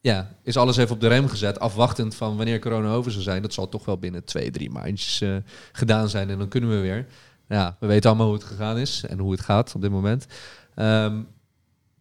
[0.00, 3.42] ja, is alles even op de rem gezet, afwachtend van wanneer corona over zou zijn.
[3.42, 5.36] Dat zal toch wel binnen twee, drie maandjes eh,
[5.72, 7.06] gedaan zijn en dan kunnen we weer.
[7.48, 10.26] Ja, we weten allemaal hoe het gegaan is en hoe het gaat op dit moment.
[10.74, 11.20] Ehm,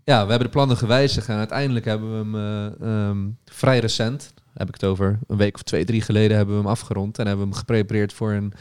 [0.07, 2.35] ja, we hebben de plannen gewijzigd en uiteindelijk hebben we hem
[2.81, 6.55] eh, ehm, vrij recent, heb ik het over een week of twee, drie geleden, hebben
[6.55, 8.53] we hem afgerond en hebben we hem geprepareerd voor een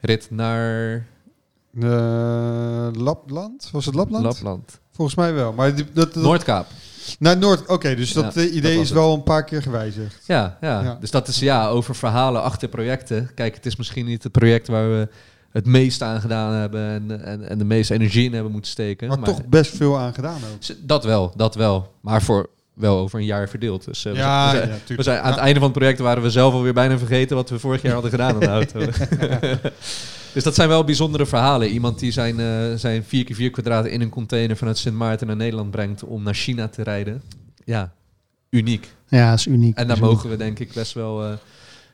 [0.00, 1.06] rit naar
[1.80, 3.68] Eh, Lapland?
[3.72, 4.24] Was het Lapland?
[4.24, 4.80] Lapland.
[4.92, 5.52] Volgens mij wel.
[5.52, 6.66] Maar die- dat, dat, Noordkaap.
[7.18, 7.66] naar Noord.
[7.66, 8.98] Oké, dus dat Ja, eh, dat idee is het.
[8.98, 10.24] wel een paar keer gewijzigd.
[10.26, 10.96] Ja, ja, Ja.
[11.00, 13.30] dus dat is ja, over verhalen achter projecten.
[13.34, 15.08] Kijk, het is misschien niet het project waar we
[15.50, 19.08] het meest aan gedaan hebben en, en, en de meeste energie in hebben moeten steken.
[19.08, 20.62] Maar, toch best veel aan gedaan ook.
[20.86, 21.94] Dat wel, dat wel.
[22.00, 23.84] Maar voor wel over een jaar verdeeld.
[23.84, 25.40] Dus eh, we Ja, zijn- we ja, zijn, we zijn aan het Ja.
[25.40, 28.10] einde van het project waren we zelf alweer bijna vergeten wat we vorig jaar hadden
[28.10, 28.78] gedaan aan de auto.
[30.34, 31.68] dus dat zijn wel bijzondere verhalen.
[31.68, 35.70] Iemand die zijn, eh zijn 4x4 kwadraten in een container vanuit Sint Maarten naar Nederland
[35.70, 37.22] brengt om naar China te rijden.
[37.64, 37.92] Ja,
[38.50, 38.88] uniek.
[39.08, 39.76] Ja, dat is uniek.
[39.76, 41.32] En daar mogen we denk ik best wel eh,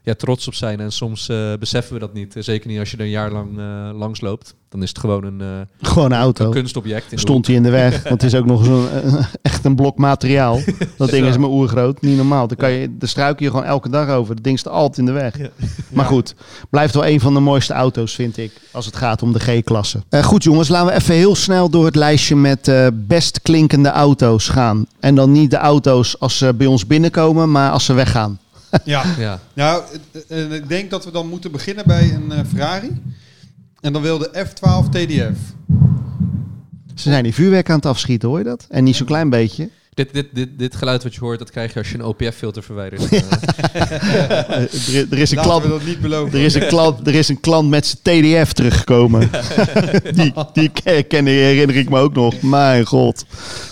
[0.07, 0.80] ja, trots op zijn.
[0.80, 2.34] En soms eh, beseffen we dat niet.
[2.38, 4.54] Zeker niet als je er een jaar lang eh, langs loopt.
[4.68, 5.46] Dan is het gewoon een, eh.
[5.90, 6.44] Gewoon een auto.
[6.44, 7.12] een kunstobject.
[7.12, 8.86] In Stond hij in de weg, want het is ook nog zo'n
[9.42, 10.61] echt een blok materiaal.
[10.96, 12.46] Dat ding is maar oergroot, niet normaal.
[12.46, 14.34] Dan kan je, de struiken je gewoon elke dag over.
[14.34, 15.38] Dat ding staat altijd in de weg.
[15.38, 15.48] Ja.
[15.92, 16.11] Maar Ja.
[16.11, 16.34] goed,
[16.70, 20.02] blijft wel een van de mooiste auto's, vind ik, als het gaat om de G-klasse.
[20.09, 23.88] Eh, goed jongens, laten we even heel snel door het lijstje met eh, best klinkende
[23.90, 24.86] auto's gaan.
[25.00, 28.38] En dan niet de auto's als ze bij ons binnenkomen, maar als ze weggaan.
[28.84, 29.04] Ja.
[29.18, 29.40] Ja.
[29.54, 29.82] Nou,
[30.50, 33.02] ik denk dat we dan moeten beginnen bij een eh, Ferrari.
[33.80, 35.38] En dan wil de F12 TDF.
[36.94, 38.66] Ze zijn die vuurwerk aan het afschieten, hoor je dat?
[38.68, 39.70] En niet zo'n klein beetje.
[39.97, 42.62] Dit, dit, dit, dit geluid wat je hoort, dat krijg je als je een OPF-filter
[42.62, 43.03] verwijdert.
[43.76, 46.38] Eh, er, er is een klant we dat niet beloven.
[46.38, 49.30] Er is een klant, er is een klant met zijn TDF teruggekomen.
[50.14, 52.40] die, die ken, ken- herinner ik me ook nog.
[52.42, 53.24] Mijn god.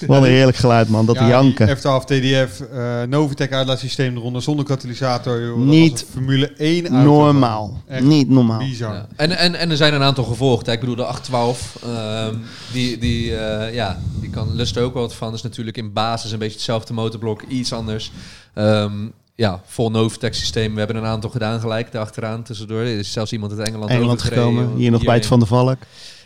[0.07, 1.07] Wat een heerlijk geluid, man.
[1.07, 1.77] Dat Ja, janken.
[1.79, 5.41] F12 TDF, eh Novitec uitlaatsysteem eronder zonder katalysator.
[5.41, 7.03] Joh, dat Niet Formule 1 auto.
[7.05, 7.83] Normaal.
[7.89, 8.59] Echt Niet normaal.
[8.59, 8.95] Bizar.
[8.95, 9.07] ja.
[9.17, 10.67] en, en, en er zijn een aantal gevolgd.
[10.67, 10.73] hè.
[10.73, 12.35] Ik bedoel, de 812, ehm,
[12.73, 15.35] die, die, eh, ja, die kan Lust er ook wel wat van.
[15.35, 18.13] is natuurlijk in basis een beetje hetzelfde motorblok, iets anders.
[18.55, 18.93] Ehm,
[19.35, 20.73] ja, vol Novitec systeem.
[20.73, 22.81] We hebben een aantal gedaan gelijk daarachteraan tussendoor.
[22.81, 24.75] Er is zelfs iemand uit Engeland, Engeland gekomen.
[24.77, 25.27] Hier nog bij het.
[25.27, 25.77] Van de Valk.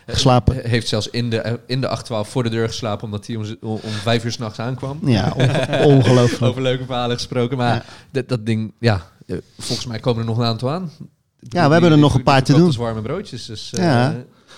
[0.07, 0.55] Geslapen.
[0.55, 3.45] He- Heeft zelfs in de, in de 812 voor de deur geslapen, omdat hij om,
[3.61, 4.99] om vijf uur s'nachts aankwam.
[5.05, 6.41] Ja, on- ongelooflijk.
[6.43, 7.57] Over leuke verhalen gesproken.
[7.57, 7.83] Maar Ja.
[8.11, 10.91] dat, dat ding, ja, eh, volgens mij komen er nog een aantal aan.
[11.39, 12.65] Ja, we hebben er nog een paar te doen.
[12.65, 13.45] Dus warme broodjes.
[13.45, 14.15] Dus, eh, Ja.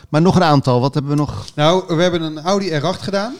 [0.09, 0.79] Maar nog een aantal.
[0.81, 1.45] Wat hebben we nog?
[1.55, 3.33] Nou, we hebben een Audi R8 gedaan.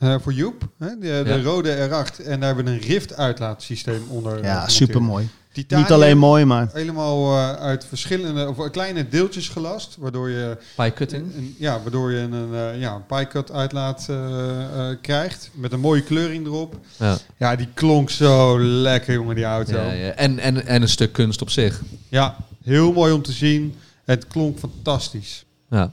[0.00, 0.68] Voor Joep.
[0.78, 0.98] Hè?
[0.98, 2.24] De, de rode R8.
[2.24, 4.42] En daar hebben we een Rift uitlaatsysteem onder.
[4.42, 5.28] Ja, super mooi.
[5.68, 6.68] Niet alleen mooi, maar...
[6.72, 10.56] Helemaal uh, uit verschillende, of kleine deeltjes gelast, waardoor je...
[10.76, 11.32] Pie cutting?
[11.58, 16.46] ja, waardoor je een, uh, ja, pie cut uitlaat uh, krijgt, met een mooie kleuring
[16.46, 16.78] erop.
[16.96, 17.18] Ja.
[17.36, 19.76] ja, die klonk zo lekker, jongen, die auto.
[19.76, 20.10] Ja, ja.
[20.10, 21.82] En, en, en een stuk kunst op zich.
[22.08, 23.74] Ja, heel mooi om te zien.
[24.04, 25.44] Het klonk fantastisch.
[25.70, 25.92] Ja.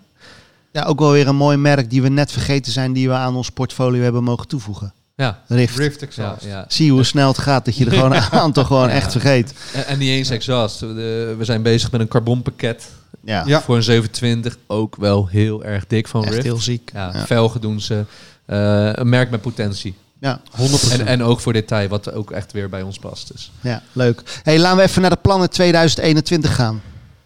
[0.77, 3.35] Ja, ook wel weer een mooi merk die we net vergeten zijn, die we aan
[3.35, 4.93] ons portfolio hebben mogen toevoegen.
[5.15, 5.39] Ja.
[5.47, 5.77] Rift.
[5.77, 6.45] Rift exhaust.
[6.45, 9.53] Ja, Zie hoe snel het gaat dat je er gewoon een aantal gewoon echt vergeet.
[9.73, 10.79] En, en niet eens exhaust.
[10.79, 12.89] We, we zijn bezig met een carbonpakket.
[13.23, 13.61] Ja.
[13.61, 16.45] Voor een 720 ook wel heel erg dik van echt Rift.
[16.45, 16.91] heel ziek.
[16.93, 18.05] Ja, Velgen doen ze.
[18.47, 19.95] Uh, een merk met potentie.
[20.19, 20.91] Ja, 100%.
[20.91, 23.31] En, en ook voor detail, wat ook echt weer bij ons past.
[23.31, 23.51] Dus.
[23.61, 24.39] Ja, leuk.
[24.43, 26.81] Hey, laten we even naar de plannen 2021 gaan.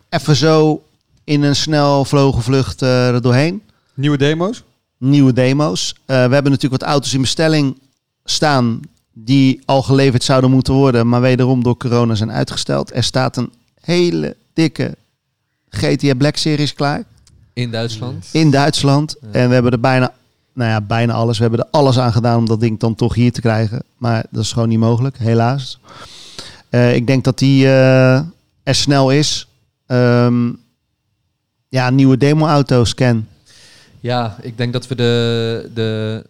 [0.10, 0.84] Even zo
[1.32, 3.62] in een snel vlogen vlucht uh, er doorheen.
[3.94, 4.64] Nieuwe demo's?
[4.98, 5.94] nieuwe demo's.
[5.96, 7.78] Uh, we hebben natuurlijk wat auto's in bestelling
[8.24, 8.80] staan
[9.14, 12.96] die al geleverd zouden moeten worden, maar wederom door corona zijn uitgesteld.
[12.96, 13.52] Er staat een
[13.82, 14.96] hele dikke
[15.70, 17.04] GTA Black Series klaar.
[17.54, 18.30] In Duitsland?
[18.32, 19.16] In Duitsland.
[19.32, 20.14] En we hebben er bijna,
[20.54, 21.38] nou ja, bijna alles.
[21.38, 23.84] We hebben er alles aan gedaan om dat ding dan toch hier te krijgen.
[23.98, 25.80] Maar dat is gewoon niet mogelijk, helaas.
[26.70, 28.16] Uh, ik denk dat die uh,
[28.64, 29.48] er snel is.
[29.88, 30.61] Um,
[31.72, 33.28] ja, nieuwe demo-auto's, Ken.
[34.00, 36.24] Ja, ik denk dat we de, de...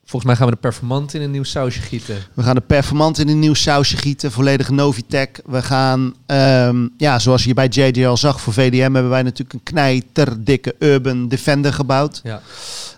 [0.00, 2.16] Volgens mij gaan we de Performant in een nieuw sausje gieten.
[2.34, 4.32] We gaan de Performant in een nieuw sausje gieten.
[4.32, 5.40] Volledige Novitec.
[5.46, 9.52] We gaan, um, ja, zoals je bij JJ al zag, voor VDM hebben wij natuurlijk
[9.52, 12.20] een knijterdikke Urban Defender gebouwd.
[12.22, 12.40] Ja.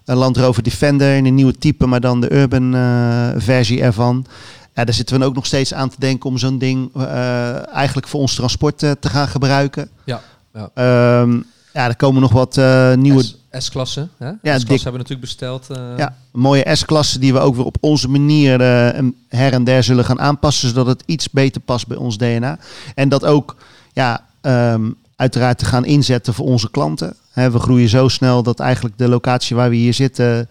[0.05, 4.27] Een Land Rover Defender in een nieuwe type, maar dan de Urban uh, versie ervan.
[4.75, 8.09] Ja, daar zitten we ook nog steeds aan te denken om zo'n ding uh, eigenlijk
[8.09, 9.89] voor ons transport uh, te gaan gebruiken.
[10.05, 10.23] Ja.
[10.53, 11.21] Ja.
[11.21, 11.47] Um,
[11.77, 12.57] ja, er komen nog wat
[12.97, 13.25] nieuwe...
[13.51, 14.09] S-klasse.
[14.19, 15.67] Ja, S-klasse hebben we natuurlijk besteld.
[15.71, 15.79] Uh...
[15.97, 20.05] Ja, mooie S-klasse die we ook weer op onze manier uh, her en der zullen
[20.05, 22.59] gaan aanpassen, zodat het iets beter past bij ons DNA.
[22.95, 23.57] En dat ook,
[23.93, 27.17] ja, um, uiteraard te gaan inzetten voor onze klanten.
[27.33, 30.49] He, we groeien zo snel dat eigenlijk de locatie waar we hier zitten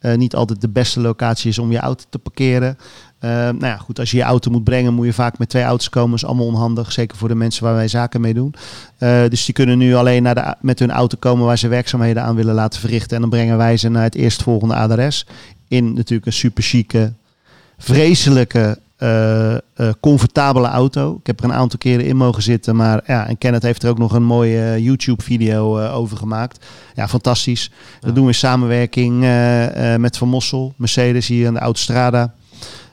[0.00, 2.78] uh, niet altijd de beste locatie is om je auto te parkeren.
[3.24, 5.62] Uh, nou ja, goed, als je je auto moet brengen, moet je vaak met twee
[5.62, 6.10] auto's komen.
[6.10, 8.54] Dat is allemaal onhandig, zeker voor de mensen waar wij zaken mee doen.
[8.98, 12.22] Uh, dus die kunnen nu alleen naar de, met hun auto komen waar ze werkzaamheden
[12.22, 13.14] aan willen laten verrichten.
[13.14, 15.26] En dan brengen wij ze naar het eerstvolgende adres.
[15.68, 17.12] In natuurlijk een super chique,
[17.78, 19.56] vreselijke, uh,
[20.00, 21.16] comfortabele auto.
[21.20, 22.76] Ik heb er een aantal keren in mogen zitten.
[22.76, 26.66] Maar ja, en Kenneth heeft er ook nog een mooie YouTube-video over gemaakt.
[26.94, 27.70] Ja, fantastisch.
[28.00, 29.20] Dat doen we in samenwerking
[29.98, 32.34] met Van Mossel, Mercedes hier aan de Autostrada.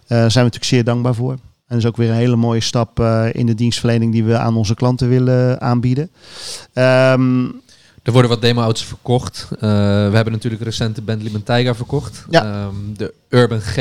[0.07, 1.31] Daar zijn we natuurlijk zeer dankbaar voor.
[1.31, 4.37] En dat is ook weer een hele mooie stap uh, in de dienstverlening die we
[4.37, 6.09] aan onze klanten willen aanbieden.
[6.73, 7.63] Um,
[8.05, 9.47] er worden wat demo-auto's verkocht.
[9.51, 12.25] Uh, we hebben natuurlijk recent de Bentley Bentayga verkocht.
[12.29, 12.65] Ja.
[12.65, 13.75] Um, de Urban G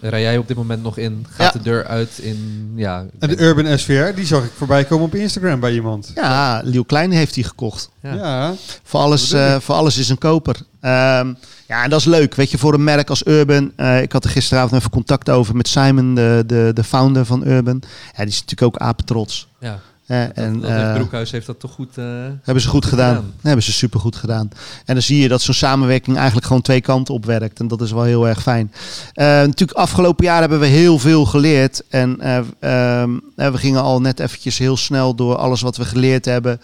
[0.00, 1.26] rij jij op dit moment nog in.
[1.30, 2.72] Gaat de deur uit in...
[2.76, 6.12] Ja, en de Urban SVR, die zag ik voorbij komen op Instagram bij iemand.
[6.14, 7.90] Ja, Liel Klein heeft die gekocht.
[8.02, 8.14] Ja.
[8.14, 8.54] ja.
[8.82, 10.56] Voor, alles, uh, voor alles is een koper.
[10.80, 11.36] Um,
[11.70, 12.34] ja, en dat is leuk.
[12.34, 13.72] Weet je, voor een merk als Urban.
[13.76, 17.46] Uh, ik had er gisteravond even contact over met Simon, de, de, de founder van
[17.46, 17.82] Urban.
[18.12, 19.48] Ja, die is natuurlijk ook apetrots.
[19.60, 19.80] Ja.
[20.06, 22.04] Uh, en, dat uh, Broekhuis heeft dat toch goed uh,
[22.42, 23.14] Hebben ze goed, gedaan.
[23.14, 23.32] gedaan.
[23.42, 24.50] Hebben ze super goed gedaan.
[24.84, 27.60] En dan zie je dat zo'n samenwerking eigenlijk gewoon twee kanten op werkt.
[27.60, 28.72] En dat is wel heel erg fijn.
[29.14, 31.82] natuurlijk, afgelopen jaar hebben we heel veel geleerd.
[31.88, 32.20] En
[32.60, 36.60] ehm, we gingen al net eventjes heel snel door alles wat we geleerd hebben.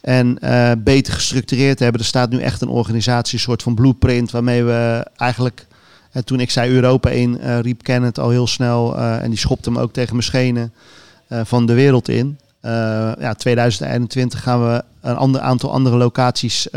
[0.00, 0.38] En
[0.84, 2.00] beter gestructureerd hebben.
[2.00, 4.30] Er staat nu echt een organisatie, een soort van blueprint.
[4.30, 5.66] Waarmee we eigenlijk
[6.24, 8.98] toen ik zei Europa in, uh, riep Kenneth al heel snel.
[8.98, 10.72] En die schopte hem ook tegen mijn schenen
[11.28, 12.38] van de wereld in.
[13.18, 16.68] Ja, 2021 gaan we een ander aantal andere locaties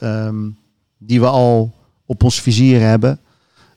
[0.00, 0.56] um,
[0.98, 1.74] die we al
[2.06, 3.20] op ons vizier hebben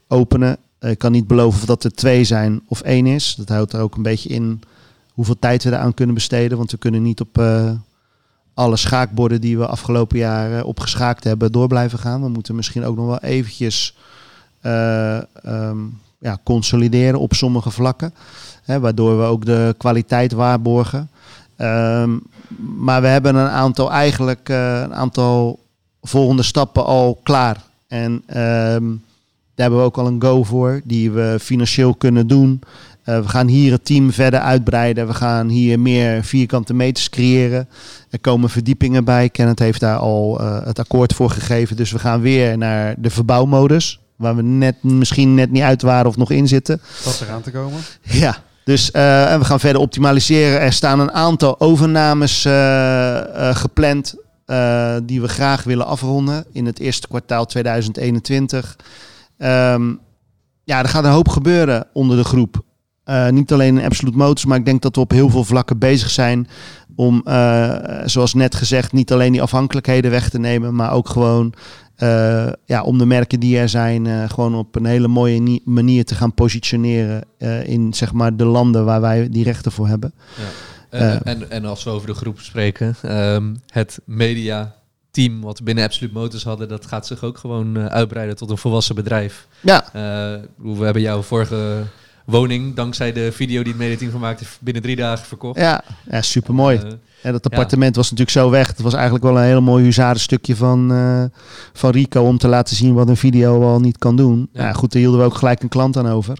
[0.07, 0.57] openen.
[0.79, 3.35] Ik kan niet beloven of dat er twee zijn of één is.
[3.37, 4.61] Dat houdt er ook een beetje in
[5.13, 6.57] hoeveel tijd we eraan kunnen besteden.
[6.57, 7.37] Want we kunnen niet op
[8.53, 12.21] alle schaakborden die we afgelopen jaar opgeschaakt hebben door blijven gaan.
[12.21, 13.97] We moeten misschien ook nog wel eventjes
[14.61, 18.13] um, ja, consolideren op sommige vlakken.
[18.63, 21.09] Hè, waardoor we ook de kwaliteit waarborgen.
[21.57, 22.21] Um,
[22.77, 25.59] maar we hebben een aantal eigenlijk uh, een aantal
[26.01, 27.63] volgende stappen al klaar.
[27.87, 29.03] En um,
[29.55, 32.61] daar hebben we ook al een go voor, die we financieel kunnen doen.
[33.05, 35.07] Uh, we gaan hier het team verder uitbreiden.
[35.07, 37.69] We gaan hier meer vierkante meters creëren.
[38.09, 39.29] Er komen verdiepingen bij.
[39.29, 41.75] Kenneth heeft daar al uh, het akkoord voor gegeven.
[41.75, 43.99] Dus we gaan weer naar de verbouwmodus.
[44.15, 46.81] Waar we net, misschien net niet uit waren of nog in zitten.
[47.03, 47.79] Wat eraan te komen.
[48.01, 48.91] Ja, dus uh,
[49.37, 50.59] we gaan verder optimaliseren.
[50.59, 52.41] Er staan een aantal overnames
[53.53, 54.15] gepland
[55.03, 58.75] die we graag willen afronden in het eerste kwartaal 2021.
[59.37, 59.99] Um,
[60.63, 62.63] ja, er gaat een hoop gebeuren onder de groep.
[63.11, 65.77] Uh, niet alleen in Absolute Motors, maar ik denk dat we op heel veel vlakken
[65.77, 66.47] bezig zijn
[66.95, 67.75] om, uh,
[68.05, 71.53] zoals net gezegd, niet alleen die afhankelijkheden weg te nemen, maar ook gewoon
[71.97, 76.15] uh, ja, om de merken die er zijn, gewoon op een hele mooie manier te
[76.15, 77.23] gaan positioneren
[77.63, 80.13] in zeg maar, de landen waar wij die rechten voor hebben.
[80.37, 80.99] Ja.
[80.99, 84.75] En, en, en, als we over de groep spreken, um, het media
[85.11, 88.57] team wat we binnen Absolute Motors hadden, dat gaat zich ook gewoon uitbreiden tot een
[88.57, 89.47] volwassen bedrijf.
[89.59, 89.85] Ja.
[90.55, 91.83] we hebben jouw vorige
[92.25, 95.59] woning, dankzij de video die het medeteam gemaakt heeft, binnen drie dagen verkocht.
[95.59, 96.77] Ja, ja super mooi.
[96.77, 96.91] Uh,
[97.21, 98.67] en dat appartement was natuurlijk zo weg.
[98.67, 101.23] Het was eigenlijk wel een heel mooi stukje van, uh,
[101.73, 104.49] van Rico om te laten zien wat een video al niet kan doen.
[104.53, 104.63] Ja.
[104.63, 106.37] ja goed, daar hielden we ook gelijk een klant aan over.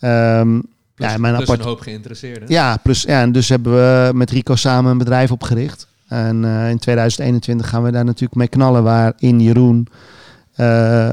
[0.00, 0.62] Um,
[0.94, 2.48] plus, ja, mijn plus een hoop geïnteresseerden.
[2.48, 5.88] Ja, plus, ja, en dus hebben we met Rico samen een bedrijf opgericht.
[6.08, 8.82] En uh, in 2021 gaan we daar natuurlijk mee knallen.
[8.82, 9.88] Waarin Jeroen,
[10.56, 11.10] uh,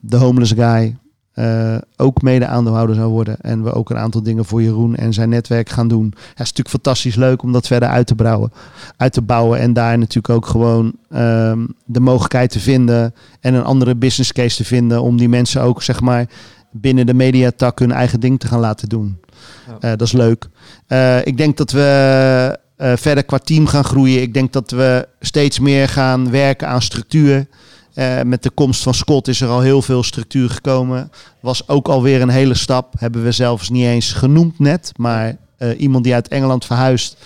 [0.00, 0.96] de homeless guy,
[1.34, 3.40] uh, ook mede-aandeelhouder zou worden.
[3.40, 6.04] En we ook een aantal dingen voor Jeroen en zijn netwerk gaan doen.
[6.04, 8.52] Ja, het is natuurlijk fantastisch leuk om dat verder uit te bouwen.
[8.96, 13.14] Uit te bouwen en daar natuurlijk ook gewoon um, de mogelijkheid te vinden.
[13.40, 15.02] En een andere business case te vinden.
[15.02, 16.26] Om die mensen ook zeg maar
[16.70, 19.20] binnen de mediatak hun eigen ding te gaan laten doen.
[19.66, 19.72] Ja.
[19.72, 20.48] Uh, dat is leuk.
[20.88, 24.22] Uh, ik denk dat we verder qua team gaan groeien.
[24.22, 27.46] Ik denk dat we steeds meer gaan werken aan structuur.
[27.94, 31.10] Uh, met de komst van Scott is er al heel veel structuur gekomen.
[31.40, 32.94] Was ook alweer een hele stap.
[32.98, 34.92] Hebben we zelfs niet eens genoemd net.
[34.96, 37.16] Maar uh, iemand die uit Engeland verhuist.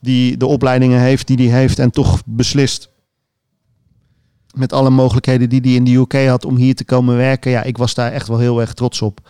[0.00, 1.78] Die de opleidingen heeft die hij heeft.
[1.78, 2.88] En toch beslist.
[4.54, 7.50] Met alle mogelijkheden die hij in de UK had om hier te komen werken.
[7.50, 9.20] Ja, ik was daar echt wel heel erg trots op.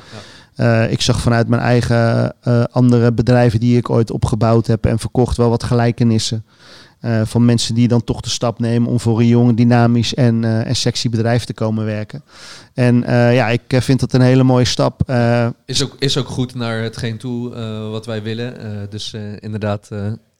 [0.56, 0.84] Ja.
[0.84, 2.34] Uh, ik zag vanuit mijn eigen
[2.70, 6.44] andere bedrijven die ik ooit opgebouwd heb en verkocht wel wat gelijkenissen.
[7.04, 10.42] Uh, van mensen die dan toch de stap nemen om voor een jong, dynamisch en,
[10.42, 12.22] uh, en sexy bedrijf te komen werken.
[12.74, 15.12] En uh, ja, ik vind dat een hele mooie stap.
[15.66, 17.54] is, ook, is ook goed naar hetgeen toe
[17.90, 18.56] wat wij willen.
[18.90, 19.88] dus inderdaad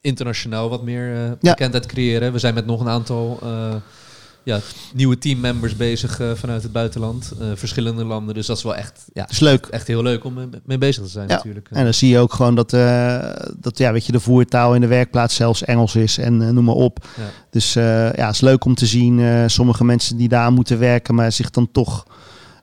[0.01, 2.33] internationaal wat meer bekendheid creëren.
[2.33, 3.39] We zijn met nog een aantal
[4.45, 4.61] ja,
[4.95, 7.33] nieuwe teammembers bezig uh, vanuit het buitenland.
[7.41, 8.35] Uh, verschillende landen.
[8.35, 9.67] Dus dat is wel echt, ja, is leuk.
[9.67, 11.35] echt heel leuk om mee bezig te zijn ja.
[11.35, 11.69] natuurlijk.
[11.71, 13.19] En dan zie je ook gewoon dat, uh,
[13.57, 16.75] dat ja, weet je, de voertaal in de werkplaats zelfs Engels is en noem maar
[16.75, 17.07] op.
[17.17, 17.23] Ja.
[17.51, 17.81] Dus ja,
[18.11, 19.51] het is leuk om te zien.
[19.51, 22.07] sommige mensen die daar moeten werken, maar zich dan toch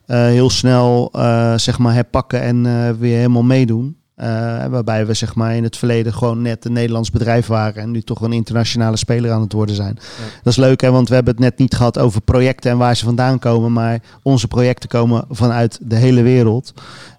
[0.06, 1.08] heel snel
[1.56, 3.96] zeg maar herpakken en weer helemaal meedoen.
[4.16, 4.26] Uh,
[4.66, 8.02] waarbij we zeg maar in het verleden gewoon net een Nederlands bedrijf waren en nu
[8.02, 9.94] toch een internationale speler aan het worden zijn.
[10.42, 12.96] Dat is leuk, hè, want we hebben het net niet gehad over projecten en waar
[12.96, 16.72] ze vandaan komen, maar onze projecten komen vanuit de hele wereld.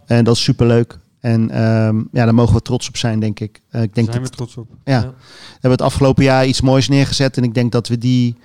[0.05, 0.97] En dat is superleuk.
[1.19, 3.61] En um, ja, daar mogen we trots op zijn, denk ik.
[3.71, 4.67] Uh, ik denk zijn dat, we trots op.
[4.83, 7.97] Ja, ja, we hebben het afgelopen jaar iets moois neergezet en ik denk dat we
[7.97, 8.35] die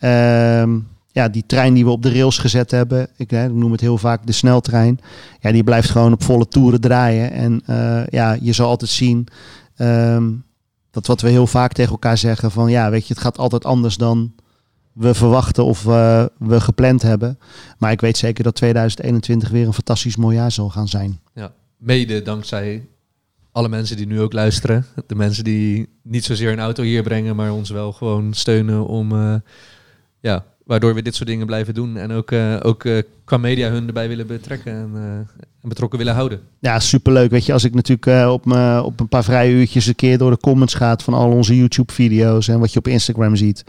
[0.00, 3.72] um, ja, die trein die we op de rails gezet hebben, ik, hè, ik noem
[3.72, 5.00] het heel vaak de sneltrein,
[5.40, 7.30] ja, die blijft gewoon op volle toeren draaien.
[7.30, 9.26] En uh, ja, je zal altijd zien
[9.76, 10.44] um,
[10.90, 13.64] dat wat we heel vaak tegen elkaar zeggen van ja, weet je, het gaat altijd
[13.64, 14.34] anders dan
[14.92, 17.38] we verwachten of uh, we gepland hebben.
[17.78, 21.20] Maar ik weet zeker dat 2021 weer een fantastisch mooi jaar zal gaan zijn.
[21.34, 22.86] Ja, mede dankzij
[23.52, 24.86] alle mensen die nu ook luisteren.
[25.06, 29.12] De mensen die niet zozeer een auto hier brengen, maar ons wel gewoon steunen om
[29.12, 29.34] uh,
[30.20, 31.96] ja, waardoor we dit soort dingen blijven doen.
[31.96, 35.98] En ook, uh, ook uh, qua media hun erbij willen betrekken en, uh, en, betrokken
[35.98, 36.40] willen houden.
[36.58, 37.30] Ja, superleuk.
[37.30, 40.30] Weet je, als ik natuurlijk op, me, op een paar vrije uurtjes een keer door
[40.30, 43.64] de comments gaat van al onze YouTube-video's en wat je op Instagram ziet.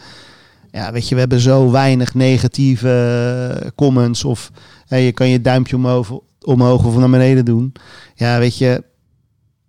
[0.71, 4.23] Ja, weet je, we hebben zo weinig negatieve comments.
[4.23, 4.51] Of
[4.87, 7.73] je kan je duimpje omhoog, omhoog of naar beneden doen.
[8.15, 8.83] Ja, weet je,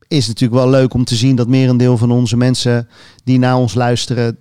[0.08, 2.88] is natuurlijk wel leuk om te zien dat merendeel van onze mensen
[3.24, 4.38] die naar ons luisteren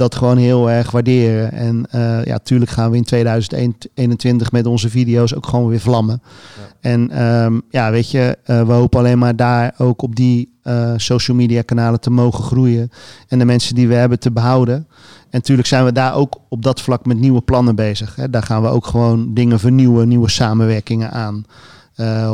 [0.00, 1.52] dat gewoon heel erg waarderen.
[1.52, 6.22] En uh, ja, tuurlijk gaan we in 2021 met onze video's ook gewoon weer vlammen.
[6.22, 6.90] Ja.
[6.90, 10.92] En um, ja, weet je, uh, we hopen alleen maar daar ook op die uh,
[10.96, 12.90] social media kanalen te mogen groeien.
[13.28, 14.74] En de mensen die we hebben te behouden.
[14.74, 14.86] En
[15.30, 18.16] natuurlijk zijn we daar ook op dat vlak met nieuwe plannen bezig.
[18.16, 18.30] Hè.
[18.30, 21.44] Daar gaan we ook gewoon dingen vernieuwen, nieuwe samenwerkingen aan.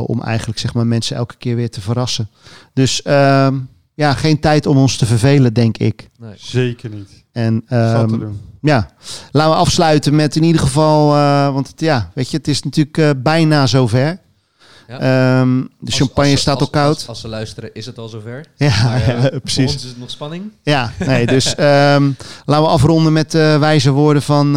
[0.06, 2.28] om eigenlijk zeg maar mensen elke keer weer te verrassen.
[2.72, 3.48] Dus uh,
[3.97, 6.09] ja, geen tijd om ons te vervelen, denk ik.
[6.18, 6.35] Nee.
[6.36, 7.24] Zeker niet.
[7.32, 8.90] En um, ja,
[9.31, 12.62] laten we afsluiten met in ieder geval, uh, want het, ja, weet je, het is
[12.62, 14.18] natuurlijk uh, bijna zover.
[14.89, 15.40] Ja.
[15.40, 17.05] Um, de als, champagne als, staat al koud.
[17.09, 18.44] Als, ze luisteren, is het al zover.
[18.56, 19.64] Ja, maar, uh, ja precies.
[19.64, 20.51] Voor ons is het nog spanning.
[20.62, 21.56] Ja, nee, dus um,
[22.44, 24.52] laten we afronden met wijze woorden van,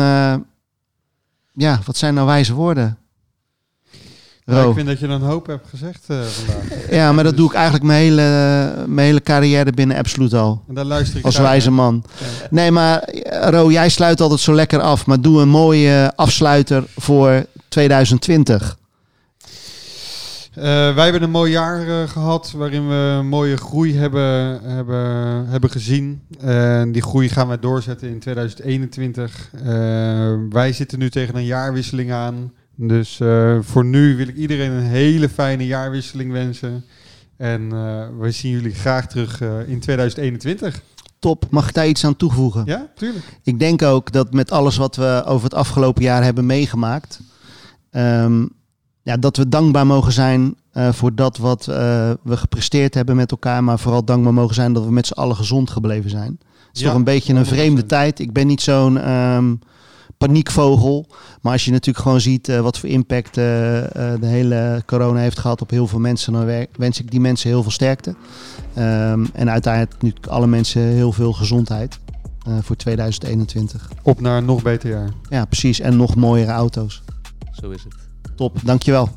[1.53, 2.98] ja, wat zijn nou wijze woorden?
[4.49, 6.63] Ja, ik vind dat je een hoop hebt gezegd uh, vandaag.
[6.99, 8.23] Ja, maar dat doe ik eigenlijk mijn hele,
[8.87, 10.63] mijn hele carrière binnen Absolute al.
[10.67, 12.03] En daar luister ik Als wijze man.
[12.19, 12.25] Ja.
[12.49, 13.09] Nee, maar
[13.49, 15.05] Ro, jij sluit altijd zo lekker af.
[15.05, 18.77] Maar doe een mooie afsluiter voor 2020.
[20.53, 26.21] wij hebben een mooi jaar gehad waarin we een mooie groei hebben, hebben, hebben gezien.
[26.39, 29.49] En die groei gaan we doorzetten in 2021.
[30.49, 32.51] wij zitten nu tegen een jaarwisseling aan.
[32.81, 33.19] Dus
[33.59, 36.85] voor nu wil ik iedereen een hele fijne jaarwisseling wensen.
[37.37, 37.69] En
[38.19, 40.81] we zien jullie graag terug in 2021
[41.19, 41.45] top.
[41.49, 42.63] Mag ik daar iets aan toevoegen?
[42.65, 43.39] Ja, tuurlijk.
[43.43, 47.19] Ik denk ook dat met alles wat we over het afgelopen jaar hebben meegemaakt,
[47.91, 48.45] ehm,
[49.01, 50.55] ja, dat we dankbaar mogen zijn
[50.91, 51.65] voor dat wat
[52.23, 55.35] we gepresteerd hebben met elkaar, maar vooral dankbaar mogen zijn dat we met z'n allen
[55.35, 56.39] gezond gebleven zijn.
[56.67, 58.19] Het is toch een beetje een vreemde tijd.
[58.19, 59.53] Ik ben niet zo'n ehm,
[60.19, 61.07] paniekvogel.
[61.41, 63.43] Maar als je natuurlijk gewoon ziet uh, wat voor impact uh,
[63.93, 67.61] de hele corona heeft gehad op heel veel mensen, dan wens ik die mensen heel
[67.61, 68.15] veel sterkte.
[68.77, 71.99] Um, en uiteindelijk nu alle mensen heel veel gezondheid
[72.47, 73.89] uh, voor 2021.
[74.01, 75.09] Op naar een nog beter jaar.
[75.29, 75.79] Ja, precies.
[75.79, 77.01] En nog mooiere auto's.
[77.51, 77.93] Zo is het.
[78.35, 79.09] Top, dankjewel.